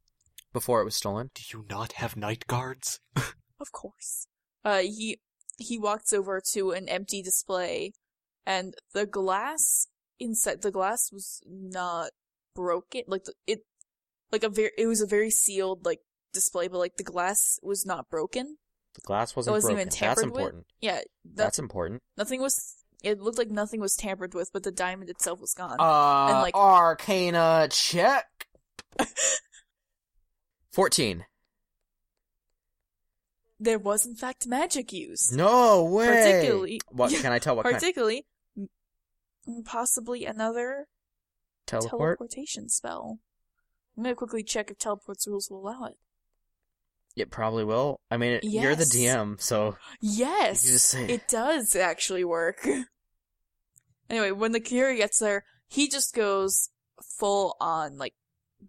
before 0.52 0.80
it 0.80 0.84
was 0.84 0.96
stolen? 0.96 1.30
Do 1.34 1.42
you 1.52 1.64
not 1.68 1.92
have 1.92 2.16
night 2.16 2.46
guards? 2.46 3.00
Of 3.60 3.70
course. 3.70 4.26
Uh, 4.64 4.80
he 4.80 5.20
he 5.56 5.78
walks 5.78 6.12
over 6.12 6.42
to 6.52 6.72
an 6.72 6.88
empty 6.88 7.22
display, 7.22 7.92
and 8.44 8.74
the 8.92 9.06
glass 9.06 9.86
inside 10.18 10.62
the 10.62 10.72
glass 10.72 11.12
was 11.12 11.40
not 11.46 12.10
broken. 12.56 13.02
Like 13.06 13.22
the, 13.22 13.34
it, 13.46 13.60
like 14.32 14.42
a 14.42 14.48
very 14.48 14.72
it 14.76 14.88
was 14.88 15.00
a 15.00 15.06
very 15.06 15.30
sealed 15.30 15.84
like 15.86 16.00
display, 16.32 16.66
but 16.66 16.78
like 16.78 16.96
the 16.96 17.04
glass 17.04 17.60
was 17.62 17.86
not 17.86 18.10
broken. 18.10 18.56
The 18.94 19.02
glass 19.02 19.36
wasn't, 19.36 19.54
wasn't 19.54 19.76
broken. 19.76 19.80
even 19.80 19.86
That's 19.86 20.20
tampered 20.20 20.32
with? 20.34 20.64
Yeah, 20.80 20.96
that, 20.96 21.06
That's 21.36 21.58
important. 21.60 22.02
nothing 22.16 22.40
was. 22.40 22.81
It 23.02 23.20
looked 23.20 23.38
like 23.38 23.50
nothing 23.50 23.80
was 23.80 23.94
tampered 23.96 24.34
with, 24.34 24.52
but 24.52 24.62
the 24.62 24.70
diamond 24.70 25.10
itself 25.10 25.40
was 25.40 25.54
gone. 25.54 25.76
Uh, 25.78 26.40
like- 26.42 26.54
Arcana 26.54 27.68
check. 27.70 28.26
Fourteen. 30.72 31.24
there 33.60 33.78
was 33.78 34.04
in 34.06 34.14
fact 34.14 34.46
magic 34.46 34.92
used, 34.92 35.34
No 35.36 35.84
way. 35.84 36.06
Particularly- 36.06 36.80
What 36.90 37.12
can 37.22 37.32
I 37.32 37.38
tell? 37.38 37.56
What 37.56 37.64
kind? 37.64 37.74
particularly 37.74 38.26
m- 38.56 38.68
possibly 39.64 40.24
another 40.24 40.88
Teleport. 41.66 42.18
teleportation 42.18 42.68
spell. 42.68 43.18
I'm 43.96 44.02
gonna 44.04 44.14
quickly 44.16 44.42
check 44.42 44.70
if 44.70 44.78
teleport's 44.78 45.26
rules 45.28 45.48
will 45.50 45.60
allow 45.60 45.84
it. 45.84 45.96
It 47.14 47.30
probably 47.30 47.62
will. 47.64 48.00
I 48.10 48.16
mean, 48.16 48.32
it, 48.32 48.44
you're 48.44 48.74
the 48.74 48.84
DM, 48.84 49.38
so 49.40 49.76
Yes, 50.00 50.64
You 50.64 50.72
just 50.72 50.88
say- 50.88 51.06
it 51.12 51.28
does 51.28 51.76
actually 51.76 52.24
work. 52.24 52.66
anyway, 54.08 54.30
when 54.30 54.52
the 54.52 54.60
Kiri 54.60 54.96
gets 54.96 55.18
there, 55.18 55.44
he 55.68 55.88
just 55.88 56.14
goes 56.14 56.68
full 57.18 57.56
on 57.60 57.98
like 57.98 58.14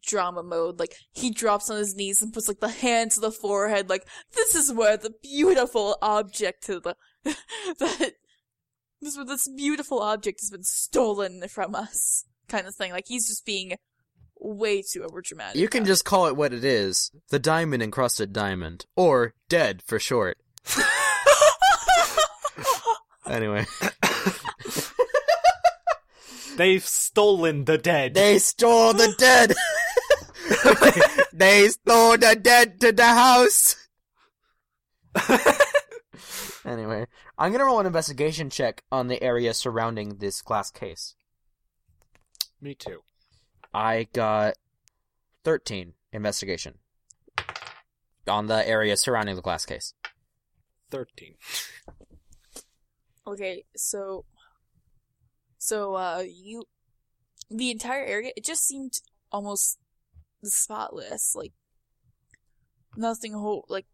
drama 0.05 0.43
mode. 0.43 0.79
Like 0.79 0.95
he 1.11 1.31
drops 1.31 1.69
on 1.69 1.77
his 1.77 1.95
knees 1.95 2.21
and 2.21 2.33
puts 2.33 2.47
like 2.47 2.59
the 2.59 2.69
hand 2.69 3.11
to 3.11 3.19
the 3.19 3.31
forehead. 3.31 3.89
Like 3.89 4.07
this 4.33 4.55
is 4.55 4.73
where 4.73 4.97
the 4.97 5.13
beautiful 5.21 5.97
object 6.01 6.63
to 6.65 6.79
the 6.79 6.95
that 7.79 8.13
this 9.01 9.11
is 9.11 9.17
where 9.17 9.25
this 9.25 9.47
beautiful 9.47 9.99
object 9.99 10.39
has 10.41 10.49
been 10.49 10.63
stolen 10.63 11.47
from 11.49 11.75
us, 11.75 12.25
kind 12.47 12.67
of 12.67 12.75
thing. 12.75 12.91
Like 12.91 13.07
he's 13.07 13.27
just 13.27 13.45
being 13.45 13.75
way 14.39 14.81
too 14.81 15.01
overdramatic. 15.01 15.55
you 15.55 15.69
can 15.69 15.85
just 15.85 16.05
call 16.05 16.27
it 16.27 16.35
what 16.35 16.53
it 16.53 16.63
is: 16.63 17.11
the 17.29 17.39
diamond 17.39 17.83
encrusted 17.83 18.33
diamond, 18.33 18.85
or 18.95 19.33
dead 19.49 19.81
for 19.85 19.99
short. 19.99 20.37
Anyway, 23.25 23.65
They've 26.55 26.85
stolen 26.85 27.65
the 27.65 27.77
dead. 27.77 28.13
they 28.13 28.39
stole 28.39 28.93
the 28.93 29.13
dead. 29.17 29.53
they 31.33 31.67
stole 31.69 32.17
the 32.17 32.35
dead 32.39 32.79
to 32.81 32.91
the 32.91 33.05
house. 33.05 33.87
anyway, 36.65 37.07
I'm 37.37 37.51
gonna 37.51 37.65
roll 37.65 37.79
an 37.79 37.85
investigation 37.85 38.49
check 38.49 38.83
on 38.91 39.07
the 39.07 39.21
area 39.21 39.53
surrounding 39.53 40.17
this 40.17 40.41
glass 40.41 40.71
case. 40.71 41.15
Me 42.61 42.75
too. 42.75 43.01
I 43.73 44.07
got 44.13 44.55
13 45.43 45.93
investigation 46.11 46.75
on 48.27 48.47
the 48.47 48.67
area 48.67 48.95
surrounding 48.97 49.35
the 49.35 49.41
glass 49.41 49.65
case. 49.65 49.93
Thirteen. 50.89 51.35
Okay, 53.25 53.65
so 53.75 54.25
So, 55.63 55.95
uh, 55.95 56.25
you, 56.29 56.65
the 57.49 57.71
entire 57.71 58.03
area, 58.03 58.33
it 58.35 58.43
just 58.43 58.67
seemed 58.67 58.99
almost 59.31 59.79
spotless. 60.43 61.35
Like, 61.37 61.53
nothing 62.97 63.31
whole, 63.31 63.63
like, 63.69 63.85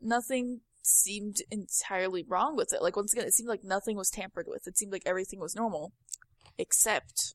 nothing 0.00 0.60
seemed 0.80 1.38
entirely 1.50 2.22
wrong 2.22 2.54
with 2.54 2.72
it. 2.72 2.82
Like, 2.82 2.94
once 2.94 3.12
again, 3.12 3.26
it 3.26 3.34
seemed 3.34 3.48
like 3.48 3.64
nothing 3.64 3.96
was 3.96 4.10
tampered 4.10 4.46
with. 4.46 4.68
It 4.68 4.78
seemed 4.78 4.92
like 4.92 5.02
everything 5.04 5.40
was 5.40 5.56
normal. 5.56 5.92
Except, 6.56 7.34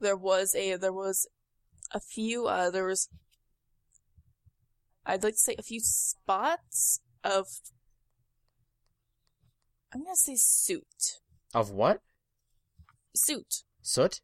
there 0.00 0.16
was 0.16 0.54
a, 0.54 0.76
there 0.76 0.94
was 0.94 1.28
a 1.92 2.00
few, 2.00 2.46
uh, 2.46 2.70
there 2.70 2.86
was, 2.86 3.10
I'd 5.04 5.22
like 5.22 5.34
to 5.34 5.40
say 5.40 5.56
a 5.58 5.62
few 5.62 5.80
spots 5.80 7.00
of, 7.22 7.48
I'm 9.96 10.04
gonna 10.04 10.14
say 10.14 10.36
suit. 10.36 11.20
Of 11.54 11.70
what? 11.70 12.02
Suit. 13.14 13.62
Soot? 13.80 14.20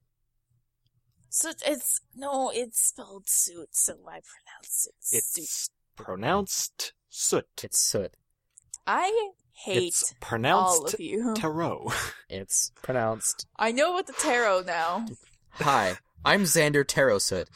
Suit, 1.31 1.63
it's, 1.67 1.99
no, 2.15 2.53
it's 2.55 2.89
spelled 2.89 3.27
suit, 3.27 3.71
so 3.73 3.95
I 4.07 4.21
pronounce 4.21 4.87
it 4.87 4.95
suit. 5.01 5.43
It's 5.43 5.71
pronounced 5.97 6.93
soot. 7.09 7.47
It's 7.65 7.81
soot. 7.81 8.13
I 8.87 9.31
hate 9.53 9.85
It's 9.85 10.13
all 10.13 10.19
pronounced 10.21 10.93
of 10.93 11.01
you. 11.01 11.33
tarot. 11.37 11.91
It's 12.29 12.71
pronounced. 12.83 13.47
I 13.57 13.73
know 13.73 13.93
what 13.93 14.07
the 14.07 14.13
tarot 14.13 14.65
now. 14.67 15.07
Hi, 15.53 15.97
I'm 16.23 16.43
Xander 16.43 16.87
Tarot 16.87 17.21
Soot. 17.21 17.49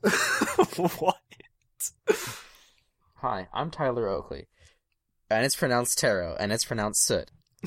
what? 0.98 1.20
Hi, 3.16 3.48
I'm 3.52 3.70
Tyler 3.70 4.08
Oakley. 4.08 4.48
And 5.28 5.44
it's 5.44 5.56
pronounced 5.56 5.98
tarot, 5.98 6.36
and 6.38 6.52
it's 6.52 6.64
pronounced 6.64 7.04
soot. 7.04 7.30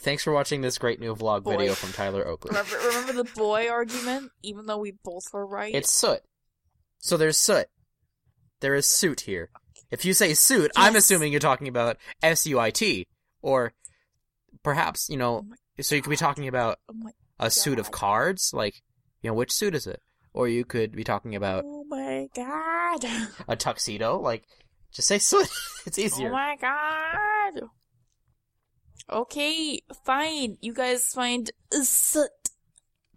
Thanks 0.00 0.24
for 0.24 0.32
watching 0.32 0.62
this 0.62 0.78
great 0.78 0.98
new 0.98 1.14
vlog 1.14 1.42
Boy. 1.42 1.58
video 1.58 1.74
from 1.74 1.92
Tyler 1.92 2.26
Oakley. 2.26 2.50
Remember, 2.50 2.76
remember 2.88 3.12
the 3.12 3.30
boy 3.36 3.68
argument? 3.68 4.32
Even 4.42 4.66
though 4.66 4.78
we 4.78 4.92
both 4.92 5.24
were 5.32 5.46
right. 5.46 5.74
It's 5.74 5.92
soot. 5.92 6.20
So 6.98 7.16
there's 7.16 7.36
soot. 7.36 7.66
There 8.60 8.74
is 8.74 8.86
suit 8.86 9.20
here. 9.22 9.50
If 9.90 10.04
you 10.04 10.14
say 10.14 10.32
suit, 10.34 10.70
I'm 10.76 10.96
assuming 10.96 11.32
you're 11.32 11.40
talking 11.40 11.68
about 11.68 11.98
S-U-I-T. 12.22 13.06
Or 13.42 13.72
perhaps, 14.62 15.08
you 15.08 15.16
know, 15.16 15.44
Oh 15.78 15.82
so 15.82 15.94
you 15.94 16.02
could 16.02 16.10
be 16.10 16.16
talking 16.16 16.48
about 16.48 16.78
oh 16.90 17.10
a 17.38 17.50
suit 17.50 17.78
of 17.78 17.90
cards, 17.90 18.52
like, 18.52 18.82
you 19.22 19.30
know, 19.30 19.34
which 19.34 19.52
suit 19.52 19.74
is 19.74 19.86
it? 19.86 20.00
Or 20.32 20.46
you 20.46 20.64
could 20.64 20.92
be 20.92 21.04
talking 21.04 21.34
about 21.34 21.64
oh 21.66 21.84
my 21.84 22.28
god. 22.34 23.04
a 23.48 23.56
tuxedo, 23.56 24.18
like, 24.18 24.44
just 24.92 25.08
say 25.08 25.18
soot. 25.18 25.48
it's 25.86 25.98
oh 25.98 26.02
easier. 26.02 26.28
Oh 26.28 26.32
my 26.32 26.56
god. 26.60 27.68
Okay, 29.10 29.82
fine. 30.04 30.56
You 30.60 30.72
guys 30.72 31.08
find 31.12 31.50
soot. 31.72 32.30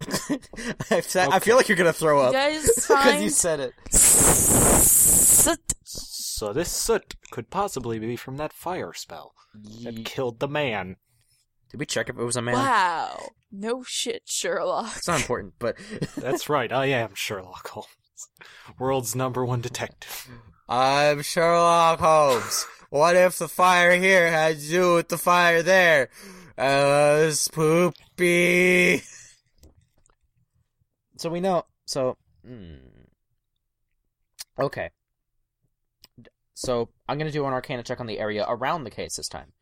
I 0.90 1.00
fe- 1.00 1.28
I 1.30 1.38
feel 1.38 1.56
like 1.56 1.68
you're 1.68 1.78
gonna 1.78 1.92
throw 1.92 2.20
up. 2.20 2.32
You 2.32 2.38
up 2.38 2.44
guys 2.50 2.64
because 2.88 3.22
you 3.22 3.30
said 3.30 3.60
it. 3.60 3.72
soot. 3.92 5.60
So 5.84 6.52
this 6.52 6.70
soot 6.70 7.14
could 7.30 7.48
possibly 7.50 7.98
be 7.98 8.16
from 8.16 8.36
that 8.38 8.52
fire 8.52 8.92
spell 8.92 9.34
that 9.84 10.04
killed 10.04 10.40
the 10.40 10.48
man. 10.48 10.96
Did 11.70 11.78
we 11.80 11.86
check 11.86 12.08
if 12.08 12.18
it 12.18 12.24
was 12.24 12.36
a 12.36 12.42
man? 12.42 12.54
Wow. 12.54 13.30
No 13.52 13.84
shit, 13.84 14.22
Sherlock. 14.24 14.96
It's 14.96 15.06
not 15.06 15.20
important, 15.20 15.54
but 15.60 15.76
That's 16.16 16.48
right, 16.48 16.72
I 16.72 16.86
am 16.86 17.14
Sherlock 17.14 17.68
Holmes. 17.68 17.86
World's 18.78 19.14
number 19.14 19.44
one 19.44 19.60
detective. 19.60 20.28
I'm 20.68 21.20
Sherlock 21.20 22.00
Holmes. 22.00 22.66
What 22.88 23.16
if 23.16 23.38
the 23.38 23.48
fire 23.48 23.96
here 23.96 24.30
had 24.30 24.58
to 24.58 24.68
do 24.68 24.94
with 24.94 25.08
the 25.08 25.18
fire 25.18 25.62
there? 25.62 26.08
Uh, 26.56 27.28
spoopy. 27.32 29.04
So 31.18 31.28
we 31.28 31.40
know. 31.40 31.64
So, 31.84 32.16
hmm. 32.46 32.76
okay. 34.58 34.90
So 36.54 36.88
I'm 37.08 37.18
gonna 37.18 37.30
do 37.30 37.44
an 37.44 37.52
Arcana 37.52 37.82
check 37.82 38.00
on 38.00 38.06
the 38.06 38.18
area 38.18 38.46
around 38.48 38.84
the 38.84 38.90
case 38.90 39.16
this 39.16 39.28
time, 39.28 39.52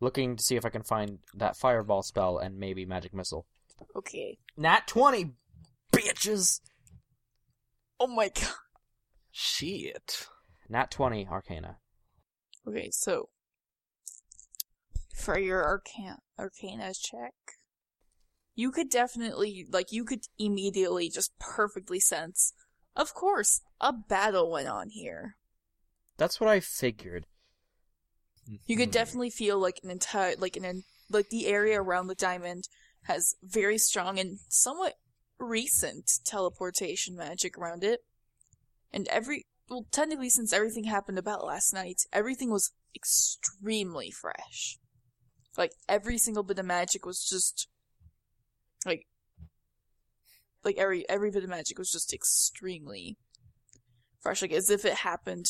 looking 0.00 0.36
to 0.36 0.42
see 0.42 0.54
if 0.54 0.64
I 0.64 0.70
can 0.70 0.84
find 0.84 1.18
that 1.34 1.56
fireball 1.56 2.02
spell 2.02 2.38
and 2.38 2.58
maybe 2.58 2.86
magic 2.86 3.12
missile. 3.12 3.46
Okay. 3.96 4.38
Nat 4.56 4.86
twenty, 4.86 5.32
bitches. 5.92 6.60
Oh 7.98 8.06
my 8.06 8.28
god. 8.28 8.50
Shit. 9.32 10.28
Nat 10.68 10.90
twenty 10.90 11.26
Arcana. 11.26 11.78
Okay, 12.66 12.90
so 12.90 13.28
for 15.14 15.38
your 15.38 15.62
arcana 15.64 16.18
arcana 16.38 16.92
check, 16.94 17.34
you 18.54 18.70
could 18.70 18.88
definitely 18.88 19.66
like 19.70 19.92
you 19.92 20.04
could 20.04 20.22
immediately 20.38 21.08
just 21.08 21.38
perfectly 21.38 22.00
sense. 22.00 22.52
Of 22.96 23.12
course, 23.14 23.60
a 23.80 23.92
battle 23.92 24.50
went 24.50 24.68
on 24.68 24.90
here. 24.90 25.36
That's 26.16 26.40
what 26.40 26.48
I 26.48 26.60
figured. 26.60 27.26
You 28.66 28.76
could 28.76 28.88
Hmm. 28.88 28.92
definitely 28.92 29.30
feel 29.30 29.58
like 29.58 29.80
an 29.82 29.90
entire 29.90 30.36
like 30.36 30.56
an 30.56 30.84
like 31.10 31.28
the 31.28 31.46
area 31.46 31.80
around 31.80 32.06
the 32.06 32.14
diamond 32.14 32.68
has 33.02 33.34
very 33.42 33.78
strong 33.78 34.18
and 34.18 34.38
somewhat 34.48 34.94
recent 35.38 36.10
teleportation 36.24 37.16
magic 37.16 37.58
around 37.58 37.84
it. 37.84 38.00
And 38.92 39.06
every 39.08 39.46
well 39.68 39.86
technically 39.90 40.30
since 40.30 40.52
everything 40.52 40.84
happened 40.84 41.18
about 41.18 41.44
last 41.44 41.72
night, 41.72 42.02
everything 42.12 42.50
was 42.50 42.72
extremely 42.94 44.10
fresh. 44.10 44.78
Like 45.56 45.72
every 45.88 46.18
single 46.18 46.42
bit 46.42 46.58
of 46.58 46.66
magic 46.66 47.06
was 47.06 47.24
just 47.24 47.68
like 48.84 49.06
like 50.64 50.76
every 50.78 51.08
every 51.08 51.30
bit 51.30 51.44
of 51.44 51.50
magic 51.50 51.78
was 51.78 51.90
just 51.90 52.12
extremely 52.12 53.16
fresh 54.20 54.42
like 54.42 54.52
as 54.52 54.70
if 54.70 54.84
it 54.86 54.94
happened 54.94 55.46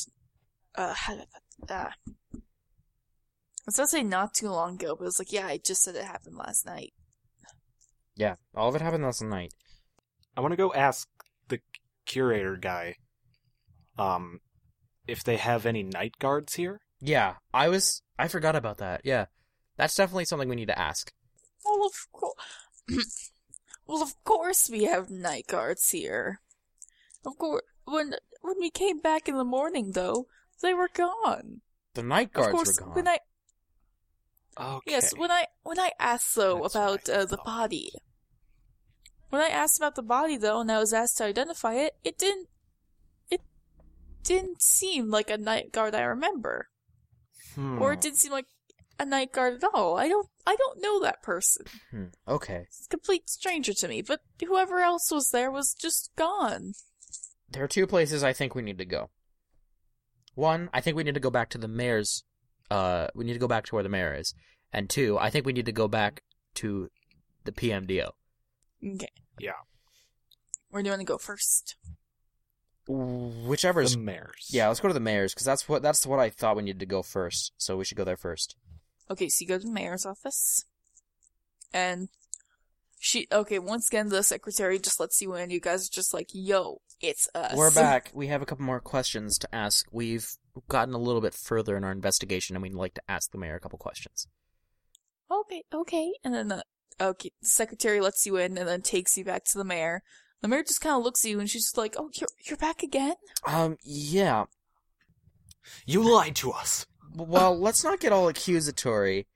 uh 0.75 0.93
how 0.95 1.15
did 1.15 1.27
I 1.71 1.75
uh, 1.75 1.91
I 3.65 3.69
was 3.69 3.77
gonna 3.77 3.89
say 3.89 4.03
not 4.03 4.35
too 4.35 4.51
long 4.51 4.75
ago, 4.75 4.95
but 4.95 5.05
it 5.05 5.07
was 5.07 5.19
like, 5.19 5.33
yeah, 5.33 5.47
I 5.47 5.57
just 5.57 5.83
said 5.83 5.97
it 5.97 6.05
happened 6.05 6.37
last 6.37 6.67
night. 6.67 6.93
Yeah, 8.15 8.35
all 8.55 8.69
of 8.69 8.75
it 8.75 8.83
happened 8.83 9.05
last 9.05 9.23
night. 9.23 9.55
I 10.37 10.43
want 10.43 10.53
to 10.53 10.57
go 10.57 10.71
ask 10.75 11.09
the 11.49 11.61
curator 12.05 12.57
guy, 12.57 12.97
um, 13.99 14.41
if 15.07 15.25
they 15.25 15.37
have 15.37 15.67
any 15.67 15.83
night 15.83 16.19
guards 16.19 16.55
here. 16.55 16.81
Yeah, 17.01 17.35
I 17.53 17.69
was. 17.69 18.03
I 18.19 18.29
forgot 18.29 18.57
about 18.57 18.79
that. 18.79 19.03
Yeah, 19.05 19.27
that's 19.77 19.95
definitely 19.95 20.25
something 20.25 20.49
we 20.49 20.57
need 20.57 20.69
to 20.69 20.79
ask. 20.79 21.13
Well, 21.65 21.87
of 21.87 22.13
course, 22.13 23.31
well, 23.87 24.03
of 24.03 24.15
course 24.25 24.71
we 24.71 24.85
have 24.85 25.11
night 25.11 25.47
guards 25.47 25.91
here. 25.91 26.41
Of 27.27 27.37
course, 27.39 27.63
when 27.85 28.15
when 28.41 28.57
we 28.59 28.71
came 28.71 29.01
back 29.01 29.29
in 29.29 29.37
the 29.37 29.45
morning, 29.45 29.93
though, 29.93 30.27
they 30.63 30.75
were 30.75 30.91
gone. 30.93 31.61
The 31.95 32.03
night 32.03 32.33
guards 32.33 32.49
of 32.49 32.55
course, 32.55 32.81
were 32.81 32.87
gone. 32.87 32.95
when 32.95 33.09
I 33.09 33.19
Okay. 34.59 34.93
yes, 34.93 35.17
when 35.17 35.31
I 35.31 35.47
when 35.63 35.81
I 35.81 35.91
asked 35.99 36.35
though 36.37 36.63
That's 36.63 36.75
about 36.75 37.09
uh, 37.09 37.25
the 37.25 37.39
body, 37.39 37.91
when 39.31 39.43
I 39.43 39.49
asked 39.49 39.79
about 39.79 39.97
the 39.97 40.03
body 40.03 40.37
though, 40.37 40.61
and 40.61 40.71
I 40.71 40.79
was 40.79 40.93
asked 40.93 41.19
to 41.19 41.25
identify 41.25 41.75
it, 41.75 41.97
it 42.05 42.17
didn't 42.19 42.43
it 42.45 42.54
didn't 44.25 44.61
seem 44.63 45.11
like 45.11 45.31
a 45.31 45.39
night 45.39 45.71
guard 45.73 45.95
I 45.95 46.03
remember. 46.03 46.69
Hmm. 47.55 47.81
or 47.81 47.93
it 47.93 48.01
didn't 48.01 48.19
seem 48.19 48.33
like 48.33 48.47
a 48.99 49.05
night 49.05 49.33
guard 49.33 49.55
at 49.63 49.71
all. 49.73 49.97
I 49.97 50.09
don't, 50.09 50.27
I 50.47 50.57
don't 50.57 50.81
know 50.81 51.01
that 51.01 51.23
person. 51.23 51.67
Hmm, 51.91 52.05
Okay, 52.27 52.65
It's 52.69 52.87
a 52.87 52.89
complete 52.89 53.29
stranger 53.31 53.73
to 53.75 53.87
me. 53.89 54.03
But 54.03 54.21
whoever 54.45 54.81
else 54.81 55.11
was 55.13 55.31
there 55.31 55.51
was 55.53 55.73
just 55.75 56.11
gone. 56.17 56.73
there 57.51 57.63
are 57.63 57.69
two 57.69 57.87
places 57.87 58.25
I 58.25 58.33
think 58.33 58.55
we 58.55 58.63
need 58.63 58.79
to 58.79 58.85
go. 58.85 59.11
One, 60.35 60.69
I 60.73 60.81
think 60.81 60.97
we 60.97 61.05
need 61.05 61.15
to 61.15 61.21
go 61.21 61.31
back 61.31 61.49
to 61.51 61.59
the 61.59 61.69
mayor's. 61.69 62.25
Uh, 62.71 63.07
we 63.15 63.25
need 63.25 63.35
to 63.35 63.39
go 63.39 63.47
back 63.49 63.67
to 63.67 63.75
where 63.75 63.85
the 63.85 63.89
mayor 63.89 64.15
is. 64.15 64.35
And 64.73 64.91
two, 64.91 65.17
I 65.19 65.31
think 65.31 65.47
we 65.47 65.53
need 65.53 65.67
to 65.67 65.73
go 65.73 65.87
back 65.87 66.23
to 66.57 66.89
the 67.45 67.53
PMDO. 67.53 68.11
Okay, 68.85 69.09
Yeah. 69.39 69.53
where 70.71 70.83
do 70.83 70.89
you 70.89 70.93
want 70.93 71.01
to 71.01 71.07
go 71.07 71.19
first? 71.19 71.77
Whichever's 72.87 73.93
The 73.93 73.99
mayor's. 73.99 74.49
Yeah, 74.51 74.69
let's 74.69 74.81
go 74.81 74.89
to 74.89 74.95
the 74.95 75.01
mayor's 75.01 75.33
because 75.33 75.47
that's 75.47 75.69
what 75.69 75.83
that's 75.83 76.07
what 76.07 76.21
I 76.21 76.31
thought 76.31 76.57
we 76.57 76.63
needed 76.63 76.81
to 76.81 76.87
go 76.87 77.03
first. 77.03 77.53
So 77.57 77.77
we 77.77 77.85
should 77.85 77.97
go 77.97 78.05
there 78.05 78.17
first. 78.17 78.57
Okay, 79.11 79.29
so 79.29 79.43
you 79.43 79.49
go 79.49 79.59
to 79.59 79.67
the 79.67 79.73
mayor's 79.73 80.07
office, 80.07 80.65
and 81.73 82.09
she. 82.99 83.27
Okay, 83.33 83.59
once 83.59 83.89
again, 83.89 84.09
the 84.09 84.23
secretary 84.23 84.79
just 84.79 85.01
lets 85.01 85.21
you 85.21 85.35
in. 85.35 85.51
You 85.51 85.61
guys 85.61 85.87
are 85.87 85.93
just 85.93 86.13
like, 86.13 86.29
"Yo, 86.33 86.81
it's 87.01 87.29
us." 87.35 87.57
We're 87.57 87.71
back. 87.75 88.11
We 88.15 88.27
have 88.29 88.43
a 88.43 88.47
couple 88.47 88.65
more 88.65 88.81
questions 88.81 89.39
to 89.39 89.55
ask. 89.55 89.87
We've 89.91 90.29
gotten 90.69 90.95
a 90.95 90.99
little 90.99 91.21
bit 91.21 91.35
further 91.35 91.77
in 91.77 91.85
our 91.85 91.93
investigation, 91.93 92.57
and 92.57 92.63
we'd 92.63 92.75
like 92.75 92.95
to 92.95 93.03
ask 93.09 93.31
the 93.31 93.39
mayor 93.39 93.57
a 93.57 93.61
couple 93.61 93.79
questions. 93.79 94.27
Okay, 95.31 95.65
okay, 95.73 96.13
and 96.23 96.35
then 96.35 96.49
the 96.49 96.65
okay, 97.01 97.31
the 97.41 97.49
secretary 97.49 98.01
lets 98.01 98.27
you 98.27 98.37
in, 98.37 98.59
and 98.59 98.69
then 98.69 98.83
takes 98.83 99.17
you 99.17 99.25
back 99.25 99.45
to 99.45 99.59
the 99.59 99.65
mayor. 99.65 100.03
The 100.41 100.49
mayor 100.49 100.63
just 100.63 100.81
kind 100.81 100.97
of 100.97 101.03
looks 101.05 101.25
at 101.25 101.31
you, 101.31 101.41
and 101.41 101.49
she's 101.49 101.63
just 101.65 101.79
like, 101.79 101.95
"Oh, 101.99 102.11
you're 102.15 102.29
you're 102.45 102.57
back 102.59 102.83
again." 102.83 103.15
Um, 103.47 103.79
yeah. 103.83 104.45
You 105.87 106.03
lied 106.03 106.37
to 106.37 106.53
us. 106.53 106.87
Well, 107.15 107.59
let's 107.59 107.83
not 107.85 108.01
get 108.01 108.13
all 108.13 108.29
accusatory. 108.29 109.27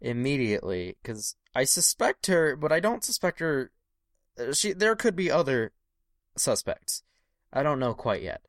immediately 0.00 0.96
because 1.02 1.36
I 1.54 1.62
suspect 1.64 2.26
her, 2.26 2.56
but 2.56 2.72
I 2.72 2.80
don't 2.80 3.04
suspect 3.04 3.38
her. 3.38 3.70
uh, 4.38 4.52
She 4.52 4.72
there 4.72 4.96
could 4.96 5.14
be 5.14 5.30
other 5.30 5.72
suspects. 6.36 7.04
I 7.52 7.62
don't 7.62 7.78
know 7.78 7.94
quite 7.94 8.22
yet. 8.22 8.40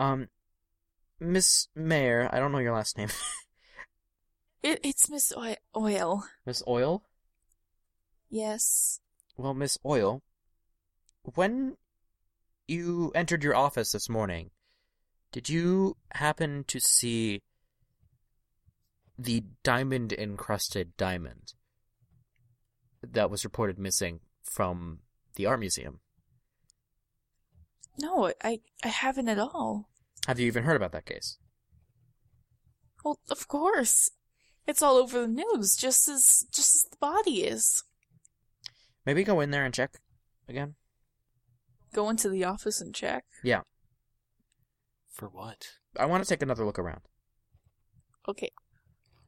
Um, 0.00 0.28
Miss 1.20 1.68
Mayor, 1.74 2.28
I 2.32 2.38
don't 2.38 2.52
know 2.52 2.58
your 2.58 2.74
last 2.74 2.96
name. 2.96 3.08
It, 4.62 4.80
it's 4.82 5.10
Miss 5.10 5.30
Oil. 5.36 5.56
Oil. 5.76 6.24
Miss 6.46 6.62
Oil. 6.66 7.04
Yes. 8.30 8.98
Well, 9.36 9.52
Miss 9.52 9.76
Oil, 9.84 10.22
when 11.34 11.76
you 12.68 13.12
entered 13.14 13.42
your 13.42 13.56
office 13.56 13.92
this 13.92 14.08
morning, 14.08 14.50
did 15.32 15.48
you 15.48 15.96
happen 16.12 16.64
to 16.68 16.78
see 16.78 17.42
the 19.18 19.44
diamond 19.62 20.12
encrusted 20.12 20.96
diamond 20.96 21.54
that 23.02 23.30
was 23.30 23.44
reported 23.44 23.78
missing 23.78 24.20
from 24.42 25.00
the 25.36 25.46
art 25.46 25.60
museum? 25.60 26.00
No, 27.98 28.32
I 28.42 28.60
I 28.82 28.88
haven't 28.88 29.28
at 29.28 29.38
all. 29.38 29.88
Have 30.26 30.40
you 30.40 30.46
even 30.46 30.64
heard 30.64 30.76
about 30.76 30.92
that 30.92 31.06
case? 31.06 31.38
Well, 33.04 33.18
of 33.30 33.46
course. 33.48 34.10
It's 34.66 34.82
all 34.82 34.96
over 34.96 35.20
the 35.20 35.28
news, 35.28 35.76
just 35.76 36.08
as 36.08 36.46
just 36.50 36.74
as 36.74 36.82
the 36.90 36.96
body 36.96 37.44
is. 37.44 37.84
Maybe 39.04 39.22
go 39.22 39.40
in 39.40 39.50
there 39.50 39.64
and 39.64 39.74
check 39.74 40.00
again. 40.48 40.74
Go 41.94 42.10
into 42.10 42.28
the 42.28 42.44
office 42.44 42.80
and 42.80 42.92
check. 42.92 43.24
Yeah. 43.44 43.60
For 45.12 45.28
what? 45.28 45.64
I 45.96 46.06
want 46.06 46.24
to 46.24 46.28
take 46.28 46.42
another 46.42 46.66
look 46.66 46.78
around. 46.78 47.02
Okay. 48.28 48.50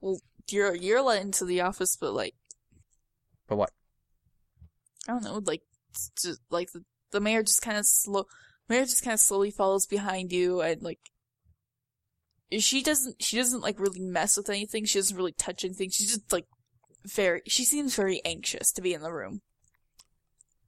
Well, 0.01 0.19
you're 0.51 0.75
you're 0.75 1.01
let 1.01 1.23
into 1.23 1.45
the 1.45 1.61
office, 1.61 1.97
but 1.97 2.12
like 2.12 2.35
But 3.47 3.57
what? 3.57 3.71
I 5.09 5.12
don't 5.12 5.23
know, 5.23 5.41
like 5.45 5.62
just 6.21 6.41
like 6.51 6.73
the 6.73 6.83
the 7.12 7.21
mayor 7.21 7.45
just 7.45 7.62
kind 7.62 7.79
of 7.79 7.87
slow, 7.87 8.25
mayor 8.69 8.85
just 8.85 9.05
kind 9.05 9.14
of 9.14 9.21
slowly 9.21 9.53
follows 9.53 9.87
behind 9.87 10.33
you, 10.33 10.61
and 10.61 10.83
like 10.83 10.99
she 12.59 12.83
doesn't 12.83 13.23
she 13.23 13.37
doesn't 13.37 13.62
like 13.62 13.79
really 13.79 14.01
mess 14.01 14.37
with 14.37 14.51
anything. 14.51 14.85
She 14.85 14.99
doesn't 14.99 15.17
really 15.17 15.33
touch 15.33 15.64
anything. 15.64 15.91
She's 15.91 16.09
just 16.09 16.33
like 16.33 16.47
very. 17.05 17.43
She 17.47 17.64
seems 17.64 17.95
very 17.95 18.21
anxious 18.25 18.73
to 18.73 18.83
be 18.83 18.93
in 18.93 19.03
the 19.03 19.12
room. 19.12 19.43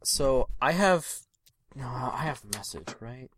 So 0.04 0.48
I 0.60 0.72
have 0.72 1.06
no, 1.78 1.86
I 1.86 2.24
have 2.24 2.42
a 2.42 2.56
message, 2.56 2.88
right? 2.98 3.30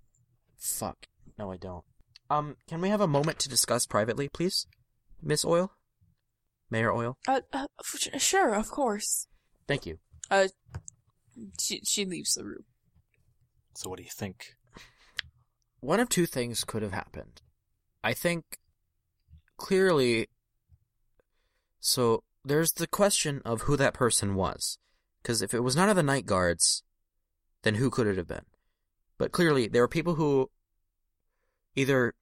Fuck. 0.58 1.06
No, 1.38 1.52
I 1.52 1.58
don't. 1.58 1.84
Um, 2.30 2.56
can 2.66 2.80
we 2.80 2.88
have 2.88 3.00
a 3.00 3.06
moment 3.06 3.38
to 3.40 3.48
discuss 3.48 3.86
privately, 3.86 4.28
please, 4.28 4.66
Miss 5.22 5.44
Oil, 5.44 5.72
Mayor 6.70 6.92
Oil? 6.92 7.18
Uh, 7.28 7.40
uh 7.52 7.66
f- 7.80 8.20
sure, 8.20 8.54
of 8.54 8.70
course. 8.70 9.26
Thank 9.68 9.84
you. 9.84 9.98
Uh, 10.30 10.48
she 11.60 11.80
she 11.84 12.06
leaves 12.06 12.34
the 12.34 12.44
room. 12.44 12.64
So 13.74 13.90
what 13.90 13.98
do 13.98 14.04
you 14.04 14.10
think? 14.10 14.56
One 15.80 16.00
of 16.00 16.08
two 16.08 16.26
things 16.26 16.64
could 16.64 16.82
have 16.82 16.92
happened. 16.92 17.42
I 18.02 18.14
think 18.14 18.44
clearly. 19.58 20.28
So 21.78 22.22
there's 22.44 22.72
the 22.72 22.86
question 22.86 23.42
of 23.44 23.62
who 23.62 23.76
that 23.76 23.94
person 23.94 24.34
was, 24.34 24.78
because 25.22 25.42
if 25.42 25.52
it 25.52 25.60
was 25.60 25.76
none 25.76 25.90
of 25.90 25.96
the 25.96 26.02
night 26.02 26.26
guards, 26.26 26.82
then 27.62 27.76
who 27.76 27.90
could 27.90 28.06
it 28.06 28.16
have 28.16 28.28
been? 28.28 28.44
But 29.18 29.32
clearly 29.32 29.68
there 29.68 29.82
were 29.82 29.88
people 29.88 30.14
who 30.14 30.50
either, 31.76 32.14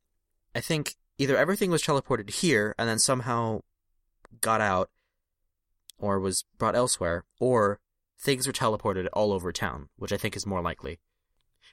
I 0.55 0.61
think, 0.61 0.97
either 1.19 1.37
everything 1.37 1.71
was 1.71 1.83
teleported 1.83 2.31
here 2.31 2.75
and 2.79 2.89
then 2.89 2.99
somehow 2.99 3.61
got 4.41 4.61
out, 4.61 4.91
or 5.99 6.21
was 6.21 6.45
brought 6.59 6.77
elsewhere, 6.77 7.25
or 7.41 7.81
things 8.21 8.47
were 8.47 8.53
teleported 8.53 9.09
all 9.13 9.33
over 9.33 9.53
town, 9.53 9.89
which 9.97 10.13
I 10.13 10.17
think 10.17 10.37
is 10.37 10.47
more 10.47 10.63
likely. 10.63 11.01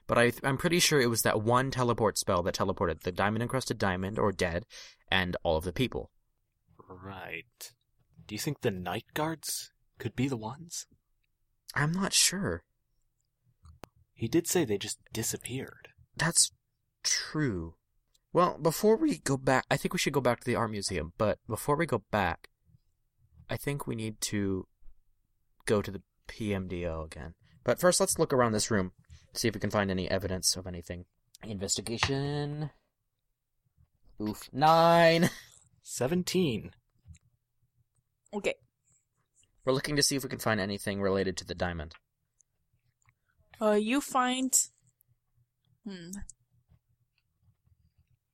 But 0.07 0.17
I, 0.17 0.31
I'm 0.43 0.57
pretty 0.57 0.79
sure 0.79 0.99
it 0.99 1.09
was 1.09 1.23
that 1.23 1.41
one 1.41 1.71
teleport 1.71 2.17
spell 2.17 2.43
that 2.43 2.55
teleported 2.55 3.01
the 3.01 3.11
diamond 3.11 3.41
encrusted 3.41 3.77
diamond 3.77 4.19
or 4.19 4.31
dead 4.31 4.65
and 5.09 5.35
all 5.43 5.57
of 5.57 5.63
the 5.63 5.73
people. 5.73 6.11
Right. 6.87 7.73
Do 8.27 8.35
you 8.35 8.39
think 8.39 8.61
the 8.61 8.71
night 8.71 9.05
guards 9.13 9.71
could 9.97 10.15
be 10.15 10.27
the 10.27 10.37
ones? 10.37 10.87
I'm 11.73 11.91
not 11.91 12.13
sure. 12.13 12.63
He 14.15 14.27
did 14.27 14.47
say 14.47 14.63
they 14.63 14.77
just 14.77 14.97
disappeared. 15.13 15.89
That's 16.15 16.51
true. 17.03 17.75
Well, 18.31 18.57
before 18.57 18.95
we 18.95 19.19
go 19.19 19.37
back, 19.37 19.65
I 19.69 19.77
think 19.77 19.93
we 19.93 19.99
should 19.99 20.13
go 20.13 20.21
back 20.21 20.39
to 20.39 20.45
the 20.45 20.55
art 20.55 20.71
museum. 20.71 21.13
But 21.17 21.37
before 21.47 21.75
we 21.75 21.85
go 21.85 22.03
back, 22.11 22.49
I 23.49 23.57
think 23.57 23.85
we 23.85 23.95
need 23.95 24.19
to 24.21 24.67
go 25.65 25.81
to 25.81 25.91
the 25.91 26.01
PMDO 26.27 27.05
again. 27.05 27.33
But 27.63 27.79
first, 27.79 27.99
let's 27.99 28.17
look 28.17 28.33
around 28.33 28.53
this 28.53 28.71
room, 28.71 28.93
see 29.33 29.47
if 29.47 29.53
we 29.53 29.59
can 29.59 29.69
find 29.69 29.91
any 29.91 30.09
evidence 30.09 30.55
of 30.55 30.65
anything. 30.65 31.05
Investigation. 31.43 32.71
Oof. 34.21 34.49
Nine. 34.53 35.29
Seventeen. 35.83 36.71
Okay. 38.33 38.55
We're 39.65 39.73
looking 39.73 39.95
to 39.97 40.03
see 40.03 40.15
if 40.15 40.23
we 40.23 40.29
can 40.29 40.39
find 40.39 40.59
anything 40.59 41.01
related 41.01 41.37
to 41.37 41.45
the 41.45 41.55
diamond. 41.55 41.95
Uh, 43.61 43.71
you 43.71 44.01
find. 44.01 44.53
Hmm. 45.87 46.11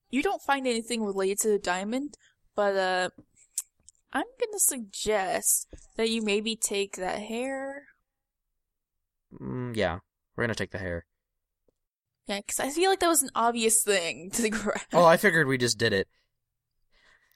You 0.09 0.22
don't 0.22 0.41
find 0.41 0.67
anything 0.67 1.03
related 1.03 1.39
to 1.39 1.49
the 1.49 1.59
diamond, 1.59 2.17
but, 2.55 2.76
uh, 2.76 3.09
I'm 4.13 4.26
gonna 4.39 4.59
suggest 4.59 5.67
that 5.95 6.09
you 6.09 6.22
maybe 6.22 6.57
take 6.57 6.97
that 6.97 7.19
hair. 7.19 7.86
Mm, 9.39 9.76
yeah, 9.76 9.99
we're 10.36 10.43
gonna 10.43 10.55
take 10.55 10.72
the 10.72 10.80
hair. 10.80 11.05
Yeah, 12.28 12.39
because 12.39 12.59
I 12.59 12.69
feel 12.69 12.89
like 12.89 12.99
that 12.99 13.07
was 13.07 13.24
an 13.24 13.32
obvious 13.36 13.84
thing 13.84 14.32
to 14.34 14.49
grab. 14.49 14.82
Oh, 14.91 15.05
I 15.05 15.15
figured 15.17 15.47
we 15.47 15.57
just 15.57 15.78
did 15.78 15.93
it. 15.93 16.07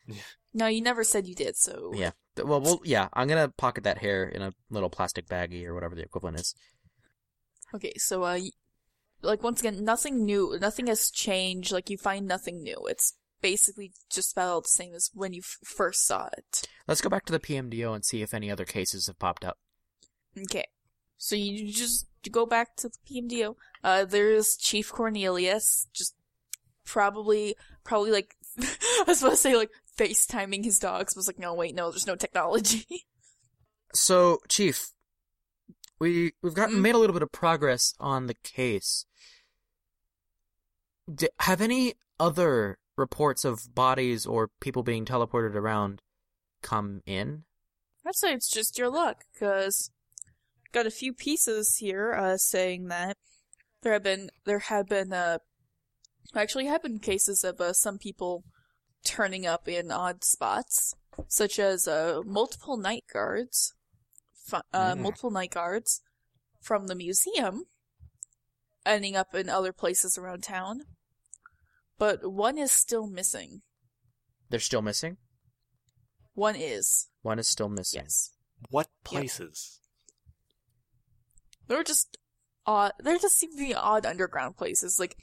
No, 0.57 0.67
you 0.67 0.81
never 0.81 1.03
said 1.03 1.27
you 1.27 1.35
did, 1.35 1.57
so. 1.57 1.91
Yeah. 1.93 2.11
Well, 2.41 2.61
well, 2.61 2.79
yeah. 2.85 3.09
I'm 3.11 3.27
gonna 3.27 3.49
pocket 3.49 3.83
that 3.83 3.97
hair 3.97 4.23
in 4.23 4.41
a 4.41 4.53
little 4.69 4.89
plastic 4.89 5.27
baggie 5.27 5.65
or 5.65 5.73
whatever 5.73 5.95
the 5.95 6.03
equivalent 6.03 6.39
is. 6.39 6.55
Okay, 7.75 7.93
so, 7.97 8.23
uh, 8.23 8.39
like, 9.21 9.43
once 9.43 9.59
again, 9.59 9.83
nothing 9.83 10.23
new, 10.23 10.57
nothing 10.59 10.87
has 10.87 11.11
changed, 11.11 11.71
like, 11.71 11.89
you 11.89 11.97
find 11.97 12.27
nothing 12.27 12.63
new. 12.63 12.85
It's 12.87 13.13
basically 13.41 13.91
just 14.09 14.31
about 14.31 14.49
all 14.49 14.61
the 14.61 14.67
same 14.67 14.93
as 14.93 15.11
when 15.13 15.33
you 15.33 15.41
f- 15.41 15.57
first 15.63 16.05
saw 16.05 16.29
it. 16.37 16.67
Let's 16.87 17.01
go 17.01 17.09
back 17.09 17.25
to 17.25 17.33
the 17.33 17.39
PMDO 17.39 17.93
and 17.93 18.05
see 18.05 18.21
if 18.21 18.33
any 18.33 18.49
other 18.49 18.65
cases 18.65 19.07
have 19.07 19.19
popped 19.19 19.43
up. 19.43 19.57
Okay. 20.37 20.65
So 21.17 21.35
you 21.35 21.71
just 21.71 22.07
you 22.23 22.31
go 22.31 22.45
back 22.45 22.75
to 22.77 22.89
the 22.89 22.97
PMDO. 23.09 23.55
Uh, 23.83 24.05
there's 24.05 24.55
Chief 24.55 24.91
Cornelius, 24.91 25.87
just 25.93 26.15
probably, 26.85 27.55
probably 27.83 28.11
like, 28.11 28.35
I 28.59 29.03
was 29.07 29.19
supposed 29.19 29.37
to 29.37 29.41
say 29.41 29.55
like 29.55 29.71
FaceTiming 29.97 30.63
his 30.63 30.79
dogs, 30.79 31.15
I 31.15 31.19
was 31.19 31.27
like, 31.27 31.39
no, 31.39 31.53
wait, 31.53 31.75
no, 31.75 31.91
there's 31.91 32.07
no 32.07 32.15
technology. 32.15 32.85
So, 33.93 34.39
Chief, 34.49 34.89
we 35.99 36.33
we've 36.41 36.53
gotten 36.53 36.77
Mm. 36.77 36.81
made 36.81 36.95
a 36.95 36.97
little 36.97 37.13
bit 37.13 37.23
of 37.23 37.31
progress 37.31 37.93
on 37.99 38.27
the 38.27 38.33
case. 38.35 39.05
D- 41.13 41.29
have 41.39 41.61
any 41.61 41.93
other 42.19 42.77
reports 42.97 43.45
of 43.45 43.73
bodies 43.75 44.25
or 44.25 44.49
people 44.59 44.83
being 44.83 45.05
teleported 45.05 45.55
around 45.55 46.01
come 46.61 47.01
in? 47.05 47.43
I'd 48.05 48.15
say 48.15 48.33
it's 48.33 48.49
just 48.49 48.77
your 48.77 48.89
luck, 48.89 49.25
cause 49.37 49.91
got 50.71 50.85
a 50.85 50.91
few 50.91 51.13
pieces 51.13 51.77
here, 51.77 52.13
uh, 52.13 52.37
saying 52.37 52.87
that 52.87 53.17
there 53.81 53.93
have 53.93 54.03
been, 54.03 54.29
there 54.45 54.59
have 54.59 54.87
been, 54.87 55.13
uh, 55.13 55.39
actually 56.35 56.65
have 56.65 56.81
been 56.83 56.99
cases 56.99 57.43
of, 57.43 57.61
uh, 57.61 57.73
some 57.73 57.97
people 57.97 58.43
turning 59.03 59.45
up 59.45 59.67
in 59.67 59.91
odd 59.91 60.23
spots, 60.23 60.95
such 61.27 61.59
as, 61.59 61.87
uh, 61.87 62.21
multiple 62.25 62.77
night 62.77 63.05
guards, 63.11 63.73
fu- 64.45 64.57
uh, 64.73 64.93
Mm. 64.95 64.99
multiple 64.99 65.31
night 65.31 65.51
guards 65.51 66.01
from 66.61 66.87
the 66.87 66.95
museum, 66.95 67.65
ending 68.85 69.15
up 69.15 69.33
in 69.35 69.49
other 69.49 69.73
places 69.73 70.17
around 70.17 70.43
town. 70.43 70.81
But 71.97 72.31
one 72.31 72.57
is 72.57 72.71
still 72.71 73.07
missing. 73.07 73.61
They're 74.49 74.59
still 74.59 74.81
missing. 74.81 75.17
One 76.33 76.55
is. 76.55 77.07
One 77.21 77.39
is 77.39 77.47
still 77.47 77.69
missing. 77.69 78.03
Yes. 78.03 78.31
What 78.69 78.89
places? 79.03 79.79
They're 81.67 81.83
just 81.83 82.17
odd. 82.65 82.93
There 82.99 83.17
just 83.17 83.37
seem 83.37 83.51
to 83.51 83.57
be 83.57 83.73
odd 83.73 84.05
underground 84.05 84.57
places, 84.57 84.99
like 84.99 85.15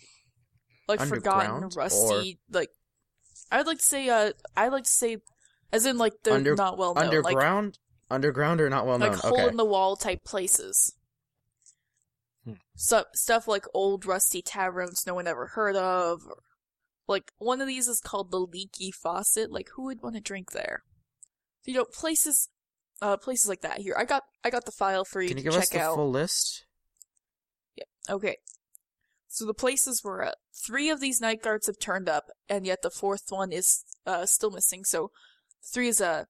like 0.89 1.01
forgotten, 1.01 1.51
Underground, 1.51 1.77
rusty. 1.77 2.41
Like 2.51 2.71
I'd 3.51 3.67
like 3.67 3.79
to 3.79 3.85
say, 3.85 4.09
uh, 4.09 4.33
I'd 4.57 4.73
like 4.73 4.85
to 4.85 4.91
say, 4.91 5.19
as 5.73 5.87
in 5.87 5.99
like 5.99 6.15
they're 6.25 6.35
Under- 6.35 6.57
not 6.57 6.79
well 6.79 6.95
known, 6.95 7.05
like 7.05 7.15
Underground, 7.37 7.79
underground 8.13 8.61
or 8.61 8.71
not 8.71 8.87
well 8.87 8.99
known. 8.99 9.13
like 9.13 9.21
hole 9.21 9.35
okay. 9.35 9.49
in 9.49 9.57
the 9.57 9.65
wall 9.65 9.97
type 9.97 10.25
places. 10.25 10.95
Hmm. 12.45 12.55
Stuff 12.75 13.07
stuff 13.15 13.49
like 13.49 13.67
old 13.75 14.07
rusty 14.07 14.43
taverns 14.43 15.05
no 15.07 15.15
one 15.15 15.27
ever 15.27 15.47
heard 15.49 15.77
of. 15.77 16.21
Or, 16.27 16.39
like 17.09 17.33
one 17.39 17.61
of 17.61 17.67
these 17.67 17.89
is 17.89 18.01
called 18.01 18.31
the 18.31 18.39
Leaky 18.39 18.91
Faucet. 18.93 19.51
Like 19.51 19.71
who 19.75 19.85
would 19.85 20.03
want 20.03 20.15
to 20.15 20.21
drink 20.21 20.53
there? 20.53 20.83
you 21.65 21.75
know, 21.75 21.85
places, 21.85 22.49
uh, 23.01 23.17
places 23.17 23.49
like 23.49 23.61
that. 23.63 23.79
Here, 23.79 23.95
I 23.99 24.05
got, 24.05 24.25
I 24.45 24.51
got 24.51 24.65
the 24.65 24.73
file 24.73 25.05
for 25.05 25.23
you 25.23 25.29
Can 25.29 25.39
you 25.39 25.45
to 25.45 25.51
give 25.51 25.55
check 25.55 25.63
us 25.63 25.69
the 25.71 25.81
out. 25.81 25.95
full 25.97 26.11
list? 26.11 26.65
Yep. 27.77 27.89
Okay. 28.11 28.37
So 29.29 29.47
the 29.47 29.55
places 29.55 30.03
were 30.05 30.25
uh, 30.25 30.33
three 30.67 30.91
of 30.91 31.01
these 31.01 31.21
night 31.21 31.43
guards 31.43 31.67
have 31.67 31.79
turned 31.79 32.09
up, 32.09 32.25
and 32.49 32.67
yet 32.67 32.83
the 32.83 32.91
fourth 32.91 33.25
one 33.31 33.51
is 33.51 33.85
uh, 34.07 34.27
still 34.27 34.51
missing. 34.51 34.85
So 34.85 35.11
three 35.73 35.89
is 35.89 36.01
uh, 36.01 36.25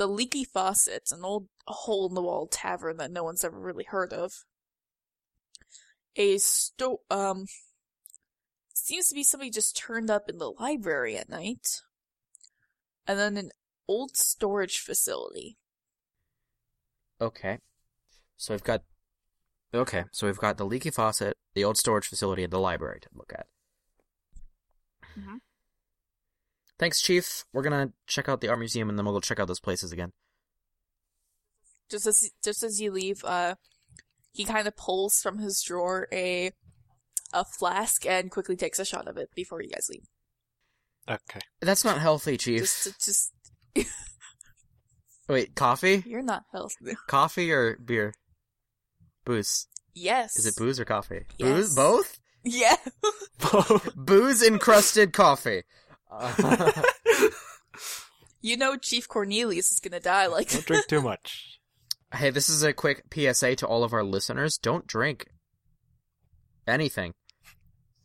the 0.00 0.08
Leaky 0.08 0.44
Faucet, 0.44 1.10
an 1.12 1.22
old 1.26 1.48
hole 1.66 2.08
in 2.08 2.14
the 2.14 2.22
wall 2.22 2.46
tavern 2.46 2.96
that 2.96 3.10
no 3.10 3.22
one's 3.22 3.44
ever 3.44 3.60
really 3.60 3.84
heard 3.84 4.14
of. 4.14 4.32
A 6.16 6.38
sto 6.38 7.02
um 7.10 7.44
seems 8.72 9.08
to 9.08 9.14
be 9.14 9.22
somebody 9.22 9.50
just 9.50 9.76
turned 9.76 10.10
up 10.10 10.30
in 10.30 10.38
the 10.38 10.52
library 10.52 11.18
at 11.18 11.28
night, 11.28 11.82
and 13.06 13.18
then 13.18 13.36
an 13.36 13.50
old 13.86 14.16
storage 14.16 14.78
facility. 14.78 15.58
Okay. 17.20 17.58
So 18.38 18.54
we've 18.54 18.64
got. 18.64 18.82
Okay, 19.74 20.04
so 20.12 20.26
we've 20.26 20.38
got 20.38 20.56
the 20.56 20.64
leaky 20.64 20.90
faucet, 20.90 21.36
the 21.54 21.62
old 21.62 21.76
storage 21.76 22.06
facility, 22.06 22.42
and 22.42 22.52
the 22.52 22.58
library 22.58 23.00
to 23.00 23.08
look 23.12 23.34
at. 23.34 23.46
Mhm. 25.14 25.40
Thanks, 26.80 27.00
Chief. 27.02 27.44
We're 27.52 27.62
gonna 27.62 27.92
check 28.06 28.28
out 28.28 28.40
the 28.40 28.48
art 28.48 28.58
museum 28.58 28.88
and 28.88 28.98
then 28.98 29.04
we'll 29.04 29.14
go 29.14 29.20
check 29.20 29.38
out 29.38 29.46
those 29.46 29.60
places 29.60 29.92
again. 29.92 30.12
just 31.90 32.06
as 32.06 32.30
just 32.42 32.62
as 32.62 32.80
you 32.80 32.90
leave, 32.90 33.22
uh, 33.24 33.54
he 34.32 34.44
kind 34.44 34.66
of 34.66 34.74
pulls 34.76 35.20
from 35.20 35.38
his 35.38 35.60
drawer 35.62 36.08
a 36.10 36.52
a 37.34 37.44
flask 37.44 38.06
and 38.06 38.30
quickly 38.30 38.56
takes 38.56 38.78
a 38.78 38.84
shot 38.84 39.06
of 39.06 39.18
it 39.18 39.28
before 39.36 39.60
you 39.62 39.68
guys 39.68 39.88
leave. 39.90 40.06
Okay. 41.08 41.40
That's 41.60 41.84
not 41.84 41.98
healthy, 42.00 42.36
Chief. 42.38 42.60
Just, 42.60 43.04
just 43.04 43.32
Wait, 45.28 45.54
coffee? 45.54 46.02
you're 46.06 46.22
not 46.22 46.44
healthy. 46.50 46.96
Coffee 47.06 47.52
or 47.52 47.76
beer? 47.76 48.14
Booze. 49.24 49.66
Yes. 49.94 50.36
Is 50.36 50.46
it 50.46 50.56
booze 50.56 50.80
or 50.80 50.84
coffee? 50.84 51.26
Yes. 51.38 51.48
Booze? 51.48 51.76
Both? 51.76 52.20
Yeah. 52.42 52.76
Booze 53.94 54.42
encrusted 54.42 55.12
coffee. 55.12 55.62
Uh, 56.10 56.82
you 58.40 58.56
know, 58.56 58.76
Chief 58.76 59.06
Cornelius 59.08 59.70
is 59.72 59.80
gonna 59.80 60.00
die. 60.00 60.26
Like, 60.26 60.50
Don't 60.50 60.66
drink 60.66 60.86
too 60.86 61.02
much. 61.02 61.60
hey, 62.14 62.30
this 62.30 62.48
is 62.48 62.62
a 62.62 62.72
quick 62.72 63.04
PSA 63.12 63.56
to 63.56 63.66
all 63.66 63.84
of 63.84 63.92
our 63.92 64.04
listeners. 64.04 64.58
Don't 64.58 64.86
drink 64.86 65.28
anything. 66.66 67.14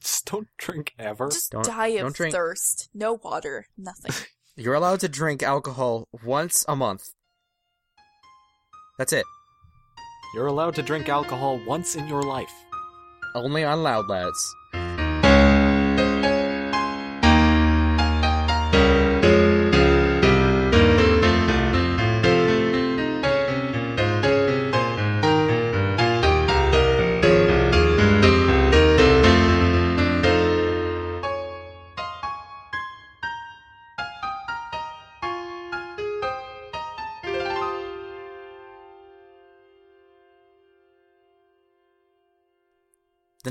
Just 0.01 0.25
don't 0.25 0.47
drink 0.57 0.93
ever. 0.99 1.29
just 1.29 1.51
Don't- 1.51 1.65
die 1.65 1.87
of 1.87 2.01
don't 2.01 2.15
drink- 2.15 2.33
thirst. 2.33 2.89
No 2.93 3.13
water. 3.23 3.65
Nothing. 3.77 4.11
You're 4.55 4.75
allowed 4.75 4.99
to 5.01 5.09
drink 5.09 5.41
alcohol 5.43 6.07
once 6.23 6.63
a 6.67 6.75
month. 6.75 7.09
That's 8.97 9.11
it. 9.11 9.25
You're 10.33 10.47
allowed 10.47 10.75
to 10.75 10.81
drink 10.81 11.09
alcohol 11.09 11.59
once 11.65 11.95
in 11.95 12.07
your 12.07 12.21
life. 12.21 12.53
Only 13.35 13.63
on 13.65 13.83
Loud 13.83 14.07
Lads. 14.07 14.55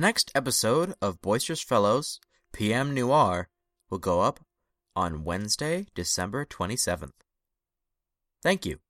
Next 0.04 0.30
episode 0.34 0.92
of 1.00 1.22
Boisterous 1.22 1.62
Fellows 1.62 2.20
PM 2.52 2.92
Noire 2.92 3.48
will 3.88 3.96
go 3.96 4.20
up 4.20 4.38
on 4.94 5.24
Wednesday, 5.24 5.86
December 5.94 6.44
27th. 6.44 7.16
Thank 8.42 8.66
you. 8.66 8.83